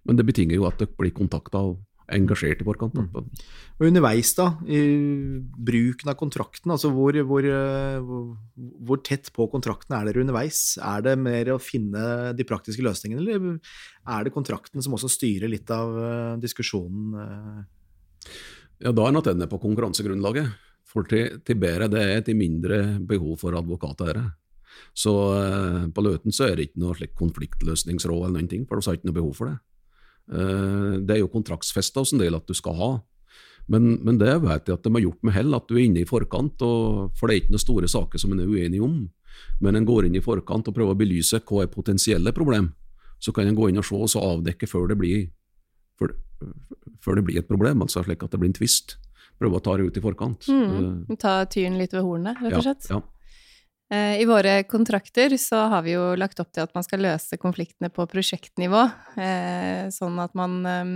Men 0.08 0.18
det 0.18 0.24
betinger 0.28 0.56
jo 0.56 0.66
at 0.68 0.80
det 0.80 0.88
blir 0.96 1.12
kontakta 1.16 1.60
og 1.68 1.80
engasjert 2.14 2.62
i 2.62 2.66
forkant. 2.66 2.96
Mm. 2.96 3.26
Og 3.78 3.84
underveis, 3.84 4.30
da, 4.36 4.46
i 4.64 4.80
bruken 5.68 6.10
av 6.10 6.16
kontrakten, 6.20 6.72
altså 6.72 6.90
hvor, 6.94 7.16
hvor, 7.28 7.48
hvor, 8.56 9.02
tett 9.04 9.28
på 9.34 9.48
kontrakten 9.52 9.96
er 9.98 10.08
dere 10.08 10.24
underveis? 10.24 10.62
Er 10.80 11.04
det 11.04 11.18
mer 11.20 11.52
å 11.54 11.58
finne 11.62 12.32
de 12.36 12.48
praktiske 12.48 12.84
løsningene, 12.84 13.20
eller 13.20 13.58
er 14.08 14.24
det 14.24 14.34
kontrakten 14.34 14.84
som 14.84 14.96
også 14.96 15.12
styrer 15.12 15.52
litt 15.52 15.68
av 15.74 15.92
uh, 15.98 16.38
diskusjonen? 16.40 17.12
Uh? 17.12 18.32
Ja, 18.86 18.94
da 18.94 19.08
er 19.08 19.14
nok 19.14 19.28
den 19.28 19.48
på 19.50 19.60
konkurransegrunnlaget. 19.60 20.56
For 20.88 21.04
til, 21.04 21.42
til 21.44 21.58
bedre 21.60 21.90
det 21.92 22.00
er, 22.00 22.20
til 22.24 22.38
mindre 22.38 22.80
behov 23.04 23.36
for 23.42 23.56
advokater 23.58 24.14
er 24.14 24.22
det. 24.22 24.28
Så 24.96 25.12
uh, 25.14 25.86
på 25.94 26.04
Løten 26.04 26.34
så 26.34 26.48
er 26.48 26.56
det 26.56 26.68
ikke 26.68 26.82
noe 26.84 26.96
slik 26.98 27.14
konfliktløsningsråd 27.18 28.24
eller 28.24 28.38
noen 28.38 28.50
ting, 28.50 28.66
for 28.68 28.80
vi 28.80 28.90
har 28.90 28.98
ikke 28.98 29.10
noe 29.10 29.20
behov 29.20 29.36
for 29.38 29.52
det. 29.52 29.58
Uh, 30.28 30.98
det 31.04 31.16
er 31.16 31.22
jo 31.22 31.32
kontraktsfesta 31.32 32.04
hos 32.04 32.14
en 32.14 32.22
del 32.22 32.36
at 32.38 32.48
du 32.48 32.56
skal 32.56 32.76
ha. 32.78 32.90
Men, 33.68 33.98
men 34.04 34.16
det 34.20 34.32
vet 34.42 34.68
jeg 34.68 34.78
at 34.78 34.84
de 34.84 34.92
har 34.94 35.04
gjort 35.04 35.24
med 35.28 35.34
hell, 35.36 35.52
at 35.56 35.68
du 35.68 35.76
er 35.76 35.84
inne 35.84 36.02
i 36.02 36.08
forkant. 36.08 36.62
Og, 36.64 37.16
for 37.18 37.28
det 37.28 37.34
er 37.34 37.42
ikke 37.42 37.54
noen 37.54 37.64
store 37.64 37.90
saker 37.92 38.22
som 38.22 38.32
en 38.32 38.44
er 38.44 38.48
uenig 38.48 38.80
om. 38.84 39.02
Men 39.60 39.76
en 39.76 39.88
går 39.88 40.08
inn 40.08 40.16
i 40.18 40.24
forkant 40.24 40.70
og 40.70 40.76
prøver 40.76 40.96
å 40.96 40.98
belyse 40.98 41.40
hva 41.44 41.64
er 41.64 41.72
potensielle 41.72 42.32
problem. 42.36 42.72
Så 43.20 43.34
kan 43.34 43.48
en 43.50 43.58
gå 43.58 43.68
inn 43.68 43.80
og 43.80 43.86
se 43.86 43.98
og 43.98 44.08
så 44.10 44.22
avdekke 44.24 44.68
før 44.70 44.88
det 44.92 44.96
blir, 45.00 45.28
før, 46.00 46.14
før 47.04 47.18
det 47.18 47.26
blir 47.26 47.42
et 47.42 47.50
problem, 47.50 47.82
altså 47.84 48.04
slik 48.06 48.22
at 48.24 48.32
det 48.32 48.40
blir 48.40 48.52
en 48.52 48.58
tvist. 48.58 48.96
Prøve 49.38 49.58
å 49.58 49.62
ta 49.62 49.76
det 49.78 49.86
ut 49.86 49.98
i 49.98 50.02
forkant. 50.02 50.48
Mm, 50.50 51.04
uh, 51.10 51.16
ta 51.20 51.40
tyren 51.50 51.78
litt 51.78 51.94
ved 51.94 52.06
hornet, 52.06 52.40
rett 52.42 52.58
og 52.58 52.64
slett? 52.66 52.88
Ja, 52.90 52.98
ja. 52.98 53.17
Eh, 53.90 54.20
I 54.20 54.24
våre 54.24 54.62
kontrakter 54.62 55.36
så 55.36 55.56
har 55.56 55.82
vi 55.82 55.94
jo 55.94 56.12
lagt 56.16 56.40
opp 56.42 56.50
til 56.52 56.66
at 56.66 56.74
man 56.76 56.84
skal 56.84 57.00
løse 57.06 57.38
konfliktene 57.40 57.88
på 57.88 58.04
prosjektnivå, 58.10 58.82
eh, 59.16 59.88
sånn 59.94 60.18
at 60.20 60.34
man 60.36 60.58
ehm, 60.68 60.92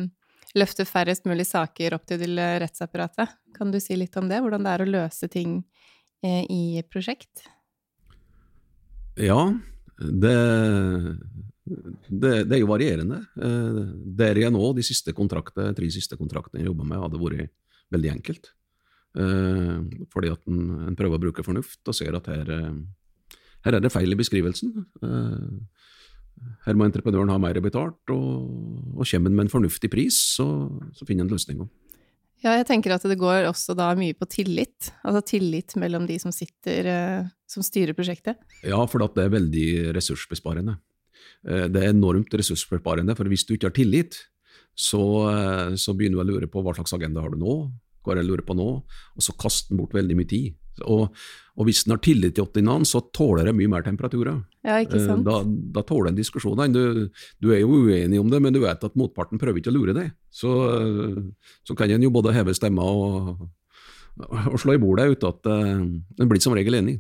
løfter 0.59 0.85
færrest 0.85 1.25
mulig 1.25 1.47
saker 1.49 1.97
opp 1.97 2.05
til 2.11 2.37
rettsapparatet. 2.37 3.33
Kan 3.57 3.73
du 3.73 3.81
si 3.81 3.97
litt 3.97 4.17
om 4.21 4.29
det, 4.29 4.43
hvordan 4.45 4.69
det 4.69 4.75
er 4.75 4.85
å 4.85 4.91
løse 4.91 5.31
ting 5.33 5.63
eh, 6.21 6.45
i 6.53 6.83
prosjekt? 6.93 7.47
Ja, 9.17 9.41
det, 9.97 10.37
det, 11.65 12.33
det 12.45 12.57
er 12.57 12.61
jo 12.61 12.71
varierende. 12.73 13.23
Der 13.37 14.41
jeg 14.41 14.53
nå, 14.53 14.73
de 14.77 14.85
siste 14.85 15.13
tre 15.13 15.91
siste 15.93 16.17
kontraktene 16.21 16.61
jeg 16.61 16.69
jobba 16.69 16.85
med, 16.85 17.01
hadde 17.07 17.21
vært 17.21 17.53
veldig 17.93 18.13
enkelt. 18.19 18.53
Eh, 19.13 20.05
fordi 20.13 20.33
at 20.33 20.41
en, 20.49 20.89
en, 20.89 20.97
prøver 20.97 21.19
å 21.19 21.25
bruke 21.27 21.45
fornuft 21.45 21.85
og 21.85 21.97
ser 21.97 22.17
at 22.17 22.31
her, 22.33 22.49
eh, 22.49 23.37
her 23.67 23.77
er 23.77 23.85
det 23.85 23.93
feil 23.93 24.15
i 24.15 24.19
beskrivelsen. 24.19 24.73
Eh, 25.05 25.83
her 26.67 26.79
må 26.79 26.89
entreprenøren 26.89 27.31
ha 27.31 27.39
mer 27.39 27.61
betalt, 27.63 28.01
og, 28.11 28.49
og 28.97 29.05
kommer 29.05 29.31
en 29.31 29.37
med 29.37 29.47
en 29.47 29.53
fornuftig 29.53 29.93
pris, 29.93 30.17
så, 30.39 30.47
så 30.97 31.07
finner 31.07 31.27
en 31.27 31.35
løsninger. 31.35 31.69
Ja, 32.43 32.57
jeg 32.59 32.67
tenker 32.67 32.97
at 32.97 33.05
det 33.07 33.21
går 33.21 33.47
også 33.47 33.77
da 33.79 33.93
mye 33.95 34.17
på 34.19 34.27
tillit. 34.27 34.89
Altså 35.07 35.21
tillit 35.37 35.77
mellom 35.79 36.09
de 36.09 36.17
som 36.19 36.33
sitter, 36.35 36.89
som 37.47 37.63
styrer 37.63 37.95
prosjektet. 37.95 38.41
Ja, 38.67 38.81
for 38.91 39.05
det 39.05 39.23
er 39.23 39.31
veldig 39.31 39.69
ressursbesparende. 39.95 40.75
Det 41.47 41.79
er 41.79 41.93
enormt 41.93 42.35
ressursbesparende, 42.35 43.15
for 43.15 43.31
hvis 43.31 43.47
du 43.47 43.55
ikke 43.55 43.71
har 43.71 43.77
tillit, 43.77 44.19
så, 44.75 45.05
så 45.79 45.95
begynner 45.95 46.19
du 46.19 46.25
å 46.25 46.29
lure 46.33 46.51
på 46.51 46.65
hva 46.67 46.75
slags 46.75 46.97
agenda 46.99 47.23
har 47.23 47.31
du 47.31 47.39
nå, 47.39 47.55
hva 48.05 48.19
jeg 48.19 48.29
lurer 48.29 48.45
på 48.47 48.57
nå, 48.59 48.69
og 48.83 49.25
så 49.25 49.35
kaster 49.39 49.73
den 49.73 49.83
bort 49.83 49.97
veldig 49.97 50.19
mye 50.19 50.31
tid. 50.31 50.59
Og, 50.89 51.13
og 51.59 51.69
hvis 51.69 51.83
den 51.85 51.93
har 51.95 52.01
tillit 52.03 52.37
til 52.37 52.47
optinaen, 52.47 52.87
så 52.89 53.03
tåler 53.15 53.49
det 53.49 53.55
mye 53.57 53.71
mer 53.71 53.85
temperaturer. 53.85 54.41
Ja, 54.65 54.79
ikke 54.81 54.99
eh, 54.99 55.05
sant? 55.05 55.27
Da, 55.27 55.43
da 55.45 55.85
tåler 55.87 56.13
en 56.13 56.19
diskusjon. 56.19 56.61
Du, 56.73 57.09
du, 57.13 57.49
er 57.53 57.63
jo 57.63 57.83
uenig 57.85 58.21
om 58.21 58.31
det, 58.33 58.41
men 58.43 58.55
du 58.55 58.63
vet 58.65 58.85
at 58.87 58.99
motparten 58.99 59.41
prøver 59.43 59.61
ikke 59.61 59.73
å 59.73 59.77
lure 59.77 59.97
deg. 59.97 60.13
Så, 60.33 60.53
så 61.67 61.77
kan 61.79 61.93
en 61.93 62.07
jo 62.07 62.13
både 62.15 62.35
heve 62.37 62.57
stemma 62.57 62.87
og, 62.89 63.47
og, 64.21 64.59
slå 64.61 64.77
i 64.77 64.83
bordet 64.83 65.11
uten 65.15 65.33
at 65.33 65.51
uh, 65.51 65.83
en 65.83 66.31
blir 66.31 66.43
som 66.43 66.57
regel 66.57 66.81
enig. 66.81 66.99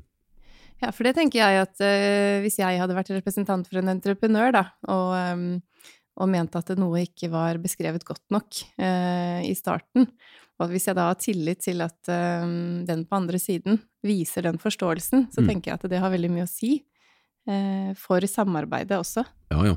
Ja, 0.82 0.90
for 0.90 1.06
det 1.06 1.14
tenker 1.16 1.42
jeg 1.42 1.62
at 1.62 1.78
uh, 1.78 2.42
hvis 2.44 2.58
jeg 2.60 2.80
hadde 2.80 2.96
vært 2.96 3.12
representant 3.14 3.68
for 3.68 3.80
en 3.80 3.92
entreprenør, 3.94 4.52
da, 4.56 4.64
og, 4.90 5.12
um, 5.32 5.92
og 6.20 6.30
mente 6.32 6.60
at 6.60 6.74
noe 6.80 7.04
ikke 7.06 7.30
var 7.32 7.60
beskrevet 7.62 8.04
godt 8.08 8.24
nok 8.34 8.64
uh, 8.82 9.40
i 9.46 9.54
starten, 9.56 10.10
og 10.62 10.70
hvis 10.72 10.86
jeg 10.88 10.96
da 10.98 11.08
har 11.10 11.18
tillit 11.20 11.62
til 11.64 11.82
at 11.84 12.10
um, 12.12 12.82
den 12.88 13.04
på 13.08 13.18
andre 13.18 13.40
siden 13.42 13.80
viser 14.06 14.46
den 14.46 14.60
forståelsen, 14.62 15.28
så 15.34 15.42
mm. 15.42 15.50
tenker 15.50 15.72
jeg 15.72 15.80
at 15.80 15.90
det 15.90 16.00
har 16.02 16.12
veldig 16.12 16.30
mye 16.32 16.46
å 16.46 16.50
si 16.50 16.76
uh, 17.50 17.92
for 17.98 18.24
samarbeidet 18.30 18.98
også. 18.98 19.26
Ja, 19.52 19.66
ja. 19.72 19.76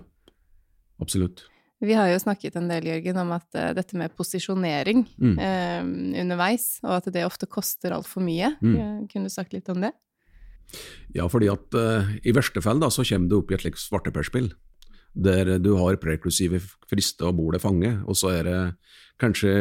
Absolutt. 1.01 1.43
Vi 1.83 1.93
har 1.97 2.07
jo 2.07 2.21
snakket 2.21 2.55
en 2.55 2.69
del, 2.71 2.87
Jørgen, 2.87 3.19
om 3.25 3.33
at 3.35 3.47
uh, 3.57 3.71
dette 3.75 3.97
med 3.99 4.13
posisjonering 4.15 5.03
mm. 5.17 5.35
uh, 5.35 5.81
underveis, 6.23 6.69
og 6.85 6.99
at 7.01 7.09
det 7.13 7.25
ofte 7.27 7.49
koster 7.51 7.95
altfor 7.97 8.23
mye. 8.25 8.53
Mm. 8.61 9.07
Kunne 9.11 9.29
du 9.29 9.33
sagt 9.33 9.55
litt 9.57 9.69
om 9.73 9.83
det? 9.83 9.91
Ja, 11.13 11.27
fordi 11.29 11.47
at 11.51 11.75
i 12.25 12.31
verste 12.33 12.59
fall 12.63 12.79
da, 12.81 12.87
så 12.89 13.03
kommer 13.05 13.29
du 13.29 13.35
opp 13.37 13.51
i 13.53 13.55
et 13.55 13.61
slikt 13.61 13.79
svarteperspill 13.79 14.49
der 15.15 15.57
du 15.63 15.75
har 15.79 15.95
preklusive 16.01 16.59
frister 16.89 17.29
og 17.29 17.37
bordet 17.39 17.61
fange, 17.63 17.91
og 18.03 18.17
så 18.19 18.33
er 18.35 18.47
det 18.47 18.59
kanskje 19.21 19.53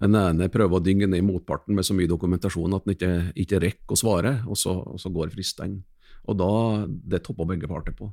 den 0.00 0.14
ene 0.18 0.48
prøver 0.52 0.78
å 0.78 0.82
dynge 0.84 1.06
ned 1.10 1.24
motparten 1.26 1.74
med 1.74 1.84
så 1.86 1.94
mye 1.96 2.08
dokumentasjon 2.10 2.74
at 2.76 2.84
den 2.86 2.94
ikke, 2.96 3.12
ikke 3.44 3.60
rekker 3.64 3.96
å 3.96 4.00
svare, 4.00 4.32
og 4.46 4.56
så, 4.60 4.74
og 4.94 5.00
så 5.00 5.10
går 5.14 5.30
fristene. 5.34 5.82
Og 6.28 6.36
da, 6.36 6.48
Det 6.88 7.22
topper 7.24 7.46
begge 7.48 7.68
parter 7.70 7.94
på. 7.96 8.10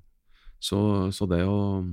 Så, 0.60 0.78
så 1.12 1.28
det 1.28 1.42
å, 1.44 1.84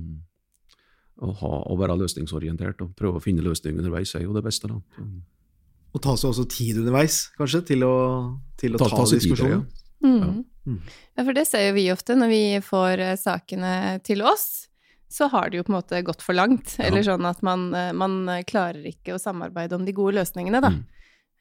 å, 1.19 1.31
ha, 1.41 1.51
å 1.69 1.77
være 1.79 1.97
løsningsorientert 1.99 2.81
og 2.85 2.93
prøve 2.97 3.19
å 3.19 3.23
finne 3.23 3.43
løsninger 3.45 3.81
underveis 3.83 4.15
er 4.17 4.23
jo 4.25 4.33
det 4.35 4.43
beste. 4.45 4.69
da. 4.71 4.79
Og 5.93 6.01
ta 6.01 6.15
seg 6.17 6.31
også 6.31 6.47
tid 6.49 6.79
underveis, 6.81 7.27
kanskje, 7.37 7.61
til 7.73 7.83
å, 7.85 7.93
til 8.57 8.73
å 8.73 8.81
ta, 8.81 8.87
Ta- 8.89 9.03
ta 9.03 9.09
diskusjonen. 9.11 9.65
tid, 9.67 9.79
ja. 10.03 10.09
Mm. 10.09 10.43
Mm. 10.65 10.79
Ja, 11.17 11.23
for 11.27 11.35
det 11.35 11.43
ser 11.47 11.67
jo 11.67 11.75
vi 11.75 11.85
ofte 11.93 12.15
når 12.17 12.29
vi 12.31 12.41
får 12.63 13.01
eh, 13.03 13.15
sakene 13.19 13.73
til 14.03 14.23
oss. 14.25 14.69
Så 15.13 15.27
har 15.29 15.51
det 15.53 15.59
jo 15.59 15.63
på 15.67 15.73
en 15.73 15.77
måte 15.77 15.99
gått 16.05 16.23
for 16.25 16.33
langt. 16.33 16.75
Ja. 16.79 16.87
Eller 16.89 17.03
sånn 17.05 17.25
at 17.29 17.43
man, 17.45 17.67
eh, 17.77 17.91
man 17.93 18.23
klarer 18.49 18.81
ikke 18.89 19.13
å 19.13 19.21
samarbeide 19.21 19.77
om 19.77 19.85
de 19.85 19.93
gode 19.93 20.15
løsningene, 20.17 20.61
da. 20.63 20.71
Mm. 20.73 20.83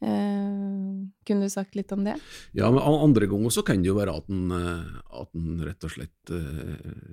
Eh, 0.03 1.09
kunne 1.25 1.47
du 1.47 1.53
sagt 1.53 1.77
litt 1.79 1.93
om 1.95 2.03
det? 2.05 2.17
Ja, 2.59 2.69
men 2.75 2.83
andre 2.83 3.29
ganger 3.31 3.53
så 3.55 3.63
kan 3.65 3.81
det 3.83 3.89
jo 3.89 3.97
være 3.97 4.17
at 4.19 4.29
en, 4.29 4.51
eh, 4.53 5.01
at 5.23 5.31
en 5.39 5.61
rett 5.65 5.85
og 5.87 5.93
slett 5.95 6.33
eh, 6.35 7.13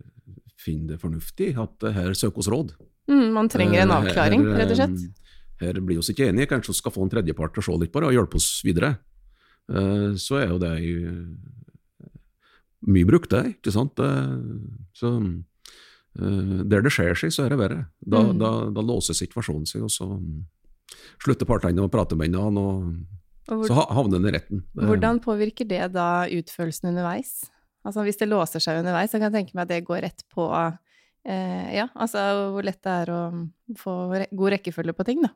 finner 0.60 0.95
det 0.95 0.99
fornuftig 1.01 1.51
at 1.62 1.86
her 1.95 2.12
søker 2.18 2.41
oss 2.43 2.49
råd. 2.51 2.74
Mm, 3.10 3.30
man 3.34 3.47
trenger 3.49 3.84
en 3.86 3.93
Eh, 3.93 3.99
avklaring, 4.01 4.43
her, 4.43 4.57
rett 4.64 4.74
og 4.74 4.82
slett. 4.82 4.97
eh, 5.05 5.66
Her 5.66 5.74
blir 5.80 5.95
vi 5.95 5.99
oss 5.99 6.10
ikke 6.12 6.28
enige, 6.30 6.47
kanskje 6.47 6.72
vi 6.74 6.80
skal 6.82 6.91
få 6.95 7.03
en 7.03 7.10
tredjepart 7.14 7.53
til 7.53 7.62
å 7.62 7.66
se 7.68 7.78
litt 7.84 7.91
på 7.93 7.99
det 8.01 8.10
og 8.10 8.14
hjelpe 8.18 8.36
oss 8.39 8.62
videre. 8.64 8.97
Eh, 9.70 10.16
Så 10.16 10.39
er 10.41 10.47
jo 10.49 10.57
det 10.60 10.74
eh, 10.80 12.10
mye 12.88 13.05
brukt, 13.05 13.30
det, 13.30 13.45
ikke 13.60 13.72
sant. 13.76 13.99
Eh, 13.99 14.36
Så 14.95 15.14
eh, 15.22 15.30
der 16.16 16.82
det 16.86 16.91
skjer 16.91 17.16
seg, 17.18 17.32
så 17.36 17.45
er 17.45 17.53
det 17.53 17.60
verre. 17.60 17.82
Da, 18.01 18.24
Mm. 18.24 18.39
da, 18.41 18.49
da 18.74 18.82
låser 18.82 19.14
situasjonen 19.14 19.68
seg, 19.70 19.84
og 19.86 19.91
så 19.93 20.07
mm, 20.18 20.45
slutter 21.24 21.45
partene 21.45 21.86
å 21.86 21.91
prate 21.91 22.18
med 22.18 22.34
hverandre, 22.34 22.64
og 22.64 22.93
Og 23.49 23.66
så 23.66 23.74
hvor, 23.74 23.86
så 23.86 23.95
havner 23.95 24.20
den 24.20 24.30
i 24.30 24.36
retten. 24.38 24.64
Hvordan 24.76 25.20
påvirker 25.24 25.68
det 25.70 25.91
da 25.93 26.26
utførelsen 26.28 26.89
underveis? 26.91 27.49
Altså 27.86 28.03
hvis 28.03 28.18
det 28.20 28.28
låser 28.30 28.60
seg 28.62 28.82
underveis, 28.82 29.12
så 29.12 29.18
kan 29.22 29.32
jeg 29.32 29.45
tenke 29.45 29.55
meg 29.55 29.64
at 29.64 29.72
det 29.72 29.86
går 29.88 30.01
rett 30.03 30.24
på 30.34 30.45
eh, 31.26 31.76
Ja, 31.78 31.88
altså 31.95 32.51
hvor 32.53 32.66
lett 32.66 32.82
det 32.84 32.95
er 33.05 33.12
å 33.14 33.22
få 33.80 33.93
god 34.32 34.51
rekkefølge 34.55 34.93
på 34.97 35.05
ting, 35.07 35.22
da. 35.26 35.32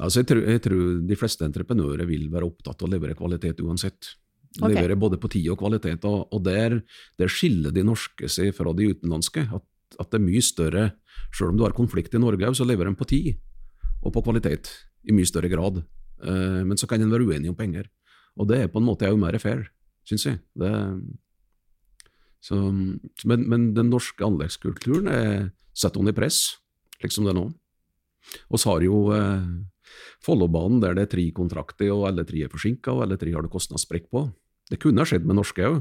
Altså, 0.00 0.20
jeg, 0.22 0.28
tror, 0.30 0.42
jeg 0.48 0.62
tror 0.64 0.82
de 1.08 1.16
fleste 1.18 1.44
entreprenører 1.44 2.06
vil 2.08 2.28
være 2.32 2.46
opptatt 2.46 2.82
av 2.82 2.88
å 2.88 2.92
levere 2.92 3.16
kvalitet 3.18 3.60
uansett. 3.60 4.14
Okay. 4.58 4.74
Levere 4.74 4.96
både 4.96 5.18
på 5.20 5.28
tid 5.30 5.48
og 5.52 5.58
kvalitet, 5.60 6.04
og, 6.08 6.28
og 6.32 6.42
der, 6.46 6.78
der 7.20 7.28
skiller 7.32 7.74
de 7.74 7.82
norske 7.84 8.30
seg 8.32 8.54
fra 8.56 8.72
de 8.72 8.86
utenlandske. 8.94 9.44
At, 9.54 9.64
at 9.96 10.10
det 10.10 10.18
er 10.18 10.26
mye 10.26 10.42
større, 10.44 10.84
selv 11.32 11.52
om 11.52 11.58
du 11.58 11.64
har 11.64 11.76
konflikt 11.76 12.14
i 12.14 12.20
Norge, 12.20 12.52
så 12.54 12.66
leverer 12.66 12.92
de 12.92 12.98
på 12.98 13.08
tid 13.08 13.30
og 14.02 14.12
på 14.14 14.22
kvalitet 14.26 14.70
i 15.08 15.14
mye 15.14 15.28
større 15.28 15.50
grad. 15.52 15.80
Eh, 16.24 16.60
men 16.66 16.76
så 16.78 16.88
kan 16.90 17.02
en 17.02 17.12
være 17.12 17.28
uenig 17.28 17.50
om 17.52 17.58
penger, 17.58 17.88
og 18.38 18.50
det 18.50 18.62
er 18.62 18.72
på 18.72 18.82
en 18.82 18.88
måte 18.88 19.08
jo 19.08 19.18
mer 19.20 19.38
fair, 19.42 19.66
syns 20.08 20.26
jeg. 20.28 20.42
Det, 20.58 20.72
så, 22.44 22.58
men, 22.60 23.48
men 23.50 23.72
den 23.74 23.90
norske 23.90 24.24
anleggskulturen 24.24 25.10
er 25.10 25.48
satt 25.76 25.98
under 25.98 26.14
press, 26.14 26.58
slik 26.98 27.14
som 27.14 27.26
det 27.26 27.34
er 27.34 27.40
nå. 27.40 27.48
Vi 28.52 28.60
har 28.64 28.84
jo 28.84 29.02
eh, 29.16 29.50
Follobanen 30.24 30.82
der 30.82 30.96
det 30.96 31.06
er 31.06 31.12
tre 31.14 31.24
kontrakter, 31.34 31.90
og 31.94 32.08
alle 32.10 32.26
tre 32.28 32.44
er 32.44 32.52
forsinka, 32.52 32.92
og 32.92 33.06
alle 33.06 33.18
tre 33.20 33.32
har 33.34 33.44
det 33.44 33.52
kostnadssprekk 33.52 34.10
på. 34.12 34.26
Det 34.68 34.80
kunne 34.82 35.00
ha 35.00 35.08
skjedd 35.08 35.26
med 35.26 35.38
norske 35.38 35.64
òg, 35.64 35.80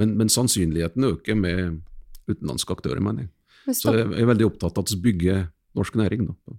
men, 0.00 0.16
men 0.18 0.32
sannsynligheten 0.32 1.06
øker 1.06 1.38
med 1.38 1.82
utenlandske 2.26 2.74
aktører, 2.74 3.02
mener 3.04 3.26
jeg. 3.26 3.32
Så 3.72 3.94
jeg 3.96 4.06
er 4.22 4.28
veldig 4.28 4.46
opptatt 4.50 4.78
av 4.78 4.84
å 4.84 5.00
bygge 5.02 5.36
norsk 5.74 5.94
næring. 5.98 6.26
Da. 6.28 6.54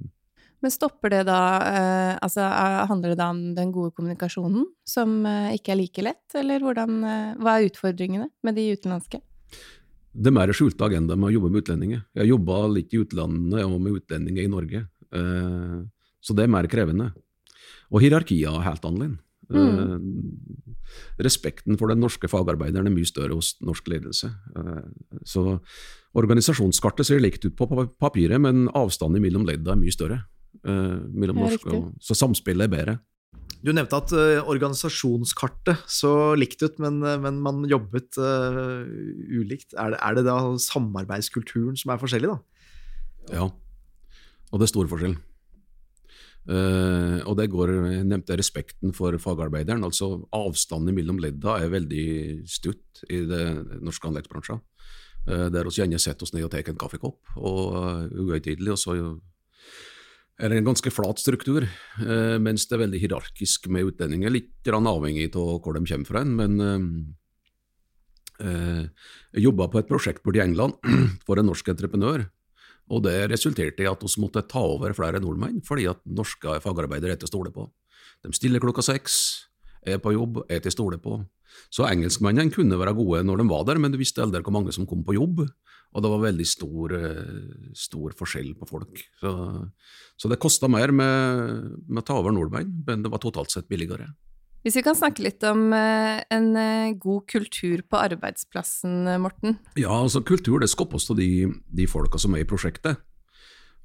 men 0.66 0.72
stopper 0.74 1.10
det 1.14 1.24
da 1.28 1.40
eh, 1.70 2.18
Altså 2.26 2.42
er- 2.42 2.88
handler 2.90 3.10
det 3.14 3.18
da 3.20 3.30
om 3.30 3.42
den 3.56 3.72
gode 3.72 3.94
kommunikasjonen, 3.96 4.66
som 4.88 5.26
eh, 5.26 5.54
ikke 5.60 5.74
er 5.76 5.80
like 5.82 6.02
lett, 6.04 6.26
eller 6.36 6.60
hvordan 6.66 7.04
eh, 7.04 7.36
Hva 7.38 7.60
er 7.60 7.70
utfordringene 7.70 8.30
med 8.44 8.56
de 8.58 8.72
utenlandske? 8.74 9.22
Det 10.16 10.32
er 10.32 10.36
mer 10.38 10.48
skjulte 10.56 10.86
agenda 10.88 11.16
med 11.20 11.28
å 11.30 11.34
jobbe 11.36 11.52
med 11.52 11.62
utlendinger. 11.66 12.02
Jeg 12.16 12.24
har 12.24 12.30
jobba 12.32 12.60
litt 12.72 12.94
i 12.96 13.02
utlandet 13.04 13.66
og 13.68 13.76
med 13.84 13.98
utlendinger 14.00 14.46
i 14.48 14.52
Norge, 14.52 14.86
eh, 15.12 15.78
så 16.24 16.34
det 16.36 16.46
er 16.48 16.54
mer 16.56 16.68
krevende. 16.72 17.12
Og 17.92 18.02
hierarkiet 18.02 18.48
er 18.50 18.64
helt 18.66 18.86
annerledes. 18.88 19.20
Eh, 19.54 19.98
respekten 21.22 21.78
for 21.78 21.92
den 21.92 22.02
norske 22.02 22.30
fagarbeideren 22.30 22.90
er 22.90 22.94
mye 22.94 23.08
større 23.08 23.38
hos 23.38 23.54
norsk 23.66 23.90
ledelse. 23.92 24.32
Eh, 24.58 24.86
så 25.28 25.60
organisasjonskartet 26.18 27.10
ser 27.10 27.22
likt 27.22 27.46
ut 27.46 27.58
på 27.58 27.68
papiret, 28.02 28.40
men 28.42 28.70
avstanden 28.74 29.24
mellom 29.24 29.46
leddene 29.48 29.76
er 29.76 29.84
mye 29.84 29.94
større. 29.94 30.24
eh, 30.66 30.98
mellom 31.14 31.38
Ja, 31.38 31.50
norske 31.50 31.76
og, 31.76 31.92
så 32.02 32.16
samspillet 32.16 32.66
er 32.66 32.72
bedre. 32.72 33.00
Du 33.62 33.72
nevnte 33.74 33.98
at 33.98 34.12
uh, 34.14 34.46
organisasjonskartet 34.46 35.86
så 35.90 36.36
likt 36.38 36.62
ut, 36.62 36.78
men, 36.80 37.00
men 37.02 37.40
man 37.42 37.64
jobbet 37.66 38.18
uh, 38.22 38.86
ulikt. 38.86 39.74
Er 39.74 39.94
det, 39.94 40.00
er 40.02 40.16
det 40.16 40.26
da 40.28 40.36
samarbeidskulturen 40.62 41.78
som 41.78 41.94
er 41.94 42.02
forskjellig, 42.02 42.30
da? 42.30 42.38
Ja, 43.34 43.48
og 43.50 44.62
det 44.62 44.68
er 44.68 44.74
stor 44.74 44.90
forskjell. 44.92 45.18
Eh, 46.46 47.20
og 47.26 47.38
det 47.40 47.48
går, 47.50 47.74
jeg 47.90 48.06
nevnte 48.06 48.38
respekten 48.38 48.94
for 48.94 49.18
fagarbeideren, 49.22 49.86
altså 49.88 50.28
avstanden 50.36 50.94
mellom 50.98 51.18
ledda 51.22 51.58
er 51.58 51.74
veldig 51.74 52.08
stutt 52.50 53.06
i 53.10 53.24
det 53.26 53.46
norske 53.82 54.10
anleggsbransjen. 54.10 54.62
Uh, 55.26 55.48
der 55.50 55.66
vi 55.66 55.80
gjerne 55.80 55.98
setter 55.98 56.22
oss 56.22 56.36
ned 56.36 56.44
og 56.46 56.52
tar 56.54 56.68
en 56.70 56.78
kaffekopp, 56.78 57.32
og 57.42 57.62
uh, 57.74 58.04
uhøytidelig, 58.14 58.76
og 58.76 58.78
så 58.78 58.94
er 60.36 60.52
det 60.52 60.60
en 60.60 60.68
ganske 60.68 60.92
flat 60.92 61.22
struktur, 61.22 61.66
uh, 61.66 62.38
mens 62.44 62.68
det 62.68 62.76
er 62.76 62.84
veldig 62.84 63.02
hierarkisk 63.02 63.70
med 63.72 63.92
utlendinger, 63.92 64.34
litt 64.34 64.68
avhengig 64.68 65.30
av 65.32 65.62
hvor 65.64 65.78
de 65.78 65.86
kommer 65.88 66.10
fra. 66.10 66.24
Men 66.26 66.60
eh, 66.60 66.86
eh, 68.44 68.84
jeg 69.36 69.46
jobba 69.46 69.70
på 69.72 69.80
et 69.80 69.88
prosjekt 69.90 70.24
borti 70.26 70.42
England 70.44 70.76
for 71.28 71.40
en 71.40 71.48
norsk 71.48 71.70
entreprenør, 71.72 72.26
og 72.92 73.02
det 73.06 73.16
resulterte 73.32 73.86
i 73.86 73.90
at 73.90 74.04
vi 74.04 74.22
måtte 74.22 74.46
ta 74.50 74.62
over 74.62 74.94
flere 74.98 75.22
nordmenn, 75.22 75.62
fordi 75.66 75.88
at 75.90 76.02
norske 76.06 76.60
fagarbeidere 76.64 77.16
er 77.16 77.22
til 77.22 77.30
å 77.30 77.34
stole 77.34 77.54
på. 77.54 77.66
De 78.24 78.34
stiller 78.36 78.62
klokka 78.62 78.84
seks, 78.86 79.16
er 79.86 80.02
på 80.02 80.14
jobb, 80.16 80.44
er 80.50 80.62
til 80.62 80.74
å 80.74 80.76
stole 80.76 81.00
på. 81.02 81.20
Så 81.74 81.86
engelskmennene 81.88 82.54
kunne 82.54 82.78
være 82.80 82.96
gode 82.98 83.24
når 83.26 83.42
de 83.42 83.48
var 83.50 83.66
der, 83.70 83.80
men 83.82 83.94
du 83.94 84.00
visste 84.02 84.24
aldri 84.24 84.44
hvor 84.46 84.56
mange 84.56 84.74
som 84.76 84.88
kom 84.90 85.06
på 85.06 85.16
jobb, 85.18 85.46
og 85.96 86.04
det 86.04 86.12
var 86.12 86.24
veldig 86.26 86.46
stor, 86.50 86.94
eh, 86.98 87.74
stor 87.78 88.16
forskjell 88.20 88.52
på 88.60 88.68
folk. 88.68 89.00
Så, 89.22 89.32
så 90.20 90.32
det 90.32 90.42
kosta 90.44 90.68
mer 90.72 90.92
med, 90.92 91.70
med 91.88 92.04
å 92.04 92.06
ta 92.06 92.18
over 92.20 92.36
nordmenn, 92.36 92.82
men 92.88 93.06
det 93.06 93.12
var 93.14 93.24
totalt 93.24 93.54
sett 93.54 93.70
billigere. 93.72 94.10
Hvis 94.66 94.80
vi 94.80 94.82
kan 94.82 94.98
snakke 94.98 95.22
litt 95.22 95.44
om 95.46 95.68
eh, 95.78 96.24
en 96.34 96.48
eh, 96.58 96.96
god 96.98 97.28
kultur 97.30 97.84
på 97.86 98.00
arbeidsplassen, 98.02 99.04
eh, 99.12 99.20
Morten. 99.22 99.60
Ja, 99.78 99.94
altså 99.94 100.24
kultur 100.26 100.58
det 100.64 100.72
skapes 100.72 101.06
av 101.14 101.20
de, 101.20 101.52
de 101.70 101.86
folka 101.86 102.18
som 102.18 102.34
er 102.34 102.42
i 102.42 102.48
prosjektet. 102.50 102.98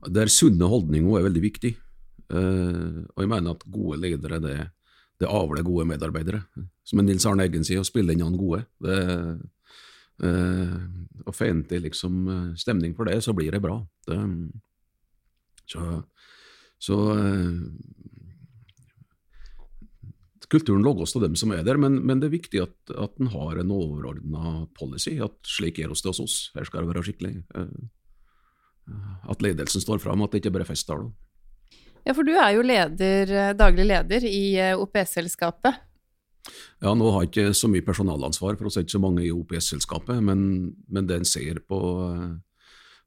Der 0.09 0.33
sunne 0.33 0.70
holdninger 0.72 1.18
er 1.18 1.26
veldig 1.26 1.43
viktig. 1.45 1.74
Og 2.31 3.18
jeg 3.20 3.28
mener 3.28 3.53
at 3.53 3.64
gode 3.68 3.99
ledere, 4.01 4.39
det, 4.41 4.55
det 5.20 5.28
avler 5.28 5.66
gode 5.66 5.85
medarbeidere. 5.91 6.41
Som 6.87 7.03
Nils 7.05 7.26
Arne 7.28 7.45
Eggen 7.45 7.66
sier, 7.66 7.83
å 7.83 7.89
spille 7.89 8.14
inn 8.14 8.22
han 8.24 8.39
gode. 8.39 8.62
Det, 8.81 8.97
og 11.26 11.37
får 11.37 11.61
til 11.68 11.85
liksom 11.85 12.22
stemning 12.57 12.95
for 12.97 13.11
det, 13.11 13.18
så 13.26 13.35
blir 13.37 13.53
det 13.53 13.61
bra. 13.61 13.76
Det, 14.09 14.16
så 15.68 16.01
så 16.81 16.97
kulturen 20.51 20.85
lages 20.85 21.15
av 21.17 21.25
dem 21.25 21.37
som 21.39 21.53
er 21.55 21.63
der, 21.67 21.79
men, 21.81 22.01
men 22.07 22.21
det 22.21 22.31
er 22.31 22.37
viktig 22.37 22.63
at, 22.65 22.77
at 22.99 23.17
en 23.23 23.31
har 23.33 23.61
en 23.61 23.73
overordna 23.75 24.55
policy. 24.79 25.17
At 25.23 25.37
slik 25.47 25.79
er 25.79 25.93
hos 25.93 26.03
det 26.05 26.13
hos 26.13 26.23
oss, 26.25 26.37
her 26.57 26.67
skal 26.69 26.85
det 26.85 26.93
være 26.93 27.07
skikkelig. 27.07 27.35
Eh, 27.55 28.95
At 29.31 29.43
ledelsen 29.45 29.83
står 29.85 30.01
fram, 30.03 30.23
at 30.25 30.33
det 30.33 30.43
ikke 30.43 30.55
bare 30.57 30.67
er 30.67 30.73
festtaler. 30.73 31.13
Ja, 32.07 32.15
for 32.17 32.27
du 32.27 32.33
er 32.33 32.55
jo 32.57 32.65
leder, 32.67 33.31
eh, 33.31 33.53
daglig 33.55 33.87
leder 33.87 34.27
i 34.27 34.45
eh, 34.59 34.75
OPS-selskapet. 34.75 35.87
Ja, 36.81 36.95
nå 36.97 37.11
har 37.13 37.27
jeg 37.27 37.31
ikke 37.31 37.55
så 37.55 37.69
mye 37.71 37.85
personalansvar, 37.85 38.57
for 38.59 38.67
å 38.67 38.73
si 38.73 38.83
ikke 38.83 38.97
så 38.97 39.03
mange 39.03 39.27
i 39.27 39.33
OPS-selskapet, 39.35 40.23
men, 40.25 40.73
men 40.89 41.07
det 41.07 41.21
en 41.21 41.29
ser 41.29 41.61
på, 41.69 41.81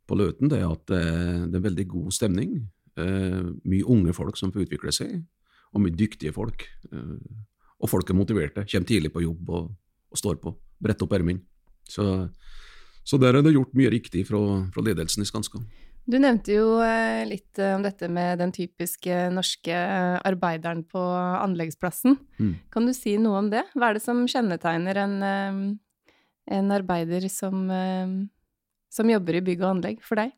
på 0.08 0.20
Løten, 0.20 0.52
det 0.54 0.62
er 0.62 0.70
at 0.70 0.86
det 0.92 1.02
er, 1.02 1.48
er 1.50 1.66
veldig 1.66 1.88
god 1.96 2.14
stemning. 2.16 2.60
Eh, 3.02 3.42
mye 3.66 3.88
unge 3.90 4.14
folk 4.14 4.38
som 4.38 4.54
får 4.54 4.68
utvikle 4.68 4.94
seg, 4.94 5.24
og 5.74 5.84
mye 5.84 5.96
dyktige 5.98 6.34
folk. 6.36 6.66
Eh, 6.92 7.16
og 7.84 7.92
folk 7.92 8.10
er 8.10 8.18
motiverte, 8.18 8.66
kommer 8.70 8.88
tidlig 8.88 9.12
på 9.14 9.24
jobb 9.26 9.50
og, 9.52 9.72
og 10.14 10.20
står 10.20 10.40
på, 10.42 10.54
bretter 10.84 11.08
opp 11.08 11.16
ermene. 11.18 11.44
Så, 11.90 12.06
så 13.04 13.20
der 13.20 13.36
er 13.36 13.44
det 13.44 13.56
gjort 13.56 13.74
mye 13.76 13.92
riktig 13.92 14.24
fra, 14.30 14.40
fra 14.74 14.86
ledelsen 14.86 15.26
i 15.26 15.28
Skanska. 15.28 15.60
Du 16.04 16.18
nevnte 16.20 16.56
jo 16.56 16.80
eh, 16.84 17.24
litt 17.28 17.60
eh, 17.60 17.76
om 17.78 17.84
dette 17.84 18.10
med 18.12 18.40
den 18.42 18.52
typiske 18.56 19.28
norske 19.32 19.78
arbeideren 20.24 20.84
på 20.88 21.00
anleggsplassen. 21.00 22.18
Mm. 22.40 22.54
Kan 22.72 22.88
du 22.88 22.96
si 22.96 23.16
noe 23.20 23.40
om 23.40 23.50
det? 23.52 23.66
Hva 23.76 23.90
er 23.90 24.00
det 24.00 24.04
som 24.04 24.26
kjennetegner 24.28 25.00
en, 25.04 25.16
en 26.52 26.76
arbeider 26.76 27.28
som, 27.32 27.66
som 28.92 29.12
jobber 29.16 29.40
i 29.40 29.44
bygg 29.48 29.64
og 29.64 29.72
anlegg 29.78 30.04
for 30.04 30.20
deg? 30.20 30.36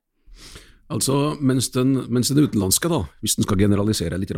Altså, 0.93 1.33
mens 1.41 1.71
den, 1.73 1.95
mens 2.13 2.29
den 2.29 2.45
utenlandske, 2.45 2.89
da, 2.91 3.01
hvis 3.23 3.37
den 3.39 3.45
skal 3.47 3.57
generalisere 3.57 4.19
litt, 4.21 4.33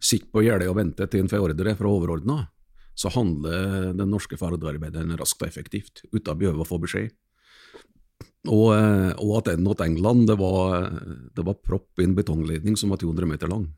sitter 0.00 0.30
på 0.32 0.44
gjerdet 0.46 0.70
og 0.70 0.78
venter 0.78 1.10
til 1.10 1.24
en 1.24 1.30
får 1.30 1.50
ordre 1.50 1.76
fra 1.78 1.92
overordna, 1.92 2.38
så 2.96 3.12
handler 3.12 3.92
den 3.96 4.10
norske 4.10 4.38
fagarbeideren 4.40 5.16
raskt 5.20 5.42
og 5.42 5.50
effektivt, 5.50 6.06
uten 6.12 6.32
å 6.32 6.38
behøve 6.40 6.64
å 6.64 6.68
få 6.68 6.80
beskjed. 6.80 7.12
Og, 8.46 8.70
eh, 8.76 9.12
og 9.18 9.32
at 9.40 9.50
den 9.50 9.64
mot 9.66 9.80
England, 9.82 10.28
det 10.30 10.36
var, 10.38 10.88
det 11.34 11.44
var 11.44 11.62
propp 11.66 12.00
i 12.00 12.06
en 12.06 12.14
betongledning 12.16 12.76
som 12.78 12.92
var 12.92 13.00
200 13.02 13.28
meter 13.28 13.50
lang. 13.50 13.68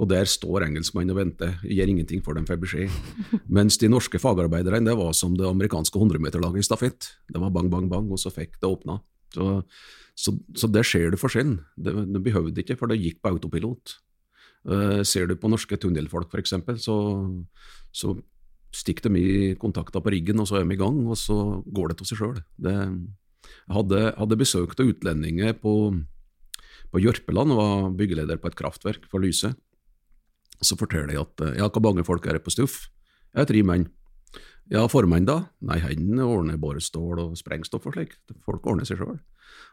Og 0.00 0.08
der 0.08 0.28
står 0.28 0.66
engelskmenn 0.66 1.12
og 1.12 1.18
venter, 1.20 1.58
gjør 1.62 1.92
ingenting 1.92 2.22
for 2.24 2.36
dem 2.36 2.46
får 2.48 2.60
beskjed. 2.62 2.92
Mens 3.56 3.78
de 3.80 3.90
norske 3.92 4.20
fagarbeiderne, 4.20 4.86
det 4.88 4.96
var 4.98 5.12
som 5.16 5.36
det 5.38 5.48
amerikanske 5.48 6.00
100-meterlaget 6.00 6.64
i 6.64 6.66
stafett. 6.66 7.10
Det 7.28 7.42
var 7.42 7.52
bang, 7.54 7.68
bang, 7.72 7.90
bang, 7.92 8.08
og 8.12 8.20
så 8.20 8.32
fikk 8.32 8.58
det 8.60 8.70
åpna. 8.70 9.00
Så, 9.32 9.50
så, 10.18 10.34
så 10.56 10.68
der 10.68 10.86
ser 10.86 11.12
du 11.12 11.20
forskjellen. 11.20 11.60
Det, 11.76 11.94
det 12.14 12.24
behøvde 12.24 12.64
ikke, 12.64 12.78
for 12.80 12.90
det 12.90 13.00
gikk 13.02 13.20
på 13.22 13.34
autopilot. 13.36 13.98
Uh, 14.68 15.00
ser 15.06 15.26
du 15.26 15.34
på 15.38 15.50
norske 15.50 15.78
tunnelfolk 15.80 16.30
f.eks., 16.30 16.54
så, 16.84 16.96
så 17.90 18.14
stikker 18.72 19.10
de 19.10 19.22
i 19.22 19.50
kontakta 19.60 20.00
på 20.02 20.12
riggen, 20.14 20.40
og 20.40 20.48
så 20.48 20.60
er 20.60 20.66
de 20.66 20.76
i 20.76 20.80
gang, 20.80 21.02
og 21.06 21.18
så 21.18 21.36
går 21.66 21.92
det 21.92 21.98
til 22.00 22.12
seg 22.12 22.22
sjøl. 22.22 22.38
Jeg 22.62 23.74
hadde, 23.74 24.04
hadde 24.16 24.40
besøkt 24.40 24.80
av 24.80 24.92
utlendinger 24.92 25.56
på, 25.58 25.74
på 26.94 27.02
Jørpeland, 27.02 27.52
og 27.54 27.60
var 27.60 27.90
byggeleder 27.98 28.40
på 28.40 28.52
et 28.52 28.58
kraftverk 28.58 29.10
for 29.10 29.24
Lyse. 29.24 29.52
Så 30.62 30.78
forteller 30.78 31.16
jeg 31.16 31.26
at 31.26 31.44
ja, 31.58 31.66
hvor 31.66 31.84
mange 31.84 32.06
folk 32.06 32.26
er 32.26 32.38
det 32.38 32.46
på 32.46 32.54
Stuff? 32.54 32.86
Jeg 33.32 33.44
er 33.44 33.50
tre 33.50 33.66
menn. 33.66 33.88
Ja, 34.70 34.86
formann 34.88 35.26
da? 35.26 35.38
Nei, 35.64 35.80
han 35.82 36.20
ordner 36.22 36.60
bare 36.60 36.80
stål 36.80 37.20
og 37.20 37.38
sprengstoff 37.40 37.88
og 37.88 37.96
slik. 37.96 38.14
Folk 38.44 38.66
ordner 38.68 38.86
seg 38.88 39.00
sjøl. 39.00 39.18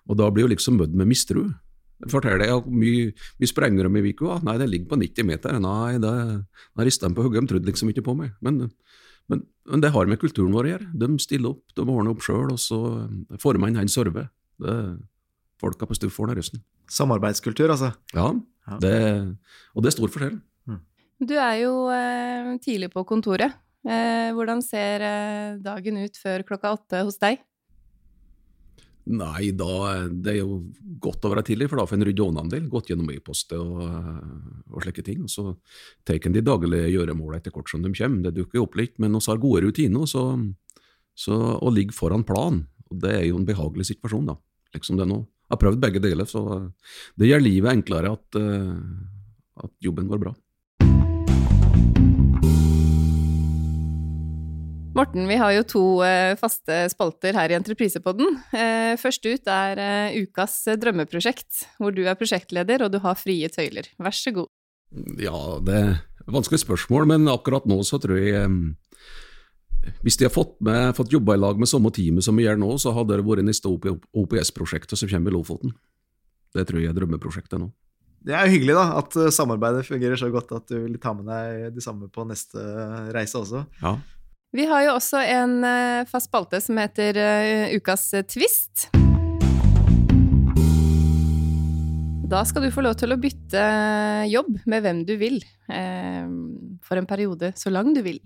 Og 0.10 0.18
da 0.20 0.30
blir 0.34 0.48
jo 0.48 0.54
liksom 0.54 0.80
møtt 0.80 0.96
med 0.98 1.12
mistro. 1.12 1.46
Forteller 2.08 2.46
jeg 2.46 2.56
hvor 2.56 2.72
mye, 2.72 3.12
mye 3.42 3.52
sprenger 3.52 3.88
de 3.90 4.00
i 4.00 4.06
Viku? 4.06 4.30
Nei, 4.48 4.56
det 4.62 4.70
ligger 4.72 4.94
på 4.94 5.00
90 5.02 5.28
meter. 5.28 5.60
Nei, 5.60 5.98
det, 6.00 6.14
da 6.78 6.88
rister 6.88 7.10
de 7.10 7.18
på 7.18 7.26
hodet, 7.26 7.44
de 7.44 7.54
trodde 7.54 7.72
liksom 7.72 7.92
ikke 7.92 8.06
på 8.06 8.16
meg. 8.16 8.32
Men, 8.46 8.70
men, 9.28 9.44
men, 9.68 9.84
det 9.84 9.92
har 9.96 10.12
med 10.12 10.22
kulturen 10.22 10.56
vår 10.56 10.70
å 10.70 10.74
gjøre. 10.74 10.90
De 11.04 11.10
stiller 11.20 11.52
opp, 11.52 11.64
de 11.76 11.86
ordner 11.86 12.14
opp 12.14 12.24
sjøl, 12.24 12.54
og 12.56 12.62
så 12.62 12.80
formann 13.44 13.80
han 13.80 13.92
server. 13.92 14.30
Det 14.60 14.76
folka 15.60 15.88
på 15.88 15.98
Stuff 15.98 16.20
ordner 16.24 16.40
Røsten. 16.40 16.64
Samarbeidskultur, 16.90 17.70
altså? 17.74 17.92
Ja, 18.16 18.32
det, 18.80 18.94
og 19.76 19.84
det 19.84 19.92
er 19.92 19.98
stor 19.98 20.14
forskjell. 20.14 20.40
Du 21.20 21.36
er 21.36 21.58
jo 21.66 21.74
eh, 21.92 22.54
tidlig 22.64 22.94
på 22.94 23.04
kontoret. 23.08 23.58
Eh, 23.84 24.32
hvordan 24.36 24.62
ser 24.64 25.04
eh, 25.04 25.58
dagen 25.64 26.00
ut 26.00 26.20
før 26.20 26.46
klokka 26.48 26.72
åtte 26.78 27.04
hos 27.04 27.20
deg? 27.20 27.42
Nei, 29.10 29.50
da, 29.58 30.06
det 30.14 30.36
er 30.36 30.44
jo 30.44 30.60
godt 31.02 31.26
å 31.26 31.32
være 31.32 31.42
tidlig, 31.48 31.70
for 31.72 31.82
da 31.82 31.86
får 31.90 31.98
en 31.98 32.06
rydda 32.06 32.26
unna 32.30 32.44
en 32.46 32.52
del. 32.52 32.68
Gått 32.70 32.92
gjennom 32.92 33.10
e-poster 33.10 33.58
og, 33.58 33.80
og, 34.70 34.78
slike 34.84 35.02
ting. 35.08 35.24
Og 35.26 35.32
så 35.34 35.46
tar 36.06 36.20
en 36.30 36.36
de 36.36 36.44
daglige 36.46 36.92
gjøremålene 36.94 37.40
etter 37.42 37.56
hvert 37.56 37.72
som 37.72 37.82
de 37.82 37.94
kommer. 37.96 38.28
Det 38.28 38.36
dukker 38.38 38.62
opp 38.62 38.78
litt, 38.78 39.00
men 39.02 39.18
vi 39.18 39.24
har 39.26 39.42
gode 39.42 39.64
rutiner 39.66 40.06
så, 40.10 40.26
så, 41.18 41.40
og 41.58 41.74
ligger 41.74 41.98
foran 41.98 42.28
plan. 42.28 42.62
Og 42.90 43.02
Det 43.02 43.16
er 43.16 43.26
jo 43.32 43.40
en 43.40 43.50
behagelig 43.50 43.90
situasjon, 43.90 44.30
da, 44.30 44.38
liksom 44.78 45.02
det 45.02 45.10
nå. 45.10 45.24
Jeg 45.50 45.56
har 45.56 45.62
prøvd 45.64 45.82
begge 45.82 46.04
deler, 46.04 46.30
så 46.30 46.44
det 47.18 47.32
gjør 47.32 47.42
livet 47.42 47.74
enklere 47.74 48.14
at, 48.14 48.38
at 49.66 49.72
jobben 49.82 50.10
går 50.12 50.22
bra. 50.22 50.36
Morten, 55.00 55.30
vi 55.32 55.38
har 55.40 55.54
jo 55.56 55.62
to 55.64 55.82
eh, 56.04 56.34
faste 56.36 56.76
spalter 56.92 57.38
her 57.38 57.54
i 57.54 57.56
Entreprisepodden. 57.56 58.34
Eh, 58.52 58.98
først 59.00 59.24
ut 59.24 59.46
er 59.48 59.80
eh, 59.80 60.18
ukas 60.26 60.58
drømmeprosjekt, 60.76 61.62
hvor 61.80 61.96
du 61.96 62.02
er 62.04 62.18
prosjektleder 62.20 62.84
og 62.84 62.92
du 62.92 62.98
har 63.06 63.16
frie 63.16 63.48
tøyler. 63.48 63.88
Vær 63.96 64.18
så 64.18 64.34
god. 64.36 64.50
Ja, 65.24 65.40
det 65.64 65.78
er 65.80 66.28
vanskelig 66.28 66.60
spørsmål, 66.66 67.08
men 67.14 67.32
akkurat 67.32 67.70
nå 67.70 67.80
så 67.88 68.02
tror 68.04 68.20
jeg 68.20 68.52
hvis 70.04 70.20
de 70.20 70.28
har 70.28 70.36
fått, 70.36 70.58
med, 70.68 70.92
fått 71.00 71.16
jobba 71.16 71.40
i 71.40 71.44
lag 71.46 71.64
med 71.64 71.72
samme 71.72 71.94
teamet 71.96 72.28
som 72.28 72.36
vi 72.36 72.44
gjør 72.50 72.60
nå, 72.60 72.74
så 72.84 72.92
hadde 73.00 73.22
det 73.22 73.28
vært 73.30 73.48
neste 73.48 73.72
OPS-prosjektet 73.72 75.00
som 75.00 75.08
kommer 75.16 75.32
i 75.32 75.40
Lofoten. 75.40 75.78
Det 76.52 76.68
tror 76.68 76.84
jeg 76.84 76.92
er 76.92 77.00
drømmeprosjektet 77.00 77.56
nå. 77.62 77.72
Det 78.28 78.36
er 78.36 78.50
jo 78.50 78.58
hyggelig 78.58 78.76
da, 78.76 78.88
at 79.00 79.16
samarbeidet 79.32 79.88
fungerer 79.88 80.20
så 80.20 80.28
godt 80.34 80.52
at 80.60 80.68
du 80.68 80.82
vil 80.84 81.00
ta 81.00 81.16
med 81.16 81.32
deg 81.32 81.70
de 81.72 81.88
samme 81.88 82.12
på 82.12 82.28
neste 82.28 82.60
reise 83.16 83.40
også. 83.40 83.64
Ja, 83.80 83.96
vi 84.56 84.66
har 84.70 84.86
jo 84.88 84.96
også 84.98 85.22
en 85.30 85.60
uh, 85.62 86.08
fast 86.10 86.30
spalte 86.30 86.62
som 86.64 86.80
heter 86.82 87.20
uh, 87.20 87.76
Ukas 87.78 88.10
twist. 88.30 88.90
Da 92.30 92.44
skal 92.46 92.68
du 92.68 92.74
få 92.74 92.84
lov 92.86 92.98
til 93.00 93.14
å 93.14 93.18
bytte 93.18 93.62
jobb 94.30 94.60
med 94.70 94.84
hvem 94.86 95.00
du 95.02 95.16
vil, 95.18 95.40
for 96.86 97.00
en 97.00 97.08
periode 97.10 97.50
så 97.58 97.72
lang 97.74 97.90
du 97.96 98.04
vil. 98.06 98.20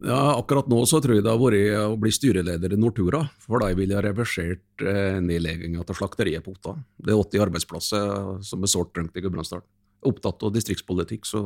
Ja, 0.00 0.38
Akkurat 0.38 0.68
nå 0.70 0.78
så 0.88 1.00
tror 1.02 1.18
jeg 1.18 1.24
det 1.26 1.32
har 1.32 1.40
vært 1.40 1.74
å 1.82 1.98
bli 2.00 2.12
styreleder 2.14 2.72
i 2.72 2.78
Nortura, 2.80 3.24
for 3.44 3.60
de 3.60 3.76
ville 3.76 3.98
ha 3.98 4.04
reversert 4.04 4.84
eh, 4.86 5.18
nedlegginga 5.20 5.84
av 5.84 5.92
slakteriet 5.98 6.46
på 6.46 6.54
Otta. 6.54 6.78
Det 6.96 7.12
er 7.12 7.20
80 7.20 7.44
arbeidsplasser 7.48 8.32
som 8.48 8.64
er 8.64 8.72
sårt 8.72 8.94
trengt 8.96 9.18
i 9.18 9.26
Gudbrandsdalen. 9.26 9.66
Opptatt 10.08 10.46
av 10.46 10.54
distriktspolitikk, 10.56 11.28
så 11.28 11.44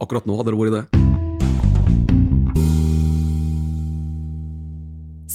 akkurat 0.00 0.24
nå 0.24 0.40
hadde 0.40 0.54
det 0.54 0.62
vært 0.62 0.78
det. 0.78 1.09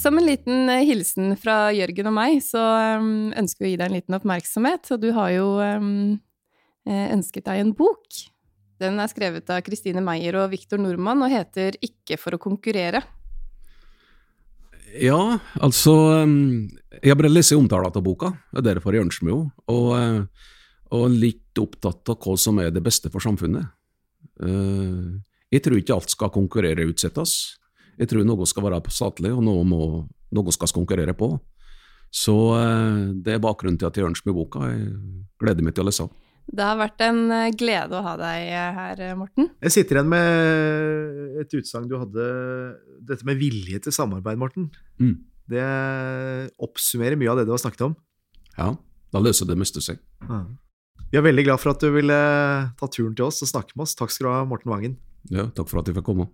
Som 0.06 0.18
en 0.18 0.26
liten 0.26 0.68
eh, 0.70 0.84
hilsen 0.86 1.32
fra 1.34 1.72
Jørgen 1.74 2.06
og 2.06 2.12
meg, 2.14 2.36
så 2.46 2.60
um, 3.00 3.32
ønsker 3.34 3.64
vi 3.64 3.66
å 3.66 3.72
gi 3.72 3.78
deg 3.80 3.88
en 3.88 3.96
liten 3.96 4.14
oppmerksomhet. 4.14 4.86
Og 4.94 5.00
du 5.02 5.08
har 5.16 5.32
jo 5.34 5.46
um, 5.58 5.88
eh, 6.86 7.08
ønsket 7.10 7.48
deg 7.48 7.64
en 7.64 7.72
bok. 7.74 8.20
Den 8.78 9.00
er 9.02 9.10
skrevet 9.10 9.50
av 9.50 9.64
Kristine 9.66 10.04
Meyer 10.06 10.38
og 10.38 10.52
Viktor 10.54 10.78
Nordmann 10.78 11.26
og 11.26 11.34
heter 11.34 11.74
Ikke 11.82 12.20
for 12.22 12.38
å 12.38 12.40
konkurrere. 12.44 13.02
Ja, 14.94 15.40
altså 15.58 15.96
um, 16.22 16.70
Jeg 17.00 17.10
har 17.10 17.18
bare 17.18 17.34
lest 17.34 17.58
omtalen 17.58 17.90
av 17.90 18.06
boka, 18.06 18.30
det 18.54 18.62
er 18.62 18.70
derfor 18.76 18.94
jeg 18.94 19.08
ønsker 19.08 19.26
meg 19.26 19.40
henne. 19.40 19.52
Og, 19.74 20.48
og 20.94 21.18
litt 21.18 21.66
opptatt 21.66 22.14
av 22.14 22.22
hva 22.22 22.38
som 22.38 22.62
er 22.62 22.70
det 22.70 22.86
beste 22.86 23.10
for 23.10 23.26
samfunnet. 23.26 23.74
Uh, 24.38 25.18
jeg 25.50 25.66
tror 25.66 25.82
ikke 25.82 25.98
alt 25.98 26.14
skal 26.14 26.36
konkurrere 26.38 26.86
utsettes. 26.94 27.56
Jeg 27.96 28.10
tror 28.10 28.26
noe 28.28 28.46
skal 28.48 28.66
være 28.66 28.80
statlig, 28.92 29.32
og 29.32 29.44
noe, 29.44 29.64
må, 29.66 29.82
noe 30.36 30.54
skal 30.54 30.74
konkurrere 30.76 31.14
på. 31.16 31.34
Så 32.14 32.34
eh, 32.56 33.02
det 33.24 33.36
er 33.36 33.42
bakgrunnen 33.42 33.78
til 33.80 33.88
at 33.88 33.98
jeg 33.98 34.06
ønsker 34.08 34.30
meg 34.30 34.38
boka. 34.38 34.70
Jeg 34.70 34.88
gleder 35.42 35.66
meg 35.66 35.76
til 35.76 35.84
å 35.84 35.90
lese 35.90 36.06
den. 36.06 36.22
Det 36.46 36.62
har 36.62 36.76
vært 36.78 37.02
en 37.02 37.22
eh, 37.34 37.54
glede 37.58 37.98
å 37.98 38.04
ha 38.06 38.14
deg 38.20 38.50
eh, 38.54 38.80
her, 38.80 39.06
Morten. 39.18 39.50
Jeg 39.64 39.74
sitter 39.74 39.98
igjen 39.98 40.12
med 40.12 41.40
et 41.42 41.56
utsagn 41.58 41.88
du 41.90 41.96
hadde, 41.98 42.28
dette 43.08 43.26
med 43.26 43.40
vilje 43.40 43.82
til 43.82 43.94
samarbeid, 43.94 44.38
Morten. 44.40 44.70
Mm. 45.02 45.16
Det 45.50 45.66
oppsummerer 46.62 47.18
mye 47.18 47.32
av 47.32 47.40
det 47.40 47.46
du 47.48 47.54
har 47.54 47.62
snakket 47.62 47.88
om. 47.90 47.98
Ja, 48.56 48.72
da 49.14 49.22
løser 49.22 49.48
det 49.48 49.58
meste 49.60 49.82
seg. 49.84 50.00
Ja. 50.26 50.44
Vi 51.12 51.20
er 51.20 51.22
veldig 51.22 51.44
glad 51.46 51.62
for 51.62 51.74
at 51.74 51.84
du 51.84 51.92
ville 51.94 52.16
ta 52.80 52.88
turen 52.90 53.14
til 53.14 53.28
oss 53.28 53.44
og 53.44 53.52
snakke 53.52 53.76
med 53.76 53.86
oss. 53.86 53.94
Takk 53.98 54.14
skal 54.14 54.26
du 54.26 54.32
ha, 54.32 54.42
Morten 54.48 54.72
Vangen. 54.72 54.98
Ja, 55.30 55.50
takk 55.54 55.70
for 55.70 55.82
at 55.82 55.90
jeg 55.90 55.98
fikk 55.98 56.08
komme. 56.08 56.30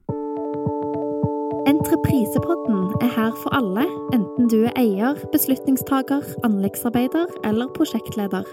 Entreprisepodden 1.83 2.95
er 3.03 3.11
her 3.17 3.33
for 3.43 3.51
alle, 3.59 3.83
enten 4.15 4.47
du 4.47 4.61
er 4.69 4.77
eier, 4.79 5.17
beslutningstaker, 5.33 6.23
anleggsarbeider 6.47 7.27
eller 7.49 7.73
prosjektleder. 7.75 8.47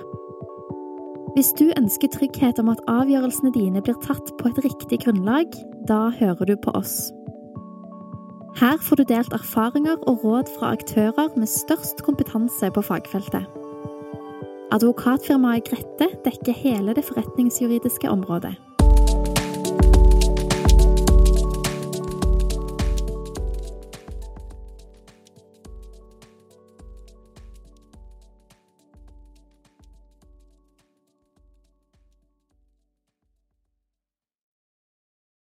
Hvis 1.35 1.51
du 1.59 1.67
ønsker 1.77 2.09
trygghet 2.09 2.57
om 2.57 2.71
at 2.73 2.81
avgjørelsene 2.89 3.51
dine 3.53 3.83
blir 3.85 3.99
tatt 4.01 4.31
på 4.39 4.49
et 4.49 4.57
riktig 4.65 5.03
grunnlag, 5.03 5.53
da 5.85 6.07
hører 6.09 6.49
du 6.49 6.55
på 6.57 6.73
oss. 6.79 7.11
Her 8.57 8.81
får 8.81 9.03
du 9.03 9.05
delt 9.11 9.37
erfaringer 9.37 10.01
og 10.09 10.25
råd 10.25 10.49
fra 10.55 10.71
aktører 10.79 11.29
med 11.37 11.53
størst 11.53 12.01
kompetanse 12.07 12.71
på 12.73 12.81
fagfeltet. 12.81 13.45
Advokatfirmaet 14.73 15.69
Grette 15.69 16.09
dekker 16.25 16.57
hele 16.65 16.97
det 16.97 17.05
forretningsjuridiske 17.05 18.09
området. 18.09 18.55